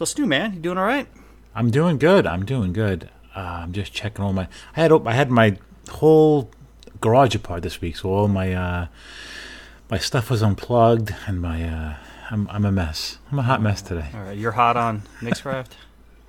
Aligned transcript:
So 0.00 0.06
Stu, 0.06 0.24
man, 0.24 0.54
you 0.54 0.60
doing 0.60 0.78
all 0.78 0.86
right? 0.86 1.06
I'm 1.54 1.70
doing 1.70 1.98
good. 1.98 2.26
I'm 2.26 2.46
doing 2.46 2.72
good. 2.72 3.10
Uh, 3.36 3.40
I'm 3.64 3.72
just 3.74 3.92
checking 3.92 4.24
all 4.24 4.32
my. 4.32 4.48
I 4.74 4.80
had 4.80 4.92
I 4.92 5.12
had 5.12 5.30
my 5.30 5.58
whole 5.90 6.50
garage 7.02 7.34
apart 7.34 7.62
this 7.62 7.82
week, 7.82 7.96
so 7.98 8.08
all 8.08 8.26
my 8.26 8.54
uh, 8.54 8.86
my 9.90 9.98
stuff 9.98 10.30
was 10.30 10.42
unplugged, 10.42 11.14
and 11.26 11.42
my 11.42 11.68
uh, 11.68 11.96
I'm 12.30 12.48
I'm 12.48 12.64
a 12.64 12.72
mess. 12.72 13.18
I'm 13.30 13.40
a 13.40 13.42
hot 13.42 13.60
mess 13.60 13.82
today. 13.82 14.08
All 14.14 14.22
right, 14.22 14.38
you're 14.38 14.52
hot 14.52 14.78
on 14.78 15.02
Mixcraft. 15.20 15.72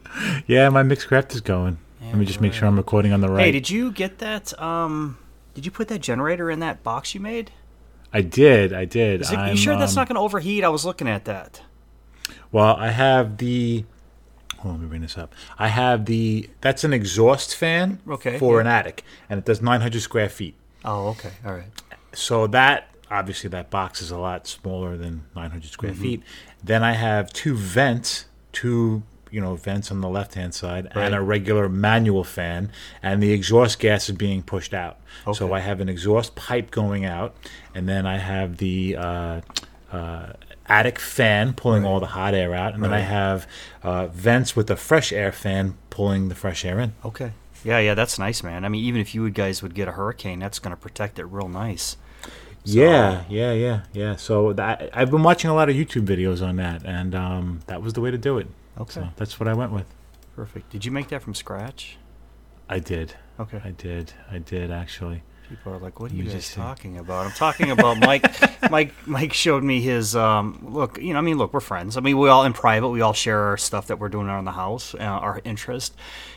Yeah, 0.48 0.68
my 0.68 0.84
Mixcraft 0.84 1.34
is 1.34 1.40
going. 1.40 1.78
Let 2.02 2.18
me 2.18 2.26
just 2.26 2.42
make 2.42 2.52
sure 2.52 2.68
I'm 2.68 2.76
recording 2.76 3.14
on 3.14 3.22
the 3.22 3.30
right. 3.30 3.46
Hey, 3.46 3.52
did 3.54 3.70
you 3.70 3.94
get 3.94 4.18
that? 4.18 4.62
Um, 4.62 5.18
did 5.54 5.66
you 5.66 5.72
put 5.72 5.88
that 5.88 6.00
generator 6.00 6.52
in 6.52 6.60
that 6.60 6.84
box 6.84 7.16
you 7.16 7.22
made? 7.22 7.52
I 8.12 8.20
did. 8.20 8.74
I 8.74 8.84
did. 8.84 9.22
Is 9.22 9.32
it, 9.32 9.40
you 9.48 9.56
sure 9.56 9.78
that's 9.78 9.94
um, 9.94 10.02
not 10.02 10.10
going 10.10 10.16
to 10.16 10.22
overheat? 10.22 10.66
I 10.66 10.68
was 10.68 10.84
looking 10.84 11.08
at 11.08 11.24
that. 11.24 11.62
Well, 12.52 12.76
I 12.78 12.90
have 12.90 13.38
the. 13.38 13.86
Hold 14.60 14.76
on, 14.76 14.80
let 14.80 14.84
me 14.84 14.90
bring 14.90 15.02
this 15.02 15.18
up. 15.18 15.34
I 15.58 15.68
have 15.70 16.06
the. 16.06 16.50
That's 16.62 16.84
an 16.84 16.94
exhaust 16.94 17.56
fan 17.56 18.00
Okay, 18.08 18.38
for 18.38 18.56
yeah. 18.56 18.62
an 18.62 18.68
attic, 18.68 19.04
and 19.30 19.38
it 19.40 19.46
does 19.46 19.62
900 19.62 20.02
square 20.02 20.30
feet. 20.30 20.56
Oh, 20.86 21.10
okay, 21.10 21.32
all 21.46 21.54
right. 21.54 21.66
So 22.14 22.48
that 22.48 22.88
obviously 23.10 23.50
that 23.50 23.70
box 23.70 24.02
is 24.02 24.10
a 24.12 24.18
lot 24.18 24.48
smaller 24.48 24.96
than 24.98 25.24
900 25.36 25.70
square 25.72 25.92
Mm-hmm. 25.94 26.02
feet. 26.02 26.24
Then 26.64 26.84
I 26.84 26.94
have 26.94 27.32
two 27.34 27.56
vents, 27.56 28.26
two 28.52 29.04
you 29.32 29.40
know 29.40 29.56
vents 29.56 29.90
on 29.92 30.02
the 30.02 30.10
left 30.10 30.34
hand 30.36 30.54
side, 30.54 30.90
and 30.94 31.16
a 31.16 31.22
regular 31.22 31.70
manual 31.70 32.24
fan, 32.26 32.70
and 33.02 33.24
the 33.24 33.32
exhaust 33.32 33.80
gas 33.80 34.10
is 34.10 34.16
being 34.18 34.44
pushed 34.44 34.74
out. 34.74 35.00
Okay. 35.26 35.38
So 35.38 35.54
I 35.54 35.60
have 35.62 35.80
an 35.80 35.88
exhaust 35.90 36.36
pipe 36.36 36.70
going 36.70 37.06
out, 37.06 37.34
and 37.74 37.88
then 37.90 38.06
I 38.06 38.18
have 38.18 38.58
the. 38.58 38.98
Uh, 38.98 39.42
uh, 39.92 40.34
attic 40.72 41.00
fan 41.00 41.54
pulling 41.54 41.86
all 41.86 42.00
the 42.00 42.08
hot 42.08 42.34
air 42.34 42.56
out, 42.56 42.74
and 42.74 42.82
then 42.82 42.94
I 42.94 43.02
have 43.02 43.46
uh, 43.84 44.08
vents 44.08 44.56
with 44.56 44.72
a 44.72 44.78
fresh 44.78 45.12
air 45.12 45.34
fan 45.34 45.78
pulling 45.90 46.30
the 46.30 46.36
fresh 46.36 46.64
air 46.64 46.80
in. 46.80 46.94
Okay. 47.04 47.34
Yeah, 47.66 47.80
yeah, 47.80 47.94
that's 47.94 48.18
nice, 48.18 48.42
man. 48.42 48.64
I 48.64 48.70
mean, 48.70 48.84
even 48.86 49.02
if 49.02 49.14
you 49.14 49.30
guys 49.30 49.62
would 49.62 49.76
get 49.76 49.90
a 49.90 49.92
hurricane, 49.92 50.40
that's 50.40 50.60
going 50.60 50.76
to 50.76 50.82
protect 50.82 51.20
it 51.20 51.26
real 51.26 51.50
nice. 51.50 51.98
Yeah, 52.64 53.24
yeah, 53.28 53.52
yeah, 53.52 53.82
yeah. 53.92 54.16
So 54.16 54.54
that 54.54 54.90
I've 54.94 55.12
been 55.12 55.24
watching 55.24 55.50
a 55.50 55.54
lot 55.54 55.70
of 55.70 55.76
YouTube 55.76 56.06
videos 56.06 56.46
on 56.46 56.56
that, 56.56 56.86
and 56.86 57.14
um, 57.14 57.60
that 57.68 57.82
was 57.82 57.94
the 57.94 58.02
way 58.02 58.10
to 58.10 58.18
do 58.18 58.38
it. 58.38 58.48
Okay. 58.80 58.94
So 58.94 59.10
that's 59.18 59.40
what 59.40 59.50
I 59.50 59.54
went 59.54 59.74
with. 59.74 59.86
Perfect. 60.36 60.70
Did 60.70 60.86
you 60.86 60.92
make 60.92 61.10
that 61.10 61.22
from 61.22 61.36
scratch? 61.36 61.98
I 62.70 62.80
did. 62.80 63.16
Okay. 63.40 63.62
I 63.64 63.72
did. 63.72 64.14
I 64.32 64.38
did 64.38 64.72
actually. 64.72 65.24
People 65.52 65.74
are 65.74 65.80
like, 65.80 66.00
"What 66.00 66.14
are 66.14 66.16
you 66.16 66.24
guys 66.24 66.54
talking 66.54 66.98
about?" 66.98 67.26
I'm 67.26 67.34
talking 67.34 67.72
about 67.72 68.00
Mike. 68.00 68.24
Mike. 68.72 68.94
Mike 69.06 69.34
showed 69.34 69.66
me 69.66 69.82
his 69.82 70.16
um, 70.16 70.66
look. 70.66 70.98
You 70.98 71.12
know, 71.12 71.20
I 71.20 71.22
mean, 71.22 71.38
look, 71.38 71.54
we're 71.54 71.60
friends. 71.60 71.98
I 71.98 72.00
mean, 72.00 72.18
we 72.18 72.30
all 72.30 72.46
in 72.46 72.54
private, 72.54 72.88
we 72.88 73.02
all 73.02 73.12
share 73.12 73.38
our 73.38 73.58
stuff 73.58 73.88
that 73.88 74.00
we're 74.00 74.08
doing 74.08 74.28
around 74.28 74.46
the 74.46 74.54
house, 74.54 74.96
uh, 74.96 75.00
our 75.00 75.42
interest. 75.44 75.94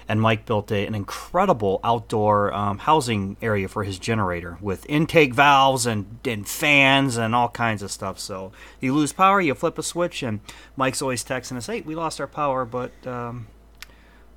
And 0.08 0.20
Mike 0.20 0.46
built 0.46 0.72
a, 0.72 0.84
an 0.84 0.96
incredible 0.96 1.78
outdoor 1.84 2.52
um, 2.52 2.78
housing 2.78 3.36
area 3.40 3.68
for 3.68 3.84
his 3.84 4.00
generator 4.00 4.58
with 4.60 4.84
intake 4.90 5.32
valves 5.32 5.86
and, 5.86 6.18
and 6.24 6.46
fans 6.48 7.16
and 7.16 7.36
all 7.36 7.50
kinds 7.50 7.82
of 7.84 7.92
stuff. 7.92 8.18
So 8.18 8.50
you 8.80 8.92
lose 8.92 9.12
power, 9.12 9.40
you 9.40 9.54
flip 9.54 9.78
a 9.78 9.84
switch, 9.84 10.24
and 10.24 10.40
Mike's 10.74 11.00
always 11.00 11.22
texting 11.22 11.56
us, 11.56 11.68
"Hey, 11.68 11.82
we 11.82 11.94
lost 11.94 12.20
our 12.20 12.26
power, 12.26 12.64
but." 12.64 12.90
Um, 13.06 13.46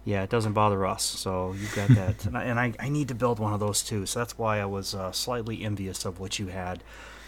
yeah, 0.08 0.24
it 0.24 0.30
doesn't 0.30 0.54
bother 0.54 0.86
us. 0.86 1.04
So 1.04 1.54
you've 1.60 1.76
got 1.76 1.90
that, 1.90 2.26
and, 2.26 2.38
I, 2.38 2.44
and 2.46 2.58
I, 2.58 2.74
I 2.80 2.88
need 2.88 3.10
to 3.10 3.16
build 3.16 3.40
one 3.40 3.52
of 3.52 3.60
those 3.60 3.84
too. 3.84 4.06
So 4.06 4.20
that's 4.20 4.38
why 4.38 4.62
I 4.62 4.66
was 4.66 4.96
uh, 4.96 5.12
slightly 5.12 5.64
envious 5.64 6.06
of 6.06 6.18
what 6.18 6.40
you 6.40 6.48
had. 6.48 6.82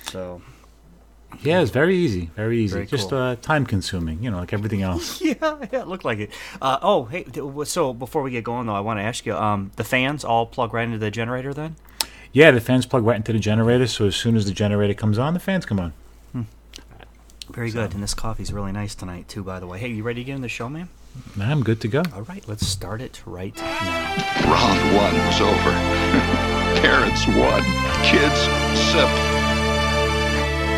So 0.03 0.41
Yeah, 1.41 1.59
it's 1.61 1.71
very 1.71 1.97
easy. 1.97 2.31
Very 2.37 2.59
easy. 2.59 2.75
Very 2.75 2.85
Just 2.85 3.09
cool. 3.09 3.19
uh, 3.19 3.35
time 3.35 3.65
consuming. 3.65 4.23
You 4.23 4.31
know, 4.31 4.37
like 4.37 4.53
everything 4.53 4.81
else. 4.81 5.21
yeah, 5.21 5.35
yeah, 5.41 5.81
it 5.81 5.87
looked 5.89 6.05
like 6.05 6.19
it. 6.19 6.31
Uh, 6.61 6.77
oh, 6.81 7.03
hey, 7.03 7.25
so 7.65 7.93
before 7.93 8.21
we 8.21 8.31
get 8.31 8.45
going 8.45 8.65
though, 8.65 8.75
I 8.75 8.79
want 8.79 8.97
to 8.99 9.03
ask 9.03 9.25
you: 9.25 9.35
um, 9.35 9.71
the 9.75 9.83
fans 9.83 10.23
all 10.23 10.45
plug 10.45 10.73
right 10.73 10.85
into 10.85 10.97
the 10.97 11.11
generator 11.11 11.53
then? 11.53 11.75
yeah, 12.31 12.51
the 12.51 12.61
fans 12.61 12.85
plug 12.85 13.03
right 13.03 13.17
into 13.17 13.33
the 13.33 13.39
generator. 13.39 13.87
So 13.87 14.05
as 14.05 14.15
soon 14.15 14.37
as 14.37 14.45
the 14.45 14.53
generator 14.53 14.93
comes 14.93 15.17
on, 15.17 15.33
the 15.33 15.39
fans 15.41 15.65
come 15.65 15.79
on. 15.79 15.93
Very 17.51 17.71
good. 17.71 17.95
And 17.95 18.03
this 18.03 18.13
coffee's 18.13 18.53
really 18.53 18.71
nice 18.71 18.93
tonight 18.93 19.27
too, 19.27 19.43
by 19.43 19.59
the 19.59 19.65
way. 19.65 19.79
Hey, 19.79 19.89
you 19.89 20.03
ready 20.03 20.21
to 20.21 20.25
get 20.25 20.35
in 20.35 20.41
the 20.41 20.47
show, 20.47 20.69
man? 20.69 20.87
Nah, 21.35 21.49
I'm 21.49 21.63
good 21.63 21.81
to 21.81 21.87
go. 21.87 22.03
All 22.13 22.23
right, 22.23 22.47
let's 22.47 22.65
start 22.67 23.01
it 23.01 23.21
right 23.25 23.55
now. 23.55 24.15
Round 24.45 24.95
one 24.95 25.13
was 25.25 25.41
over. 25.41 25.71
Parents 26.81 27.27
won. 27.27 27.63
Kids 28.03 28.39
sip. 28.91 29.09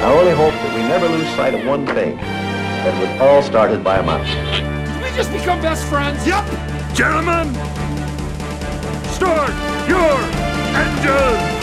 I 0.01 0.11
only 0.17 0.33
hope 0.33 0.53
that 0.53 0.75
we 0.75 0.81
never 0.81 1.07
lose 1.07 1.27
sight 1.35 1.53
of 1.53 1.65
one 1.65 1.85
thing. 1.85 2.17
That 2.17 2.95
it 2.95 3.09
was 3.11 3.21
all 3.21 3.41
started 3.43 3.83
by 3.83 3.99
a 3.99 4.03
mouse. 4.03 4.27
Did 4.27 5.03
We 5.03 5.15
just 5.15 5.31
become 5.31 5.61
best 5.61 5.85
friends. 5.85 6.25
Yep. 6.25 6.45
Gentlemen, 6.95 7.53
start 9.13 9.51
your 9.87 10.17
engine. 10.75 11.60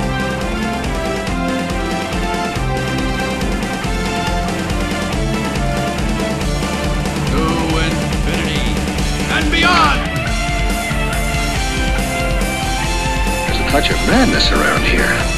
Beyond. 9.59 10.07
There's 13.47 13.61
a 13.61 13.71
touch 13.71 13.91
of 13.91 13.97
madness 14.07 14.53
around 14.53 14.85
here. 14.85 15.35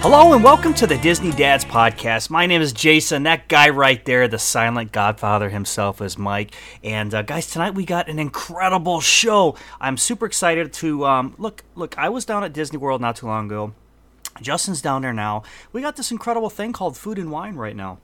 Hello 0.00 0.32
and 0.32 0.42
welcome 0.42 0.72
to 0.72 0.86
the 0.86 0.96
Disney 0.96 1.30
Dads 1.32 1.66
Podcast. 1.66 2.30
My 2.30 2.46
name 2.46 2.62
is 2.62 2.72
Jason. 2.72 3.24
That 3.24 3.48
guy 3.48 3.68
right 3.68 4.02
there, 4.06 4.26
the 4.26 4.38
silent 4.38 4.90
godfather 4.90 5.50
himself, 5.50 6.00
is 6.00 6.16
Mike. 6.16 6.54
And 6.82 7.12
uh, 7.12 7.20
guys, 7.20 7.50
tonight 7.50 7.74
we 7.74 7.84
got 7.84 8.08
an 8.08 8.18
incredible 8.18 9.02
show. 9.02 9.56
I'm 9.78 9.98
super 9.98 10.24
excited 10.24 10.72
to 10.74 11.04
um, 11.04 11.34
look. 11.36 11.62
Look, 11.74 11.98
I 11.98 12.08
was 12.08 12.24
down 12.24 12.42
at 12.42 12.54
Disney 12.54 12.78
World 12.78 13.02
not 13.02 13.16
too 13.16 13.26
long 13.26 13.44
ago. 13.44 13.74
Justin's 14.40 14.82
down 14.82 15.02
there 15.02 15.12
now. 15.12 15.42
We 15.72 15.80
got 15.80 15.96
this 15.96 16.10
incredible 16.10 16.50
thing 16.50 16.72
called 16.72 16.96
Food 16.96 17.18
and 17.18 17.30
Wine 17.30 17.56
right 17.56 17.76
now. 17.76 17.98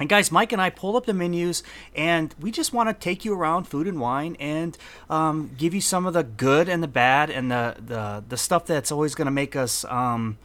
And 0.00 0.08
guys, 0.08 0.32
Mike 0.32 0.52
and 0.52 0.62
I 0.62 0.70
pulled 0.70 0.96
up 0.96 1.04
the 1.04 1.12
menus, 1.12 1.62
and 1.94 2.34
we 2.40 2.50
just 2.50 2.72
want 2.72 2.88
to 2.88 2.94
take 2.94 3.24
you 3.26 3.34
around 3.34 3.64
food 3.64 3.86
and 3.86 4.00
wine 4.00 4.34
and 4.40 4.76
um, 5.10 5.50
give 5.58 5.74
you 5.74 5.82
some 5.82 6.06
of 6.06 6.14
the 6.14 6.22
good 6.22 6.70
and 6.70 6.82
the 6.82 6.88
bad 6.88 7.28
and 7.28 7.50
the 7.50 7.76
the, 7.78 8.24
the 8.26 8.36
stuff 8.38 8.64
that's 8.64 8.90
always 8.90 9.14
going 9.14 9.26
to 9.26 9.32
make 9.32 9.54
us 9.54 9.84
um, 9.84 10.38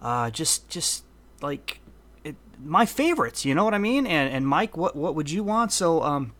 uh, 0.00 0.30
just 0.30 0.68
just 0.68 1.02
like 1.42 1.80
it, 2.22 2.36
my 2.62 2.86
favorites. 2.86 3.44
You 3.44 3.52
know 3.52 3.64
what 3.64 3.74
I 3.74 3.78
mean? 3.78 4.06
And 4.06 4.32
and 4.32 4.46
Mike, 4.46 4.76
what 4.76 4.94
what 4.94 5.16
would 5.16 5.28
you 5.28 5.42
want? 5.42 5.72
So 5.72 6.04
um, 6.04 6.32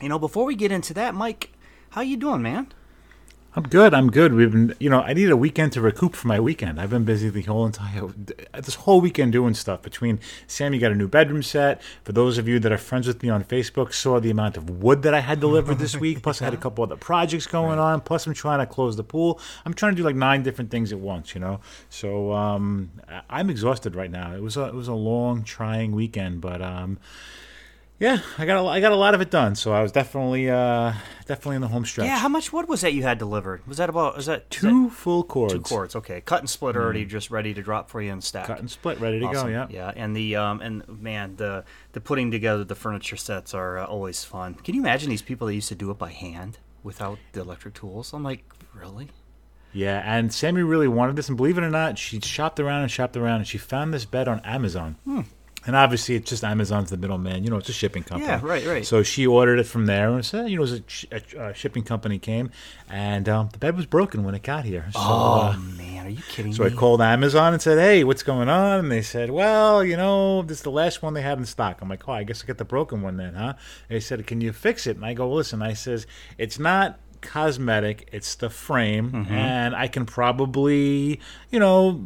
you 0.00 0.08
know, 0.08 0.18
before 0.18 0.44
we 0.44 0.54
get 0.54 0.70
into 0.70 0.94
that, 0.94 1.16
Mike, 1.16 1.50
how 1.90 2.02
you 2.02 2.16
doing, 2.16 2.42
man? 2.42 2.72
I'm 3.56 3.62
good. 3.62 3.94
I'm 3.94 4.10
good. 4.10 4.34
We've 4.34 4.50
been, 4.50 4.74
you 4.80 4.90
know, 4.90 5.02
I 5.02 5.12
need 5.12 5.30
a 5.30 5.36
weekend 5.36 5.70
to 5.74 5.80
recoup 5.80 6.16
for 6.16 6.26
my 6.26 6.40
weekend. 6.40 6.80
I've 6.80 6.90
been 6.90 7.04
busy 7.04 7.28
the 7.28 7.42
whole 7.42 7.64
entire, 7.64 8.08
this 8.52 8.74
whole 8.74 9.00
weekend 9.00 9.30
doing 9.30 9.54
stuff. 9.54 9.80
Between 9.80 10.18
Sammy 10.48 10.80
got 10.80 10.90
a 10.90 10.96
new 10.96 11.06
bedroom 11.06 11.40
set. 11.40 11.80
For 12.02 12.10
those 12.10 12.36
of 12.36 12.48
you 12.48 12.58
that 12.58 12.72
are 12.72 12.78
friends 12.78 13.06
with 13.06 13.22
me 13.22 13.28
on 13.28 13.44
Facebook, 13.44 13.92
saw 13.92 14.18
the 14.18 14.30
amount 14.30 14.56
of 14.56 14.68
wood 14.68 15.02
that 15.02 15.14
I 15.14 15.20
had 15.20 15.38
delivered 15.38 15.78
this 15.78 15.96
week. 15.96 16.20
Plus, 16.20 16.42
I 16.42 16.46
had 16.46 16.54
a 16.54 16.56
couple 16.56 16.82
other 16.82 16.96
projects 16.96 17.46
going 17.46 17.78
on. 17.78 18.00
Plus, 18.00 18.26
I'm 18.26 18.34
trying 18.34 18.58
to 18.58 18.66
close 18.66 18.96
the 18.96 19.04
pool. 19.04 19.38
I'm 19.64 19.72
trying 19.72 19.92
to 19.92 19.96
do 19.96 20.02
like 20.02 20.16
nine 20.16 20.42
different 20.42 20.72
things 20.72 20.90
at 20.90 20.98
once. 20.98 21.36
You 21.36 21.40
know, 21.40 21.60
so 21.88 22.32
um, 22.32 22.90
I'm 23.30 23.50
exhausted 23.50 23.94
right 23.94 24.10
now. 24.10 24.34
It 24.34 24.42
was 24.42 24.56
a, 24.56 24.64
it 24.64 24.74
was 24.74 24.88
a 24.88 24.94
long, 24.94 25.44
trying 25.44 25.92
weekend, 25.92 26.40
but 26.40 26.60
um, 26.60 26.98
yeah, 28.00 28.18
I 28.38 28.44
got 28.46 28.64
a, 28.64 28.68
I 28.68 28.80
got 28.80 28.92
a 28.92 28.96
lot 28.96 29.14
of 29.14 29.20
it 29.20 29.30
done. 29.30 29.54
So 29.54 29.72
I 29.72 29.82
was 29.82 29.92
definitely 29.92 30.50
uh, 30.50 30.92
definitely 31.26 31.56
in 31.56 31.62
the 31.62 31.68
home 31.68 31.84
stretch. 31.84 32.06
Yeah, 32.06 32.18
how 32.18 32.28
much 32.28 32.52
wood 32.52 32.68
was 32.68 32.80
that 32.80 32.92
you 32.92 33.02
had 33.02 33.18
delivered? 33.18 33.66
Was 33.66 33.76
that 33.78 33.88
about? 33.88 34.16
Was 34.16 34.26
that 34.26 34.50
Two 34.50 34.90
full 34.90 35.22
cords. 35.24 35.54
Two 35.54 35.60
cords, 35.60 35.96
okay. 35.96 36.20
Cut 36.20 36.40
and 36.40 36.50
split 36.50 36.76
already, 36.76 37.04
just 37.04 37.30
ready 37.30 37.54
to 37.54 37.62
drop 37.62 37.88
for 37.90 38.02
you 38.02 38.12
and 38.12 38.22
stack. 38.22 38.46
Cut 38.46 38.58
and 38.58 38.70
split, 38.70 39.00
ready 39.00 39.20
to 39.20 39.26
Awesome. 39.26 39.48
go. 39.48 39.52
Yeah. 39.52 39.66
yeah. 39.70 39.92
And 39.94 40.16
the 40.16 40.36
um 40.36 40.60
and 40.60 40.86
man, 40.88 41.36
the 41.36 41.64
the 41.92 42.00
putting 42.00 42.30
together 42.30 42.64
the 42.64 42.74
furniture 42.74 43.16
sets 43.16 43.54
are 43.54 43.78
uh, 43.78 43.86
always 43.86 44.24
fun. 44.24 44.54
Can 44.54 44.74
you 44.74 44.80
imagine 44.80 45.08
these 45.10 45.22
people 45.22 45.46
that 45.46 45.54
used 45.54 45.68
to 45.68 45.74
do 45.74 45.90
it 45.90 45.98
by 45.98 46.10
hand 46.10 46.58
without 46.82 47.18
the 47.32 47.40
electric 47.40 47.74
tools? 47.74 48.12
I'm 48.12 48.22
like, 48.22 48.44
really? 48.74 49.08
Yeah, 49.72 50.02
and 50.04 50.32
Sammy 50.32 50.62
really 50.62 50.86
wanted 50.86 51.16
this, 51.16 51.28
and 51.28 51.36
believe 51.36 51.58
it 51.58 51.64
or 51.64 51.70
not, 51.70 51.98
she 51.98 52.20
shopped 52.20 52.60
around 52.60 52.82
and 52.82 52.90
shopped 52.90 53.16
around, 53.16 53.38
and 53.38 53.46
she 53.48 53.58
found 53.58 53.92
this 53.92 54.04
bed 54.04 54.28
on 54.28 54.38
Amazon. 54.44 54.94
And 55.66 55.74
obviously, 55.74 56.14
it's 56.16 56.28
just 56.28 56.44
Amazon's 56.44 56.90
the 56.90 56.96
middleman. 56.96 57.42
You 57.44 57.50
know, 57.50 57.56
it's 57.56 57.68
a 57.70 57.72
shipping 57.72 58.02
company. 58.02 58.26
Yeah, 58.30 58.40
right, 58.42 58.66
right. 58.66 58.84
So 58.86 59.02
she 59.02 59.26
ordered 59.26 59.58
it 59.58 59.64
from 59.66 59.86
there, 59.86 60.10
and 60.10 60.24
said, 60.24 60.50
you 60.50 60.56
know, 60.58 60.64
it 60.64 60.70
was 60.70 61.06
a, 61.10 61.38
a, 61.40 61.48
a 61.50 61.54
shipping 61.54 61.82
company 61.84 62.18
came, 62.18 62.50
and 62.90 63.28
um, 63.28 63.48
the 63.52 63.58
bed 63.58 63.74
was 63.76 63.86
broken 63.86 64.24
when 64.24 64.34
it 64.34 64.42
got 64.42 64.64
here. 64.64 64.86
So, 64.92 64.98
Oh 65.02 65.54
uh, 65.54 65.56
man, 65.78 66.06
are 66.06 66.10
you 66.10 66.22
kidding 66.28 66.50
me? 66.50 66.56
so 66.56 66.64
I 66.64 66.70
called 66.70 67.00
Amazon 67.00 67.54
and 67.54 67.62
said, 67.62 67.78
"Hey, 67.78 68.04
what's 68.04 68.22
going 68.22 68.48
on?" 68.48 68.80
And 68.80 68.92
they 68.92 69.02
said, 69.02 69.30
"Well, 69.30 69.82
you 69.82 69.96
know, 69.96 70.42
this 70.42 70.58
is 70.58 70.62
the 70.64 70.70
last 70.70 71.02
one 71.02 71.14
they 71.14 71.22
had 71.22 71.38
in 71.38 71.46
stock." 71.46 71.80
I'm 71.80 71.88
like, 71.88 72.06
"Oh, 72.08 72.12
I 72.12 72.24
guess 72.24 72.42
I 72.42 72.46
get 72.46 72.58
the 72.58 72.64
broken 72.66 73.00
one 73.00 73.16
then, 73.16 73.34
huh?" 73.34 73.54
They 73.88 74.00
said, 74.00 74.26
"Can 74.26 74.40
you 74.42 74.52
fix 74.52 74.86
it?" 74.86 74.96
And 74.96 75.04
I 75.06 75.14
go, 75.14 75.30
"Listen," 75.32 75.62
I 75.62 75.72
says, 75.72 76.06
"It's 76.36 76.58
not 76.58 76.98
cosmetic; 77.22 78.06
it's 78.12 78.34
the 78.34 78.50
frame, 78.50 79.10
Mm-hmm. 79.10 79.32
and 79.32 79.74
I 79.74 79.88
can 79.88 80.04
probably, 80.06 81.20
you 81.50 81.58
know, 81.58 82.04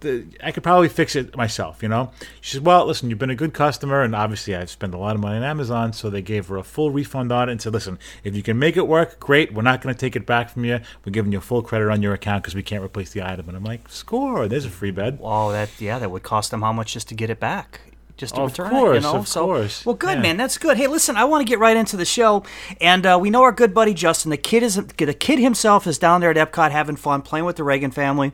the, 0.00 0.26
I 0.42 0.50
could 0.52 0.62
probably 0.62 0.88
fix 0.88 1.16
it 1.16 1.36
myself, 1.36 1.82
you 1.82 1.88
know? 1.88 2.10
She 2.40 2.52
says, 2.52 2.60
well, 2.60 2.86
listen, 2.86 3.08
you've 3.10 3.18
been 3.18 3.30
a 3.30 3.34
good 3.34 3.54
customer, 3.54 4.02
and 4.02 4.14
obviously 4.14 4.54
I've 4.54 4.70
spent 4.70 4.94
a 4.94 4.98
lot 4.98 5.14
of 5.16 5.22
money 5.22 5.36
on 5.36 5.42
Amazon, 5.42 5.92
so 5.92 6.10
they 6.10 6.22
gave 6.22 6.48
her 6.48 6.56
a 6.56 6.62
full 6.62 6.90
refund 6.90 7.32
on 7.32 7.48
it 7.48 7.52
and 7.52 7.62
said, 7.62 7.72
listen, 7.72 7.98
if 8.24 8.34
you 8.36 8.42
can 8.42 8.58
make 8.58 8.76
it 8.76 8.86
work, 8.86 9.18
great. 9.20 9.54
We're 9.54 9.62
not 9.62 9.80
going 9.80 9.94
to 9.94 9.98
take 9.98 10.16
it 10.16 10.26
back 10.26 10.50
from 10.50 10.64
you. 10.64 10.80
We're 11.04 11.12
giving 11.12 11.32
you 11.32 11.40
full 11.40 11.62
credit 11.62 11.88
on 11.90 12.02
your 12.02 12.14
account 12.14 12.42
because 12.42 12.54
we 12.54 12.62
can't 12.62 12.84
replace 12.84 13.10
the 13.12 13.22
item. 13.22 13.48
And 13.48 13.56
I'm 13.56 13.64
like, 13.64 13.88
score, 13.88 14.48
there's 14.48 14.64
a 14.66 14.70
free 14.70 14.90
bed. 14.90 15.18
Oh, 15.22 15.52
that 15.52 15.70
yeah, 15.80 15.98
that 15.98 16.10
would 16.10 16.22
cost 16.22 16.50
them 16.50 16.62
how 16.62 16.72
much 16.72 16.92
just 16.92 17.08
to 17.08 17.14
get 17.14 17.30
it 17.30 17.40
back? 17.40 17.80
Just 18.16 18.34
to 18.36 18.40
Of 18.42 18.52
return 18.52 18.70
course, 18.70 18.96
it, 19.04 19.06
you 19.06 19.12
know. 19.12 19.18
of 19.18 19.28
so, 19.28 19.44
course. 19.44 19.84
well, 19.84 19.94
good 19.94 20.16
Yeah. 20.16 20.22
man. 20.22 20.36
That's 20.38 20.56
good. 20.56 20.78
Hey, 20.78 20.86
listen, 20.86 21.16
I 21.16 21.24
want 21.24 21.46
to 21.46 21.50
get 21.50 21.58
right 21.58 21.76
into 21.76 21.98
the 21.98 22.06
show, 22.06 22.44
and 22.80 23.04
uh, 23.04 23.18
we 23.20 23.28
know 23.28 23.42
our 23.42 23.52
good 23.52 23.74
buddy 23.74 23.92
Justin. 23.92 24.30
The 24.30 24.38
kid 24.38 24.62
is 24.62 24.76
the 24.76 25.12
kid 25.12 25.38
himself 25.38 25.86
is 25.86 25.98
down 25.98 26.22
there 26.22 26.30
at 26.30 26.36
Epcot 26.36 26.70
having 26.70 26.96
fun 26.96 27.20
playing 27.20 27.44
with 27.44 27.56
the 27.56 27.64
Reagan 27.64 27.90
family. 27.90 28.32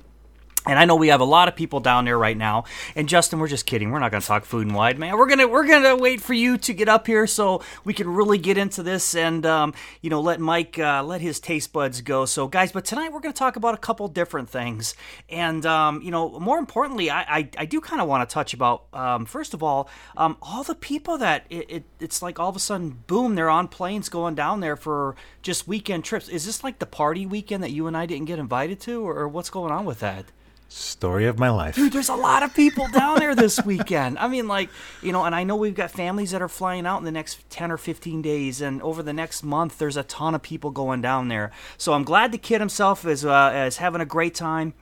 And 0.65 0.79
I 0.79 0.85
know 0.85 0.95
we 0.95 1.09
have 1.09 1.21
a 1.21 1.25
lot 1.25 1.49
of 1.49 1.57
people 1.57 1.81
down 1.81 2.05
there 2.05 2.17
right 2.17 2.37
now. 2.37 2.65
And 2.95 3.09
Justin, 3.09 3.41
we're 3.41 3.49
just 3.49 3.67
kidding. 3.67 3.91
We're 3.91 3.99
not 3.99 4.13
going 4.13 4.21
to 4.21 4.27
talk 4.27 4.45
food 4.45 4.69
and 4.69 4.77
wine, 4.77 4.97
man. 4.97 5.19
We're 5.19 5.27
gonna 5.27 5.49
we're 5.49 5.67
gonna 5.67 5.97
wait 5.97 6.21
for 6.21 6.35
you 6.35 6.57
to 6.59 6.73
get 6.73 6.89
up 6.89 7.09
here 7.09 7.27
so 7.27 7.63
we 7.85 7.93
can 7.93 8.09
really 8.09 8.39
get 8.39 8.57
into 8.57 8.85
this 8.85 9.17
and 9.17 9.45
um, 9.45 9.75
you 10.03 10.11
know 10.11 10.21
let 10.21 10.39
Mike 10.39 10.79
uh, 10.79 11.03
let 11.03 11.21
his 11.21 11.41
taste 11.41 11.73
buds 11.73 12.01
go. 12.01 12.27
So 12.27 12.47
guys, 12.47 12.71
but 12.71 12.85
tonight 12.85 13.13
we're 13.13 13.19
going 13.19 13.33
to 13.33 13.39
talk 13.39 13.57
about 13.57 13.75
a 13.75 13.79
couple 13.79 14.07
different 14.07 14.49
things. 14.51 14.95
And 15.29 15.67
um, 15.67 16.01
you 16.01 16.13
know, 16.13 16.39
more 16.39 16.59
importantly, 16.59 17.11
I 17.11 17.23
I, 17.23 17.49
I 17.59 17.65
do 17.65 17.81
kind 17.81 18.01
of 18.01 18.07
want 18.07 18.29
to 18.29 18.33
touch 18.33 18.55
about 18.55 18.85
um, 18.93 19.27
first 19.27 19.55
of 19.55 19.65
all 19.65 19.89
um, 20.17 20.37
all 20.41 20.63
the 20.63 20.77
people 20.77 21.19
that 21.19 21.45
it, 21.51 21.71
it 21.71 21.85
it's 21.99 22.23
like 22.23 22.39
all 22.39 22.51
of 22.51 22.55
a 22.55 22.61
sudden 22.61 23.03
boom 23.09 23.35
they're 23.35 23.51
on 23.51 23.67
planes 23.67 24.09
going 24.09 24.37
down 24.37 24.61
there 24.61 24.77
for 24.77 25.17
just 25.43 25.67
weekend 25.67 26.05
trips. 26.05 26.29
Is 26.29 26.47
this 26.47 26.63
like 26.63 26.79
the 26.79 26.87
party 26.87 27.27
weekend 27.27 27.65
that 27.65 27.73
you 27.73 27.89
and 27.89 27.97
I 27.97 28.07
didn't 28.07 28.27
get 28.27 28.39
invited 28.39 28.79
to, 28.83 29.05
or, 29.05 29.17
or 29.19 29.29
what's 29.29 29.51
going 29.51 29.73
on 29.73 29.85
with 29.85 29.99
that? 29.99 30.27
Story 30.73 31.27
of 31.27 31.39
my 31.39 31.51
life. 31.51 31.75
Dude, 31.75 31.93
there's 31.93 32.09
a 32.09 32.15
lot 32.15 32.43
of 32.43 32.55
people 32.55 32.89
down 32.89 33.19
there 33.19 33.35
this 33.35 33.63
weekend. 33.63 34.19
I 34.19 34.27
mean, 34.27 34.49
like, 34.49 34.71
you 35.03 35.13
know, 35.13 35.25
and 35.25 35.35
I 35.35 35.45
know 35.45 35.55
we've 35.55 35.75
got 35.75 35.91
families 35.91 36.31
that 36.31 36.41
are 36.41 36.49
flying 36.49 36.87
out 36.87 36.97
in 36.97 37.05
the 37.05 37.13
next 37.13 37.49
10 37.51 37.71
or 37.71 37.77
15 37.77 38.23
days, 38.23 38.63
and 38.63 38.81
over 38.81 39.03
the 39.03 39.13
next 39.13 39.43
month, 39.43 39.77
there's 39.77 39.99
a 39.99 40.03
ton 40.03 40.35
of 40.35 40.41
people 40.41 40.71
going 40.71 41.03
down 41.03 41.29
there. 41.29 41.51
So 41.77 41.93
I'm 41.93 42.05
glad 42.05 42.33
the 42.33 42.39
kid 42.39 42.61
himself 42.61 43.05
is, 43.05 43.23
uh, 43.23 43.65
is 43.67 43.77
having 43.77 44.01
a 44.01 44.07
great 44.07 44.35
time 44.35 44.73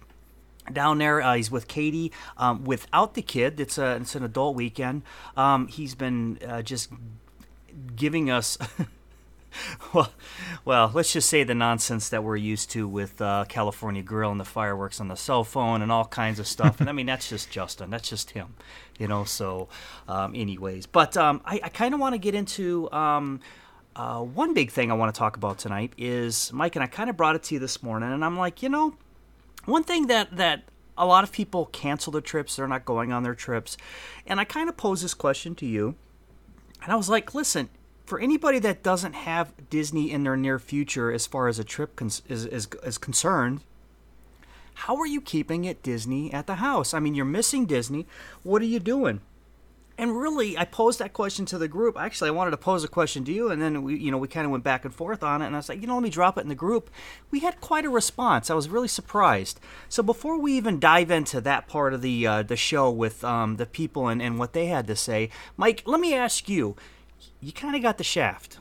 down 0.72 0.98
there. 0.98 1.20
Uh, 1.20 1.34
he's 1.34 1.50
with 1.50 1.66
Katie. 1.66 2.12
Um, 2.36 2.64
without 2.64 3.14
the 3.14 3.22
kid, 3.22 3.58
it's, 3.58 3.76
a, 3.76 3.96
it's 3.96 4.14
an 4.14 4.22
adult 4.22 4.54
weekend. 4.54 5.02
Um, 5.36 5.66
he's 5.66 5.96
been 5.96 6.38
uh, 6.46 6.62
just 6.62 6.92
giving 7.96 8.30
us. 8.30 8.56
well, 9.94 10.12
well, 10.64 10.90
let's 10.94 11.12
just 11.12 11.28
say 11.28 11.44
the 11.44 11.54
nonsense 11.54 12.08
that 12.10 12.22
we're 12.22 12.36
used 12.36 12.70
to 12.70 12.86
with 12.86 13.20
uh, 13.20 13.44
California 13.48 14.02
Grill 14.02 14.30
and 14.30 14.40
the 14.40 14.44
fireworks 14.44 15.00
on 15.00 15.08
the 15.08 15.16
cell 15.16 15.44
phone 15.44 15.82
and 15.82 15.90
all 15.90 16.04
kinds 16.04 16.38
of 16.38 16.46
stuff. 16.46 16.80
and 16.80 16.88
I 16.88 16.92
mean, 16.92 17.06
that's 17.06 17.28
just 17.28 17.50
Justin. 17.50 17.90
That's 17.90 18.08
just 18.08 18.30
him, 18.30 18.54
you 18.98 19.08
know. 19.08 19.24
So, 19.24 19.68
um, 20.08 20.34
anyways, 20.34 20.86
but 20.86 21.16
um, 21.16 21.40
I, 21.44 21.60
I 21.64 21.68
kind 21.68 21.94
of 21.94 22.00
want 22.00 22.14
to 22.14 22.18
get 22.18 22.34
into 22.34 22.90
um, 22.92 23.40
uh, 23.96 24.20
one 24.20 24.54
big 24.54 24.70
thing 24.70 24.90
I 24.90 24.94
want 24.94 25.14
to 25.14 25.18
talk 25.18 25.36
about 25.36 25.58
tonight 25.58 25.92
is 25.98 26.52
Mike 26.52 26.76
and 26.76 26.82
I 26.82 26.86
kind 26.86 27.10
of 27.10 27.16
brought 27.16 27.36
it 27.36 27.42
to 27.44 27.54
you 27.54 27.58
this 27.60 27.82
morning, 27.82 28.12
and 28.12 28.24
I'm 28.24 28.38
like, 28.38 28.62
you 28.62 28.68
know, 28.68 28.94
one 29.64 29.84
thing 29.84 30.06
that 30.08 30.36
that 30.36 30.64
a 30.96 31.06
lot 31.06 31.24
of 31.24 31.32
people 31.32 31.66
cancel 31.66 32.12
their 32.12 32.20
trips; 32.20 32.56
they're 32.56 32.68
not 32.68 32.84
going 32.84 33.12
on 33.12 33.22
their 33.22 33.34
trips, 33.34 33.76
and 34.26 34.40
I 34.40 34.44
kind 34.44 34.68
of 34.68 34.76
pose 34.76 35.02
this 35.02 35.14
question 35.14 35.54
to 35.56 35.66
you, 35.66 35.96
and 36.82 36.92
I 36.92 36.96
was 36.96 37.08
like, 37.08 37.34
listen 37.34 37.68
for 38.10 38.18
anybody 38.18 38.58
that 38.58 38.82
doesn't 38.82 39.12
have 39.12 39.52
Disney 39.70 40.10
in 40.10 40.24
their 40.24 40.36
near 40.36 40.58
future 40.58 41.12
as 41.12 41.28
far 41.28 41.46
as 41.46 41.60
a 41.60 41.64
trip 41.64 41.94
cons- 41.94 42.22
is, 42.28 42.44
is, 42.44 42.66
is 42.82 42.98
concerned, 42.98 43.60
how 44.74 44.96
are 44.96 45.06
you 45.06 45.20
keeping 45.20 45.64
it 45.64 45.80
Disney 45.84 46.32
at 46.32 46.48
the 46.48 46.56
house? 46.56 46.92
I 46.92 46.98
mean, 46.98 47.14
you're 47.14 47.24
missing 47.24 47.66
Disney. 47.66 48.08
What 48.42 48.62
are 48.62 48.66
you 48.66 48.80
doing? 48.80 49.20
And 49.96 50.20
really, 50.20 50.58
I 50.58 50.64
posed 50.64 50.98
that 50.98 51.12
question 51.12 51.46
to 51.46 51.58
the 51.58 51.68
group. 51.68 51.96
Actually, 51.96 52.30
I 52.30 52.32
wanted 52.32 52.50
to 52.50 52.56
pose 52.56 52.82
a 52.82 52.88
question 52.88 53.24
to 53.26 53.32
you, 53.32 53.48
and 53.48 53.62
then 53.62 53.84
we, 53.84 53.96
you 53.96 54.10
know, 54.10 54.18
we 54.18 54.26
kind 54.26 54.44
of 54.44 54.50
went 54.50 54.64
back 54.64 54.84
and 54.84 54.92
forth 54.92 55.22
on 55.22 55.40
it. 55.40 55.46
And 55.46 55.54
I 55.54 55.58
was 55.58 55.68
like, 55.68 55.80
you 55.80 55.86
know, 55.86 55.94
let 55.94 56.02
me 56.02 56.10
drop 56.10 56.36
it 56.36 56.40
in 56.40 56.48
the 56.48 56.56
group. 56.56 56.90
We 57.30 57.40
had 57.40 57.60
quite 57.60 57.84
a 57.84 57.90
response. 57.90 58.50
I 58.50 58.54
was 58.54 58.68
really 58.68 58.88
surprised. 58.88 59.60
So 59.88 60.02
before 60.02 60.36
we 60.36 60.54
even 60.54 60.80
dive 60.80 61.12
into 61.12 61.40
that 61.42 61.68
part 61.68 61.94
of 61.94 62.02
the 62.02 62.26
uh, 62.26 62.42
the 62.42 62.56
show 62.56 62.90
with 62.90 63.22
um, 63.22 63.56
the 63.56 63.66
people 63.66 64.08
and, 64.08 64.20
and 64.20 64.36
what 64.36 64.52
they 64.52 64.66
had 64.66 64.88
to 64.88 64.96
say, 64.96 65.30
Mike, 65.56 65.84
let 65.86 66.00
me 66.00 66.12
ask 66.12 66.48
you 66.48 66.74
you 67.40 67.52
kind 67.52 67.76
of 67.76 67.82
got 67.82 67.98
the 67.98 68.04
shaft. 68.04 68.58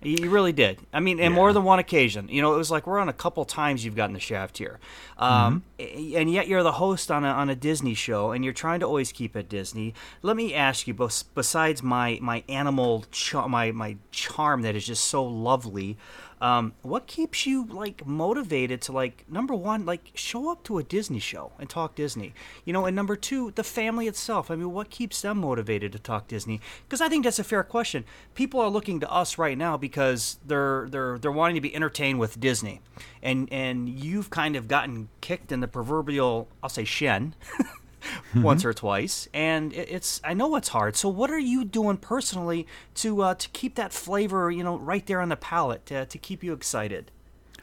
You 0.00 0.30
really 0.30 0.52
did. 0.52 0.78
I 0.92 1.00
mean, 1.00 1.18
in 1.18 1.32
more 1.32 1.52
than 1.52 1.64
one 1.64 1.80
occasion. 1.80 2.28
You 2.28 2.40
know, 2.40 2.54
it 2.54 2.56
was 2.56 2.70
like 2.70 2.86
we're 2.86 3.00
on 3.00 3.08
a 3.08 3.12
couple 3.12 3.44
times 3.44 3.84
you've 3.84 3.96
gotten 3.96 4.14
the 4.14 4.20
shaft 4.20 4.58
here, 4.58 4.78
um, 5.16 5.64
and 5.76 6.30
yet 6.30 6.46
you're 6.46 6.62
the 6.62 6.72
host 6.72 7.10
on 7.10 7.24
a 7.24 7.28
on 7.28 7.50
a 7.50 7.56
Disney 7.56 7.94
show, 7.94 8.30
and 8.30 8.44
you're 8.44 8.54
trying 8.54 8.78
to 8.78 8.86
always 8.86 9.10
keep 9.10 9.34
it 9.34 9.48
Disney. 9.48 9.94
Let 10.22 10.36
me 10.36 10.54
ask 10.54 10.86
you, 10.86 10.94
bes- 10.94 11.24
besides 11.24 11.82
my 11.82 12.20
my 12.22 12.44
animal 12.48 13.06
my 13.48 13.72
my 13.72 13.96
charm 14.12 14.62
that 14.62 14.76
is 14.76 14.86
just 14.86 15.02
so 15.04 15.24
lovely, 15.24 15.96
um, 16.40 16.72
what 16.82 17.06
keeps 17.06 17.46
you 17.46 17.66
like 17.66 18.06
motivated 18.06 18.80
to 18.82 18.92
like 18.92 19.24
number 19.28 19.54
one, 19.54 19.84
like 19.84 20.12
show 20.14 20.50
up 20.50 20.62
to 20.64 20.78
a 20.78 20.82
Disney 20.82 21.18
show 21.18 21.52
and 21.58 21.68
talk 21.68 21.94
Disney, 21.94 22.32
you 22.64 22.72
know, 22.72 22.86
and 22.86 22.94
number 22.94 23.16
two, 23.16 23.50
the 23.52 23.64
family 23.64 24.06
itself. 24.06 24.50
I 24.50 24.56
mean, 24.56 24.72
what 24.72 24.90
keeps 24.90 25.20
them 25.22 25.38
motivated 25.38 25.92
to 25.92 25.98
talk 25.98 26.28
Disney? 26.28 26.60
Because 26.84 27.00
I 27.00 27.08
think 27.08 27.24
that's 27.24 27.38
a 27.38 27.44
fair 27.44 27.64
question. 27.64 28.04
People 28.34 28.60
are 28.60 28.70
looking 28.70 29.00
to 29.00 29.10
us 29.10 29.38
right 29.38 29.58
now 29.58 29.76
because 29.76 30.38
they're 30.46 30.88
they're 30.90 31.18
they're 31.18 31.32
wanting 31.32 31.56
to 31.56 31.60
be 31.60 31.74
entertained 31.74 32.20
with 32.20 32.38
Disney, 32.38 32.80
and 33.22 33.48
and 33.52 33.88
you've 33.88 34.30
kind 34.30 34.56
of 34.56 34.68
gotten 34.68 35.08
kicked 35.20 35.50
in 35.50 35.60
the 35.60 35.68
proverbial, 35.68 36.48
I'll 36.62 36.68
say 36.70 36.84
shin. 36.84 37.34
once 38.34 38.64
or 38.64 38.72
twice, 38.72 39.28
and 39.32 39.72
it's 39.72 40.20
I 40.24 40.34
know 40.34 40.56
it's 40.56 40.68
hard. 40.68 40.96
So 40.96 41.08
what 41.08 41.30
are 41.30 41.38
you 41.38 41.64
doing 41.64 41.96
personally 41.96 42.66
to 42.96 43.22
uh, 43.22 43.34
to 43.34 43.48
keep 43.50 43.74
that 43.76 43.92
flavor, 43.92 44.50
you 44.50 44.64
know, 44.64 44.78
right 44.78 45.06
there 45.06 45.20
on 45.20 45.28
the 45.28 45.36
palate 45.36 45.86
to, 45.86 46.06
to 46.06 46.18
keep 46.18 46.42
you 46.42 46.52
excited? 46.52 47.10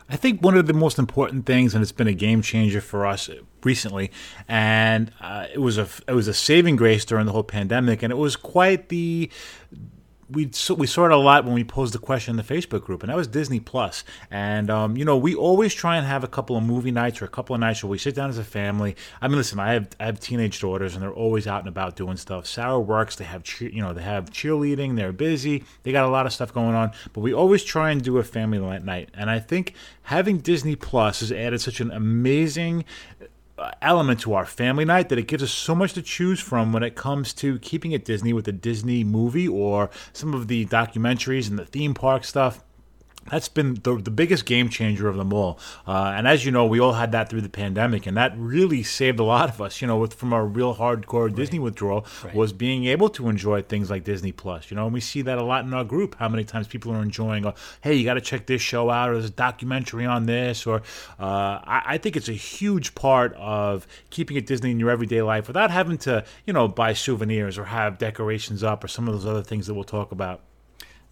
I 0.07 0.17
think 0.17 0.41
one 0.41 0.55
of 0.55 0.67
the 0.67 0.73
most 0.73 0.99
important 0.99 1.47
things, 1.47 1.73
and 1.73 1.81
it's 1.81 1.91
been 1.91 2.07
a 2.07 2.13
game 2.13 2.43
changer 2.43 2.79
for 2.79 3.07
us 3.07 3.27
recently, 3.63 4.11
and 4.47 5.11
uh, 5.19 5.47
it 5.51 5.59
was 5.59 5.77
a 5.77 5.87
it 6.07 6.13
was 6.13 6.27
a 6.27 6.33
saving 6.33 6.75
grace 6.75 7.05
during 7.05 7.25
the 7.25 7.31
whole 7.31 7.43
pandemic, 7.43 8.03
and 8.03 8.11
it 8.11 8.17
was 8.17 8.35
quite 8.35 8.89
the 8.89 9.31
we 10.29 10.49
we 10.75 10.87
saw 10.87 11.05
it 11.05 11.11
a 11.11 11.17
lot 11.17 11.45
when 11.45 11.53
we 11.53 11.63
posed 11.63 11.93
the 11.93 11.99
question 11.99 12.31
in 12.31 12.37
the 12.37 12.53
Facebook 12.53 12.83
group, 12.83 13.03
and 13.03 13.09
that 13.09 13.15
was 13.15 13.27
Disney 13.27 13.59
Plus. 13.59 14.03
And 14.31 14.69
um, 14.69 14.97
you 14.97 15.05
know, 15.05 15.17
we 15.17 15.35
always 15.35 15.73
try 15.73 15.97
and 15.97 16.05
have 16.05 16.23
a 16.23 16.27
couple 16.27 16.57
of 16.57 16.63
movie 16.63 16.91
nights 16.91 17.21
or 17.21 17.25
a 17.25 17.29
couple 17.29 17.53
of 17.53 17.59
nights 17.59 17.83
where 17.83 17.89
we 17.89 17.97
sit 17.97 18.15
down 18.15 18.29
as 18.29 18.37
a 18.37 18.43
family. 18.43 18.95
I 19.21 19.27
mean, 19.27 19.37
listen, 19.37 19.59
I 19.59 19.73
have 19.73 19.89
I 19.99 20.05
have 20.05 20.19
teenage 20.19 20.59
daughters, 20.59 20.95
and 20.95 21.03
they're 21.03 21.13
always 21.13 21.45
out 21.47 21.59
and 21.59 21.67
about 21.67 21.95
doing 21.95 22.17
stuff. 22.17 22.47
Sarah 22.47 22.79
works; 22.79 23.15
they 23.15 23.25
have 23.25 23.43
cheer, 23.43 23.69
you 23.69 23.81
know 23.81 23.93
they 23.93 24.03
have 24.03 24.31
cheerleading. 24.31 24.95
They're 24.95 25.13
busy. 25.13 25.63
They 25.83 25.91
got 25.91 26.05
a 26.05 26.11
lot 26.11 26.25
of 26.25 26.33
stuff 26.33 26.53
going 26.53 26.75
on. 26.75 26.91
But 27.13 27.21
we 27.21 27.33
always 27.33 27.63
try 27.63 27.91
and 27.91 28.01
do 28.01 28.17
a 28.17 28.23
family 28.23 28.59
night. 28.79 29.09
And 29.13 29.29
I 29.29 29.39
think 29.39 29.73
having 30.03 30.39
Disney 30.39 30.75
Plus 30.75 31.19
has 31.19 31.31
added 31.31 31.61
such 31.61 31.79
an 31.79 31.91
amazing 31.91 32.85
element 33.81 34.19
to 34.21 34.33
our 34.33 34.45
family 34.45 34.85
night 34.85 35.09
that 35.09 35.17
it 35.17 35.27
gives 35.27 35.43
us 35.43 35.51
so 35.51 35.75
much 35.75 35.93
to 35.93 36.01
choose 36.01 36.39
from 36.39 36.73
when 36.73 36.83
it 36.83 36.95
comes 36.95 37.33
to 37.33 37.59
keeping 37.59 37.91
it 37.91 38.05
Disney 38.05 38.33
with 38.33 38.47
a 38.47 38.51
Disney 38.51 39.03
movie 39.03 39.47
or 39.47 39.89
some 40.13 40.33
of 40.33 40.47
the 40.47 40.65
documentaries 40.65 41.49
and 41.49 41.57
the 41.57 41.65
theme 41.65 41.93
park 41.93 42.23
stuff. 42.23 42.63
That's 43.31 43.49
been 43.49 43.73
the, 43.81 43.95
the 43.95 44.11
biggest 44.11 44.45
game 44.45 44.69
changer 44.69 45.07
of 45.07 45.17
them 45.17 45.33
all. 45.33 45.57
Uh, 45.87 46.13
and 46.15 46.27
as 46.27 46.45
you 46.45 46.51
know, 46.51 46.67
we 46.67 46.79
all 46.79 46.93
had 46.93 47.11
that 47.13 47.27
through 47.27 47.41
the 47.41 47.49
pandemic, 47.49 48.05
and 48.05 48.15
that 48.17 48.33
really 48.37 48.83
saved 48.83 49.19
a 49.19 49.23
lot 49.23 49.49
of 49.49 49.59
us, 49.59 49.81
you 49.81 49.87
know, 49.87 49.97
with, 49.97 50.13
from 50.13 50.31
our 50.31 50.45
real 50.45 50.75
hardcore 50.75 51.33
Disney 51.33 51.57
withdrawal, 51.57 52.05
was 52.35 52.53
being 52.53 52.85
able 52.85 53.09
to 53.09 53.27
enjoy 53.27 53.63
things 53.63 53.89
like 53.89 54.03
Disney 54.03 54.31
Plus. 54.31 54.69
You 54.69 54.75
know, 54.75 54.85
and 54.85 54.93
we 54.93 54.99
see 54.99 55.23
that 55.23 55.39
a 55.39 55.43
lot 55.43 55.65
in 55.65 55.73
our 55.73 55.83
group, 55.83 56.15
how 56.19 56.29
many 56.29 56.43
times 56.43 56.67
people 56.67 56.91
are 56.91 57.01
enjoying, 57.01 57.47
uh, 57.47 57.53
hey, 57.81 57.95
you 57.95 58.05
got 58.05 58.13
to 58.13 58.21
check 58.21 58.45
this 58.45 58.61
show 58.61 58.91
out, 58.91 59.09
or 59.09 59.13
there's 59.13 59.25
a 59.25 59.31
documentary 59.31 60.05
on 60.05 60.27
this, 60.27 60.67
or 60.67 60.83
uh, 61.19 61.59
I, 61.65 61.81
I 61.85 61.97
think 61.97 62.15
it's 62.15 62.29
a 62.29 62.33
huge 62.33 62.93
part 62.93 63.33
of 63.33 63.87
keeping 64.11 64.37
it 64.37 64.45
Disney 64.45 64.69
in 64.69 64.79
your 64.79 64.91
everyday 64.91 65.23
life 65.23 65.47
without 65.47 65.71
having 65.71 65.97
to, 65.99 66.23
you 66.45 66.53
know, 66.53 66.67
buy 66.67 66.93
souvenirs 66.93 67.57
or 67.57 67.65
have 67.65 67.97
decorations 67.97 68.63
up 68.63 68.83
or 68.83 68.87
some 68.87 69.07
of 69.07 69.15
those 69.15 69.25
other 69.25 69.41
things 69.41 69.65
that 69.65 69.73
we'll 69.73 69.83
talk 69.83 70.11
about. 70.11 70.41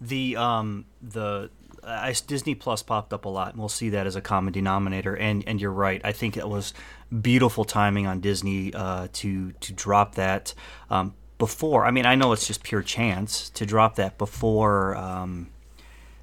The 0.00 0.36
um 0.36 0.84
the 1.00 1.50
uh, 1.84 2.12
Disney 2.26 2.54
Plus 2.54 2.82
popped 2.82 3.12
up 3.12 3.24
a 3.24 3.28
lot, 3.28 3.50
and 3.50 3.58
we'll 3.58 3.68
see 3.68 3.90
that 3.90 4.06
as 4.06 4.16
a 4.16 4.20
common 4.20 4.52
denominator. 4.52 5.14
And 5.16 5.44
and 5.46 5.60
you're 5.60 5.72
right. 5.72 6.00
I 6.04 6.12
think 6.12 6.36
it 6.36 6.48
was 6.48 6.72
beautiful 7.20 7.64
timing 7.64 8.06
on 8.06 8.20
Disney 8.20 8.72
uh, 8.74 9.08
to 9.14 9.52
to 9.52 9.72
drop 9.72 10.14
that 10.14 10.54
um, 10.90 11.14
before. 11.38 11.84
I 11.84 11.90
mean, 11.90 12.06
I 12.06 12.14
know 12.14 12.32
it's 12.32 12.46
just 12.46 12.62
pure 12.62 12.82
chance 12.82 13.50
to 13.50 13.66
drop 13.66 13.96
that 13.96 14.18
before. 14.18 14.96
Um, 14.96 15.50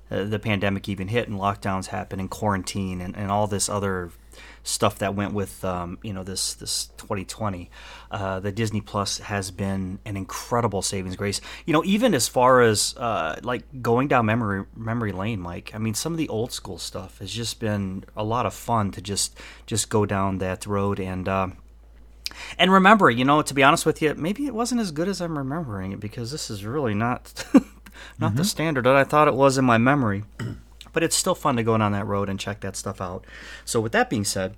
uh, 0.10 0.26
the 0.26 0.40
pandemic 0.40 0.90
even 0.90 1.08
hit 1.08 1.30
and 1.30 1.40
lockdowns 1.40 1.88
happened 1.88 2.20
and 2.20 2.30
quarantine 2.30 3.00
and, 3.00 3.16
and 3.16 3.32
all 3.32 3.48
this 3.48 3.70
other 3.70 4.12
stuff 4.64 5.00
that 5.00 5.16
went 5.16 5.34
with 5.34 5.64
um, 5.66 5.98
you 6.04 6.14
know 6.14 6.24
this 6.24 6.54
this 6.56 6.88
2020 6.98 7.70
uh, 8.12 8.40
the 8.40 8.52
disney 8.52 8.82
plus 8.82 9.20
has 9.20 9.52
been 9.52 10.00
an 10.06 10.16
incredible 10.18 10.82
savings 10.82 11.16
grace. 11.16 11.42
You 11.66 11.74
know 11.74 11.84
even 11.84 12.14
as 12.14 12.28
far 12.28 12.62
as 12.62 12.96
uh, 12.98 13.40
like 13.44 13.64
going 13.82 14.08
down 14.08 14.26
memory 14.26 14.66
memory 14.76 15.12
lane 15.12 15.40
mike 15.40 15.72
i 15.74 15.78
mean 15.78 15.94
some 15.94 16.12
of 16.12 16.18
the 16.18 16.30
old 16.30 16.52
school 16.52 16.78
stuff 16.78 17.20
has 17.20 17.32
just 17.32 17.60
been 17.60 18.04
a 18.16 18.24
lot 18.24 18.46
of 18.46 18.54
fun 18.54 18.92
to 18.92 19.02
just 19.02 19.38
just 19.66 19.90
go 19.90 20.06
down 20.06 20.38
that 20.40 20.66
road. 20.66 21.00
And 21.00 21.28
uh, 21.28 21.48
And 22.58 22.72
remember, 22.72 23.10
you 23.10 23.26
know, 23.26 23.42
to 23.42 23.54
be 23.54 23.64
honest 23.64 23.86
with 23.86 24.02
you, 24.02 24.14
maybe 24.16 24.46
it 24.46 24.54
wasn't 24.54 24.82
as 24.82 24.92
good 24.92 25.08
as 25.08 25.22
I'm 25.22 25.38
remembering 25.38 25.92
it 25.92 26.00
because 26.00 26.32
this 26.32 26.50
is 26.50 26.66
really 26.66 26.94
not 26.94 27.46
not 28.20 28.36
the 28.36 28.44
standard 28.44 28.86
that 28.86 28.96
I 28.96 29.04
thought 29.04 29.28
it 29.28 29.34
was 29.34 29.58
in 29.58 29.66
my 29.66 29.78
memory. 29.78 30.24
But 30.94 31.04
it's 31.04 31.16
still 31.16 31.36
fun 31.36 31.56
to 31.56 31.64
go 31.64 31.78
down 31.78 31.92
that 31.92 32.08
road 32.08 32.30
and 32.30 32.40
check 32.40 32.62
that 32.62 32.76
stuff 32.76 33.02
out. 33.02 33.26
So 33.66 33.80
with 33.80 33.92
that 33.92 34.10
being 34.10 34.26
said, 34.26 34.56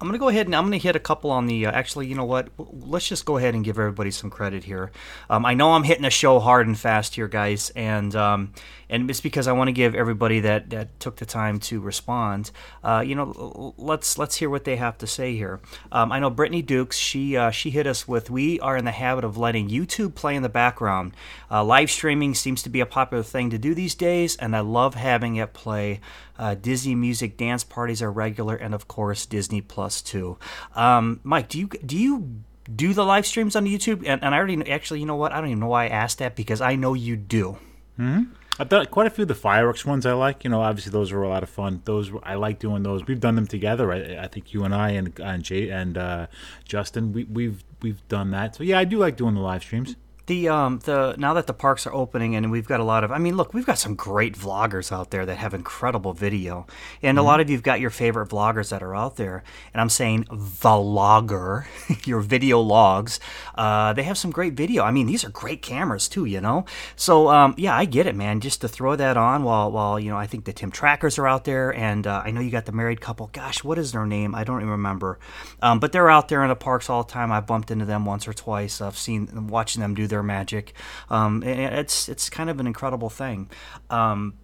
I'm 0.00 0.06
going 0.06 0.12
to 0.12 0.18
go 0.18 0.28
ahead 0.28 0.46
and 0.46 0.54
I'm 0.54 0.62
going 0.64 0.78
to 0.78 0.78
hit 0.78 0.94
a 0.94 1.00
couple 1.00 1.30
on 1.32 1.46
the. 1.46 1.66
Uh, 1.66 1.72
actually, 1.72 2.06
you 2.06 2.14
know 2.14 2.24
what? 2.24 2.48
Let's 2.56 3.08
just 3.08 3.24
go 3.24 3.36
ahead 3.36 3.54
and 3.54 3.64
give 3.64 3.78
everybody 3.78 4.12
some 4.12 4.30
credit 4.30 4.62
here. 4.62 4.92
Um, 5.28 5.44
I 5.44 5.54
know 5.54 5.72
I'm 5.72 5.82
hitting 5.82 6.04
a 6.04 6.10
show 6.10 6.38
hard 6.38 6.68
and 6.68 6.78
fast 6.78 7.16
here, 7.16 7.26
guys, 7.26 7.70
and 7.70 8.14
um, 8.14 8.52
and 8.88 9.10
it's 9.10 9.20
because 9.20 9.48
I 9.48 9.52
want 9.52 9.68
to 9.68 9.72
give 9.72 9.96
everybody 9.96 10.40
that, 10.40 10.70
that 10.70 11.00
took 11.00 11.16
the 11.16 11.26
time 11.26 11.58
to 11.60 11.80
respond. 11.80 12.52
Uh, 12.82 13.02
you 13.04 13.16
know, 13.16 13.74
let's 13.76 14.18
let's 14.18 14.36
hear 14.36 14.48
what 14.48 14.64
they 14.64 14.76
have 14.76 14.98
to 14.98 15.06
say 15.06 15.34
here. 15.34 15.60
Um, 15.90 16.12
I 16.12 16.20
know 16.20 16.30
Brittany 16.30 16.62
Dukes. 16.62 16.96
She 16.96 17.36
uh, 17.36 17.50
she 17.50 17.70
hit 17.70 17.86
us 17.88 18.06
with. 18.06 18.30
We 18.30 18.60
are 18.60 18.76
in 18.76 18.84
the 18.84 18.92
habit 18.92 19.24
of 19.24 19.36
letting 19.36 19.68
YouTube 19.68 20.14
play 20.14 20.36
in 20.36 20.42
the 20.42 20.48
background. 20.48 21.12
Uh, 21.50 21.64
live 21.64 21.90
streaming 21.90 22.34
seems 22.34 22.62
to 22.62 22.68
be 22.68 22.80
a 22.80 22.86
popular 22.86 23.24
thing 23.24 23.50
to 23.50 23.58
do 23.58 23.74
these 23.74 23.96
days, 23.96 24.36
and 24.36 24.54
I 24.54 24.60
love 24.60 24.94
having 24.94 25.36
it 25.36 25.52
play. 25.52 26.00
Uh, 26.38 26.54
Disney 26.54 26.94
music 26.94 27.36
dance 27.36 27.64
parties 27.64 28.02
are 28.02 28.12
regular, 28.12 28.54
and 28.56 28.74
of 28.74 28.88
course 28.88 29.26
Disney 29.26 29.60
Plus 29.60 30.00
too. 30.00 30.38
Um, 30.74 31.20
Mike, 31.24 31.48
do 31.48 31.58
you 31.58 31.68
do 31.84 31.96
you 31.96 32.42
do 32.74 32.92
the 32.92 33.04
live 33.04 33.26
streams 33.26 33.56
on 33.56 33.64
YouTube? 33.64 34.04
And, 34.06 34.22
and 34.22 34.34
I 34.34 34.38
already 34.38 34.70
actually, 34.70 35.00
you 35.00 35.06
know 35.06 35.16
what? 35.16 35.32
I 35.32 35.40
don't 35.40 35.50
even 35.50 35.60
know 35.60 35.68
why 35.68 35.86
I 35.86 35.88
asked 35.88 36.18
that 36.18 36.36
because 36.36 36.60
I 36.60 36.76
know 36.76 36.94
you 36.94 37.16
do. 37.16 37.58
Hmm. 37.96 38.24
I've 38.60 38.68
done 38.68 38.84
quite 38.86 39.06
a 39.06 39.10
few 39.10 39.22
of 39.22 39.28
the 39.28 39.36
fireworks 39.36 39.84
ones. 39.84 40.04
I 40.04 40.12
like, 40.14 40.42
you 40.42 40.50
know, 40.50 40.62
obviously 40.62 40.90
those 40.90 41.12
are 41.12 41.22
a 41.22 41.28
lot 41.28 41.44
of 41.44 41.48
fun. 41.48 41.80
Those 41.84 42.10
I 42.24 42.34
like 42.34 42.58
doing 42.58 42.82
those. 42.82 43.06
We've 43.06 43.20
done 43.20 43.36
them 43.36 43.46
together. 43.46 43.92
I, 43.92 44.24
I 44.24 44.26
think 44.26 44.52
you 44.52 44.64
and 44.64 44.74
I 44.74 44.90
and 44.90 45.18
and 45.20 45.44
Jay 45.44 45.70
and 45.70 45.96
uh, 45.96 46.26
Justin, 46.64 47.12
we, 47.12 47.24
we've 47.24 47.64
we've 47.82 48.06
done 48.08 48.32
that. 48.32 48.56
So 48.56 48.64
yeah, 48.64 48.78
I 48.78 48.84
do 48.84 48.98
like 48.98 49.16
doing 49.16 49.34
the 49.34 49.40
live 49.40 49.62
streams. 49.62 49.94
The 50.28 50.50
um 50.50 50.80
the 50.80 51.14
now 51.16 51.32
that 51.32 51.46
the 51.46 51.54
parks 51.54 51.86
are 51.86 51.94
opening 51.94 52.36
and 52.36 52.50
we've 52.50 52.68
got 52.68 52.80
a 52.80 52.84
lot 52.84 53.02
of 53.02 53.10
I 53.10 53.16
mean 53.16 53.34
look 53.38 53.54
we've 53.54 53.64
got 53.64 53.78
some 53.78 53.94
great 53.94 54.36
vloggers 54.36 54.92
out 54.92 55.10
there 55.10 55.24
that 55.24 55.38
have 55.38 55.54
incredible 55.54 56.12
video. 56.12 56.66
And 57.02 57.18
a 57.18 57.22
lot 57.22 57.40
of 57.40 57.48
you've 57.48 57.62
got 57.62 57.80
your 57.80 57.88
favorite 57.88 58.28
vloggers 58.28 58.68
that 58.68 58.82
are 58.82 58.94
out 58.94 59.16
there. 59.16 59.42
And 59.72 59.80
I'm 59.80 59.88
saying 59.88 60.24
vlogger 60.24 61.64
your 62.06 62.20
video 62.20 62.60
logs 62.60 63.20
uh, 63.54 63.94
they 63.94 64.02
have 64.02 64.18
some 64.18 64.30
great 64.30 64.52
video. 64.52 64.84
I 64.84 64.90
mean 64.90 65.06
these 65.06 65.24
are 65.24 65.30
great 65.30 65.62
cameras 65.62 66.08
too 66.08 66.26
you 66.26 66.42
know? 66.42 66.66
So 66.94 67.30
um, 67.30 67.54
yeah 67.56 67.74
I 67.74 67.86
get 67.86 68.06
it 68.06 68.14
man. 68.14 68.40
Just 68.40 68.60
to 68.60 68.68
throw 68.68 68.96
that 68.96 69.16
on 69.16 69.44
while 69.44 69.72
while 69.72 69.98
you 69.98 70.10
know 70.10 70.18
I 70.18 70.26
think 70.26 70.44
the 70.44 70.52
Tim 70.52 70.70
Trackers 70.70 71.16
are 71.18 71.26
out 71.26 71.44
there 71.44 71.74
and 71.74 72.06
uh, 72.06 72.20
I 72.22 72.32
know 72.32 72.42
you 72.42 72.50
got 72.50 72.66
the 72.66 72.72
married 72.72 73.00
couple. 73.00 73.30
Gosh 73.32 73.64
what 73.64 73.78
is 73.78 73.92
their 73.92 74.04
name? 74.04 74.34
I 74.34 74.44
don't 74.44 74.58
even 74.58 74.72
remember. 74.72 75.18
Um, 75.62 75.80
but 75.80 75.92
they're 75.92 76.10
out 76.10 76.28
there 76.28 76.42
in 76.42 76.50
the 76.50 76.54
parks 76.54 76.90
all 76.90 77.02
the 77.02 77.10
time. 77.10 77.32
I 77.32 77.40
bumped 77.40 77.70
into 77.70 77.86
them 77.86 78.04
once 78.04 78.28
or 78.28 78.34
twice. 78.34 78.82
I've 78.82 78.98
seen 78.98 79.48
watching 79.48 79.80
them 79.80 79.94
do 79.94 80.06
their 80.06 80.17
magic. 80.22 80.72
Um, 81.10 81.42
it's 81.42 82.08
it's 82.08 82.28
kind 82.30 82.50
of 82.50 82.60
an 82.60 82.66
incredible 82.66 83.10
thing. 83.10 83.50
Um, 83.90 84.34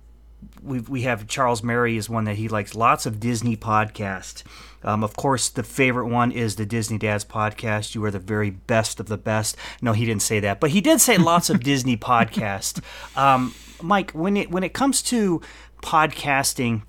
we 0.62 0.80
we 0.80 1.02
have 1.02 1.26
Charles 1.26 1.62
Mary 1.62 1.96
is 1.96 2.08
one 2.08 2.24
that 2.24 2.36
he 2.36 2.48
likes. 2.48 2.74
Lots 2.74 3.06
of 3.06 3.20
Disney 3.20 3.56
podcast. 3.56 4.42
Um, 4.82 5.02
of 5.02 5.16
course, 5.16 5.48
the 5.48 5.62
favorite 5.62 6.08
one 6.08 6.30
is 6.30 6.56
the 6.56 6.66
Disney 6.66 6.98
Dads 6.98 7.24
podcast. 7.24 7.94
You 7.94 8.04
are 8.04 8.10
the 8.10 8.18
very 8.18 8.50
best 8.50 9.00
of 9.00 9.06
the 9.06 9.16
best. 9.16 9.56
No, 9.80 9.92
he 9.92 10.04
didn't 10.04 10.22
say 10.22 10.40
that, 10.40 10.60
but 10.60 10.70
he 10.70 10.80
did 10.80 11.00
say 11.00 11.16
lots 11.16 11.48
of 11.50 11.60
Disney 11.62 11.96
podcast. 11.96 12.82
Um, 13.16 13.54
Mike, 13.82 14.10
when 14.12 14.36
it 14.36 14.50
when 14.50 14.62
it 14.64 14.72
comes 14.74 15.02
to 15.02 15.40
podcasting. 15.82 16.82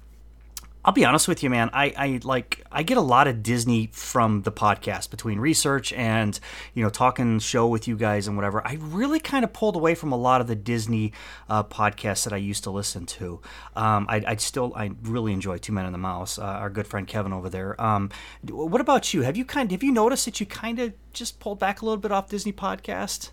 I'll 0.86 0.94
be 0.94 1.04
honest 1.04 1.28
with 1.28 1.42
you, 1.42 1.50
man. 1.50 1.72
I, 1.74 1.94
I 1.98 2.20
like 2.24 2.64
I 2.72 2.84
get 2.84 2.98
a 2.98 3.02
lot 3.02 3.28
of 3.28 3.42
Disney 3.42 3.90
from 3.92 4.44
the 4.44 4.52
podcast 4.52 5.10
between 5.10 5.40
research 5.40 5.92
and 5.94 6.40
you 6.76 6.84
know 6.84 6.92
talking 6.92 7.40
show 7.40 7.66
with 7.68 7.88
you 7.88 7.98
guys 7.98 8.28
and 8.28 8.38
whatever. 8.38 8.66
I 8.66 8.78
really 8.80 9.20
kind 9.20 9.44
of 9.44 9.52
pulled 9.52 9.76
away 9.76 9.96
from 9.96 10.12
a 10.12 10.16
lot 10.16 10.42
of 10.42 10.48
the 10.48 10.56
Disney 10.56 11.12
uh, 11.50 11.64
podcasts 11.64 12.26
that 12.26 12.34
I 12.34 12.38
used 12.38 12.66
to 12.66 12.70
listen 12.70 13.08
to. 13.08 13.42
Um, 13.76 14.06
I, 14.08 14.24
I 14.28 14.36
still 14.36 14.74
I 14.76 14.92
really 15.02 15.34
enjoy 15.34 15.58
Two 15.58 15.74
Men 15.74 15.86
and 15.86 15.94
the 15.94 15.98
Mouse. 15.98 16.38
Uh, 16.38 16.44
our 16.44 16.70
good 16.70 16.86
friend 16.86 17.08
Kevin 17.08 17.34
over 17.34 17.50
there. 17.50 17.82
Um, 17.82 18.12
what 18.48 18.80
about 18.80 19.12
you? 19.12 19.24
Have 19.24 19.36
you 19.36 19.44
kind 19.44 19.72
have 19.72 19.82
you 19.82 19.92
noticed 19.92 20.26
that 20.26 20.40
you 20.40 20.46
kind 20.46 20.78
of 20.78 20.94
just 21.14 21.40
pulled 21.40 21.58
back 21.58 21.82
a 21.82 21.86
little 21.86 22.00
bit 22.00 22.12
off 22.12 22.30
Disney 22.30 22.54
podcast? 22.54 23.32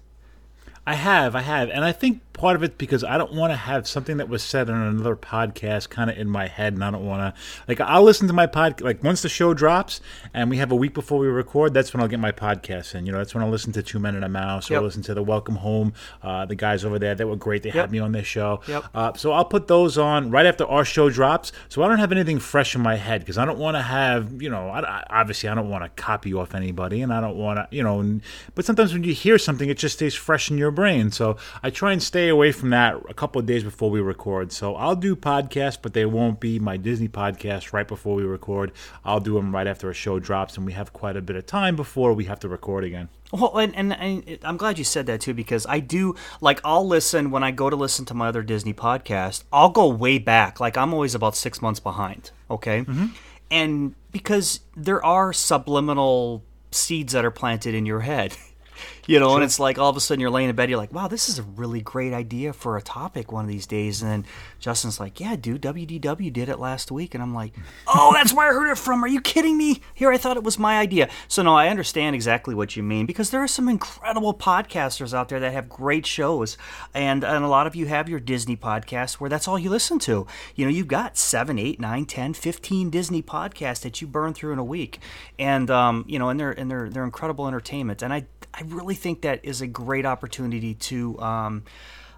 I 0.84 0.94
have, 0.94 1.36
I 1.36 1.42
have, 1.42 1.70
and 1.70 1.84
I 1.84 1.92
think 1.92 2.20
part 2.32 2.56
of 2.56 2.62
it 2.64 2.76
because 2.76 3.04
I 3.04 3.18
don't 3.18 3.34
want 3.34 3.52
to 3.52 3.56
have 3.56 3.86
something 3.86 4.16
that 4.16 4.28
was 4.28 4.42
said 4.42 4.68
on 4.68 4.80
another 4.82 5.14
podcast 5.14 5.90
kind 5.90 6.10
of 6.10 6.16
in 6.18 6.28
my 6.28 6.48
head, 6.48 6.72
and 6.72 6.82
I 6.82 6.90
don't 6.90 7.06
want 7.06 7.20
to 7.36 7.40
like 7.68 7.80
I'll 7.80 8.02
listen 8.02 8.26
to 8.26 8.32
my 8.32 8.46
pod 8.48 8.80
like 8.80 9.00
once 9.04 9.22
the 9.22 9.28
show 9.28 9.54
drops 9.54 10.00
and 10.34 10.50
we 10.50 10.56
have 10.56 10.72
a 10.72 10.74
week 10.74 10.92
before 10.92 11.20
we 11.20 11.28
record. 11.28 11.72
That's 11.72 11.94
when 11.94 12.00
I'll 12.02 12.08
get 12.08 12.18
my 12.18 12.32
podcast 12.32 12.96
in. 12.96 13.06
You 13.06 13.12
know, 13.12 13.18
that's 13.18 13.32
when 13.32 13.44
I'll 13.44 13.50
listen 13.50 13.72
to 13.74 13.82
Two 13.84 14.00
Men 14.00 14.16
and 14.16 14.24
a 14.24 14.28
Mouse 14.28 14.70
or 14.72 14.74
Yep. 14.74 14.82
listen 14.82 15.02
to 15.02 15.14
the 15.14 15.22
Welcome 15.22 15.54
Home. 15.56 15.92
Uh, 16.20 16.46
the 16.46 16.56
guys 16.56 16.84
over 16.84 16.98
there, 16.98 17.14
that 17.14 17.28
were 17.28 17.36
great. 17.36 17.62
They 17.62 17.68
Yep. 17.68 17.76
had 17.76 17.92
me 17.92 18.00
on 18.00 18.10
their 18.10 18.24
show. 18.24 18.60
Yep. 18.66 18.84
Uh, 18.92 19.12
so 19.14 19.30
I'll 19.30 19.44
put 19.44 19.68
those 19.68 19.96
on 19.98 20.32
right 20.32 20.46
after 20.46 20.66
our 20.66 20.84
show 20.84 21.10
drops. 21.10 21.52
So 21.68 21.84
I 21.84 21.88
don't 21.88 22.00
have 22.00 22.10
anything 22.10 22.40
fresh 22.40 22.74
in 22.74 22.80
my 22.80 22.96
head 22.96 23.20
because 23.20 23.38
I 23.38 23.44
don't 23.44 23.58
want 23.58 23.76
to 23.76 23.82
have 23.82 24.42
you 24.42 24.50
know 24.50 24.68
I, 24.68 24.80
I- 24.80 25.04
obviously 25.10 25.48
I 25.48 25.54
don't 25.54 25.68
want 25.70 25.84
to 25.84 26.02
copy 26.02 26.34
off 26.34 26.56
anybody 26.56 27.02
and 27.02 27.12
I 27.14 27.20
don't 27.20 27.36
want 27.36 27.58
to 27.58 27.68
you 27.70 27.84
know. 27.84 28.00
And, 28.00 28.20
but 28.56 28.64
sometimes 28.64 28.92
when 28.92 29.04
you 29.04 29.14
hear 29.14 29.38
something, 29.38 29.68
it 29.70 29.78
just 29.78 29.94
stays 29.94 30.14
fresh 30.14 30.50
in 30.50 30.58
your 30.58 30.71
brain. 30.72 31.10
So 31.10 31.36
I 31.62 31.70
try 31.70 31.92
and 31.92 32.02
stay 32.02 32.28
away 32.28 32.52
from 32.52 32.70
that 32.70 32.96
a 33.08 33.14
couple 33.14 33.38
of 33.40 33.46
days 33.46 33.62
before 33.62 33.90
we 33.90 34.00
record. 34.00 34.52
So 34.52 34.74
I'll 34.74 34.96
do 34.96 35.14
podcasts, 35.14 35.78
but 35.80 35.94
they 35.94 36.04
won't 36.04 36.40
be 36.40 36.58
my 36.58 36.76
Disney 36.76 37.08
podcast 37.08 37.72
right 37.72 37.86
before 37.86 38.14
we 38.14 38.24
record. 38.24 38.72
I'll 39.04 39.20
do 39.20 39.34
them 39.34 39.54
right 39.54 39.66
after 39.66 39.90
a 39.90 39.94
show 39.94 40.18
drops, 40.18 40.56
and 40.56 40.66
we 40.66 40.72
have 40.72 40.92
quite 40.92 41.16
a 41.16 41.22
bit 41.22 41.36
of 41.36 41.46
time 41.46 41.76
before 41.76 42.12
we 42.12 42.24
have 42.24 42.40
to 42.40 42.48
record 42.48 42.84
again. 42.84 43.08
Well, 43.32 43.56
and, 43.56 43.74
and, 43.74 43.92
and 43.94 44.38
I'm 44.44 44.58
glad 44.58 44.76
you 44.76 44.84
said 44.84 45.06
that 45.06 45.22
too 45.22 45.32
because 45.32 45.64
I 45.66 45.80
do 45.80 46.14
like 46.42 46.60
I'll 46.64 46.86
listen 46.86 47.30
when 47.30 47.42
I 47.42 47.50
go 47.50 47.70
to 47.70 47.76
listen 47.76 48.04
to 48.06 48.14
my 48.14 48.28
other 48.28 48.42
Disney 48.42 48.74
podcast. 48.74 49.44
I'll 49.50 49.70
go 49.70 49.88
way 49.88 50.18
back. 50.18 50.60
Like 50.60 50.76
I'm 50.76 50.92
always 50.92 51.14
about 51.14 51.34
six 51.34 51.62
months 51.62 51.80
behind. 51.80 52.30
Okay, 52.50 52.80
mm-hmm. 52.80 53.06
and 53.50 53.94
because 54.10 54.60
there 54.76 55.02
are 55.04 55.32
subliminal 55.32 56.42
seeds 56.70 57.14
that 57.14 57.24
are 57.24 57.30
planted 57.30 57.74
in 57.74 57.86
your 57.86 58.00
head. 58.00 58.36
You 59.06 59.18
know, 59.18 59.34
and 59.34 59.42
it's 59.42 59.58
like 59.58 59.78
all 59.78 59.90
of 59.90 59.96
a 59.96 60.00
sudden 60.00 60.20
you're 60.20 60.30
laying 60.30 60.48
in 60.48 60.54
bed, 60.54 60.70
you're 60.70 60.78
like, 60.78 60.92
wow, 60.92 61.08
this 61.08 61.28
is 61.28 61.38
a 61.40 61.42
really 61.42 61.80
great 61.80 62.12
idea 62.12 62.52
for 62.52 62.76
a 62.76 62.82
topic 62.82 63.32
one 63.32 63.44
of 63.44 63.50
these 63.50 63.66
days. 63.66 64.00
And 64.00 64.10
then 64.10 64.24
Justin's 64.60 65.00
like, 65.00 65.18
yeah, 65.18 65.34
dude, 65.34 65.62
WDW 65.62 66.32
did 66.32 66.48
it 66.48 66.60
last 66.60 66.92
week. 66.92 67.14
And 67.14 67.22
I'm 67.22 67.34
like, 67.34 67.52
oh, 67.88 68.12
that's 68.12 68.32
where 68.32 68.48
I 68.48 68.52
heard 68.52 68.70
it 68.70 68.78
from. 68.78 69.02
Are 69.02 69.08
you 69.08 69.20
kidding 69.20 69.58
me? 69.58 69.80
Here, 69.92 70.12
I 70.12 70.18
thought 70.18 70.36
it 70.36 70.44
was 70.44 70.56
my 70.56 70.78
idea. 70.78 71.08
So, 71.26 71.42
no, 71.42 71.54
I 71.56 71.68
understand 71.68 72.14
exactly 72.14 72.54
what 72.54 72.76
you 72.76 72.84
mean 72.84 73.06
because 73.06 73.30
there 73.30 73.42
are 73.42 73.48
some 73.48 73.68
incredible 73.68 74.34
podcasters 74.34 75.12
out 75.12 75.28
there 75.28 75.40
that 75.40 75.52
have 75.52 75.68
great 75.68 76.06
shows. 76.06 76.56
And, 76.94 77.24
and 77.24 77.44
a 77.44 77.48
lot 77.48 77.66
of 77.66 77.74
you 77.74 77.86
have 77.86 78.08
your 78.08 78.20
Disney 78.20 78.56
podcasts 78.56 79.14
where 79.14 79.28
that's 79.28 79.48
all 79.48 79.58
you 79.58 79.70
listen 79.70 79.98
to. 80.00 80.28
You 80.54 80.64
know, 80.64 80.70
you've 80.70 80.86
got 80.86 81.16
seven, 81.16 81.58
eight, 81.58 81.80
nine, 81.80 82.04
10, 82.04 82.34
15 82.34 82.90
Disney 82.90 83.22
podcasts 83.22 83.82
that 83.82 84.00
you 84.00 84.06
burn 84.06 84.32
through 84.32 84.52
in 84.52 84.60
a 84.60 84.64
week. 84.64 85.00
And, 85.40 85.70
um, 85.72 86.04
you 86.06 86.20
know, 86.20 86.28
and 86.28 86.38
they're, 86.38 86.52
and 86.52 86.70
they're, 86.70 86.88
they're 86.88 87.04
incredible 87.04 87.48
entertainment. 87.48 88.02
And 88.02 88.12
I, 88.12 88.26
I 88.54 88.62
really 88.66 88.91
think 88.94 89.22
that 89.22 89.44
is 89.44 89.60
a 89.60 89.66
great 89.66 90.06
opportunity 90.06 90.74
to, 90.74 91.18
um, 91.20 91.64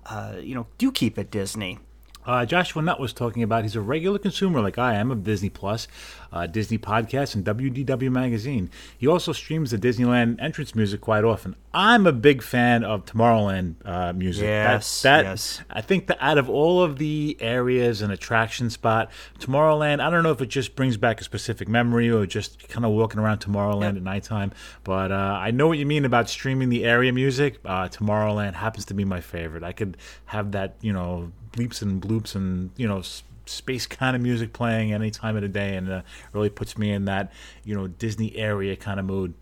uh, 0.07 0.37
you 0.41 0.55
know, 0.55 0.67
do 0.79 0.93
keep 0.93 1.19
at 1.19 1.31
Disney. 1.31 1.79
Uh, 2.27 2.47
Joshua 2.47 2.83
Nutt 2.83 2.99
was 3.01 3.13
talking 3.13 3.43
about 3.43 3.63
he's 3.65 3.77
a 3.77 3.81
regular 3.81 4.19
consumer 4.19 4.61
like 4.61 4.79
I 4.79 4.95
am 4.95 5.11
of 5.11 5.25
Disney 5.25 5.51
Plus, 5.51 5.87
uh, 6.33 6.47
Disney 6.47 6.79
Podcasts, 6.79 7.35
and 7.35 7.45
WDW 7.45 8.11
Magazine. 8.11 8.71
He 8.97 9.07
also 9.07 9.33
streams 9.33 9.71
the 9.73 9.79
Disneyland 9.79 10.41
entrance 10.41 10.75
music 10.75 11.01
quite 11.01 11.25
often. 11.25 11.55
I'm 11.75 12.07
a 12.07 12.13
big 12.13 12.43
fan 12.43 12.85
of 12.85 13.05
Tomorrowland 13.05 13.75
uh, 13.85 14.13
music. 14.13 14.45
Yes, 14.45 15.03
that, 15.03 15.23
that, 15.25 15.31
yes. 15.31 15.61
I 15.71 15.81
think 15.81 16.07
that 16.07 16.19
out 16.21 16.39
of 16.39 16.49
all 16.49 16.83
of 16.83 16.99
the 16.99 17.37
areas 17.41 18.01
and 18.01 18.13
attraction 18.13 18.71
spot, 18.71 19.11
Tomorrowland, 19.39 20.01
I 20.01 20.09
don't 20.09 20.23
know 20.23 20.31
if 20.31 20.41
it 20.41 20.47
just 20.47 20.77
brings 20.77 20.97
back 20.97 21.21
a 21.21 21.25
specific 21.25 21.69
memory 21.69 22.11
or 22.11 22.25
just 22.27 22.69
kind 22.69 22.85
of 22.87 22.93
walking 22.93 23.21
around 23.21 23.39
Tomorrowland 23.41 23.83
Yep. 23.83 23.97
at 23.97 24.03
nighttime, 24.03 24.53
but 24.85 25.13
uh, 25.13 25.15
I 25.15 25.51
know 25.51 25.67
what 25.69 25.79
you 25.79 25.85
mean 25.87 26.05
about 26.05 26.29
streaming 26.31 26.69
the 26.69 26.85
area 26.85 27.13
music. 27.13 27.59
Uh, 27.65 27.89
Tomorrowland 27.89 28.55
happens 28.55 28.85
to 28.87 28.95
be 28.95 29.05
my 29.05 29.21
favorite. 29.21 29.63
I 29.63 29.73
could 29.73 29.97
have 30.27 30.53
that, 30.53 30.77
you 30.81 30.93
know, 30.93 31.33
bleeps 31.55 31.83
and 31.83 32.03
bloops 32.03 32.35
and, 32.35 32.71
you 32.77 32.89
know, 32.89 33.03
space 33.47 33.87
kind 33.87 34.17
of 34.17 34.23
music 34.23 34.53
playing 34.53 34.93
any 34.93 35.11
time 35.11 35.37
of 35.37 35.43
the 35.43 35.49
day 35.49 35.77
and 35.77 35.91
uh, 35.91 36.03
really 36.33 36.51
puts 36.51 36.77
me 36.79 36.91
in 36.91 37.05
that, 37.05 37.33
you 37.65 37.75
know, 37.75 37.87
Disney 37.87 38.37
area 38.37 38.77
kind 38.77 38.99
of 38.99 39.07
mood. 39.07 39.35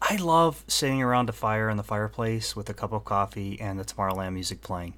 I 0.00 0.16
love 0.16 0.64
sitting 0.68 1.02
around 1.02 1.28
a 1.28 1.32
fire 1.32 1.68
in 1.68 1.76
the 1.76 1.82
fireplace 1.82 2.54
with 2.54 2.70
a 2.70 2.74
cup 2.74 2.92
of 2.92 3.04
coffee 3.04 3.60
and 3.60 3.78
the 3.78 3.84
Tomorrowland 3.84 4.32
music 4.32 4.62
playing. 4.62 4.94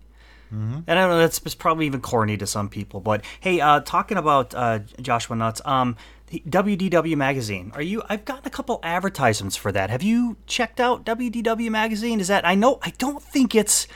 And 0.88 0.98
I 0.98 1.06
know 1.06 1.18
that's 1.18 1.38
probably 1.54 1.86
even 1.86 2.00
corny 2.00 2.36
to 2.36 2.46
some 2.46 2.68
people, 2.68 2.98
but 3.00 3.24
hey, 3.38 3.60
uh, 3.60 3.80
talking 3.80 4.18
about 4.18 4.52
uh, 4.52 4.80
Joshua 5.00 5.36
Nuts, 5.36 5.62
um, 5.64 5.96
WDW 6.32 7.16
magazine. 7.16 7.70
Are 7.74 7.82
you? 7.82 8.02
I've 8.08 8.24
gotten 8.24 8.46
a 8.46 8.50
couple 8.50 8.80
advertisements 8.82 9.56
for 9.56 9.70
that. 9.70 9.90
Have 9.90 10.02
you 10.02 10.38
checked 10.46 10.80
out 10.80 11.04
WDW 11.04 11.70
magazine? 11.70 12.18
Is 12.18 12.28
that 12.28 12.44
I 12.44 12.56
know? 12.56 12.80
I 12.82 12.90
don't 12.98 13.22
think 13.22 13.54
it's 13.54 13.86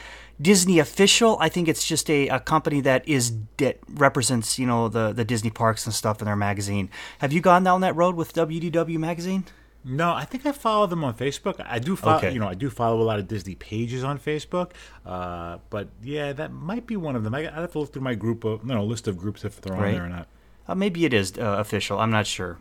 Disney 0.41 0.79
official. 0.79 1.37
I 1.41 1.49
think 1.49 1.69
it's 1.69 1.87
just 1.87 2.11
a, 2.11 2.29
a 2.29 2.41
company 2.41 2.81
that 2.83 3.09
is 3.09 3.33
that 3.59 3.79
represents 3.89 4.59
you 4.59 4.67
know 4.67 4.89
the 4.89 5.13
the 5.13 5.25
Disney 5.25 5.51
parks 5.51 5.87
and 5.87 5.95
stuff 5.95 6.21
in 6.21 6.27
their 6.27 6.37
magazine. 6.37 6.91
Have 7.19 7.33
you 7.33 7.41
gone 7.41 7.63
down 7.65 7.81
that 7.83 7.95
road 7.97 8.17
with 8.17 8.33
WDW 8.35 8.99
magazine? 8.99 9.45
No, 9.87 10.15
I 10.15 10.25
think 10.25 10.47
I 10.47 10.53
follow 10.53 10.87
them 10.87 11.05
on 11.05 11.13
Facebook. 11.13 11.63
I 11.65 11.79
do 11.79 11.95
follow, 11.95 12.17
Okay. 12.17 12.33
you 12.33 12.39
know, 12.41 12.49
I 12.49 12.55
do 12.55 12.71
follow 12.71 13.03
a 13.03 13.05
lot 13.05 13.19
of 13.19 13.29
Disney 13.29 13.55
pages 13.55 14.03
on 14.03 14.19
Facebook. 14.19 14.71
Uh, 15.05 15.59
but 15.69 15.89
yeah, 16.03 16.33
that 16.33 16.53
might 16.53 16.87
be 16.87 16.97
one 16.97 17.15
of 17.17 17.23
them. 17.23 17.35
I, 17.35 17.41
I 17.41 17.61
have 17.61 17.73
to 17.73 17.81
look 17.81 17.93
through 17.93 18.01
my 18.01 18.15
group 18.15 18.45
of, 18.45 18.63
you 18.63 18.75
know, 18.75 18.83
list 18.83 19.09
of 19.09 19.19
groups 19.19 19.45
if 19.45 19.61
they're 19.61 19.75
on 19.75 19.83
Right. 19.83 19.93
there 19.93 20.07
or 20.07 20.09
not. 20.09 20.27
Uh, 20.67 20.75
maybe 20.75 21.05
it 21.05 21.13
is 21.13 21.35
uh, 21.39 21.57
official. 21.59 21.99
I'm 22.01 22.11
not 22.11 22.27
sure. 22.27 22.57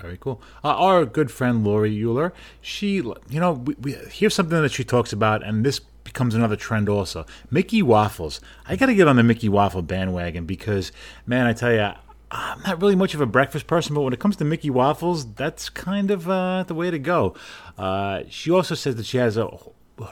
Very 0.00 0.16
cool. 0.18 0.40
Uh, 0.62 0.68
our 0.68 1.04
good 1.04 1.30
friend 1.30 1.64
Lori 1.64 2.02
Euler, 2.02 2.32
she, 2.60 2.96
you 2.96 3.40
know, 3.40 3.52
we, 3.52 3.74
we, 3.80 3.92
here's 4.10 4.34
something 4.34 4.60
that 4.62 4.72
she 4.72 4.84
talks 4.84 5.12
about, 5.12 5.42
and 5.42 5.64
this 5.64 5.80
becomes 6.04 6.34
another 6.34 6.56
trend 6.56 6.88
also. 6.88 7.26
Mickey 7.50 7.82
waffles. 7.82 8.40
I 8.66 8.76
got 8.76 8.86
to 8.86 8.94
get 8.94 9.08
on 9.08 9.16
the 9.16 9.22
Mickey 9.22 9.48
waffle 9.48 9.82
bandwagon 9.82 10.46
because, 10.46 10.92
man, 11.26 11.46
I 11.46 11.52
tell 11.52 11.72
you, 11.72 11.90
I'm 12.30 12.62
not 12.62 12.80
really 12.80 12.94
much 12.94 13.14
of 13.14 13.20
a 13.20 13.26
breakfast 13.26 13.66
person, 13.66 13.94
but 13.94 14.02
when 14.02 14.12
it 14.12 14.20
comes 14.20 14.36
to 14.36 14.44
Mickey 14.44 14.70
waffles, 14.70 15.34
that's 15.34 15.68
kind 15.68 16.10
of 16.10 16.28
uh, 16.28 16.64
the 16.64 16.74
way 16.74 16.90
to 16.90 16.98
go. 16.98 17.34
Uh, 17.76 18.22
she 18.28 18.50
also 18.50 18.74
says 18.74 18.96
that 18.96 19.06
she 19.06 19.16
has 19.18 19.36
a 19.36 19.48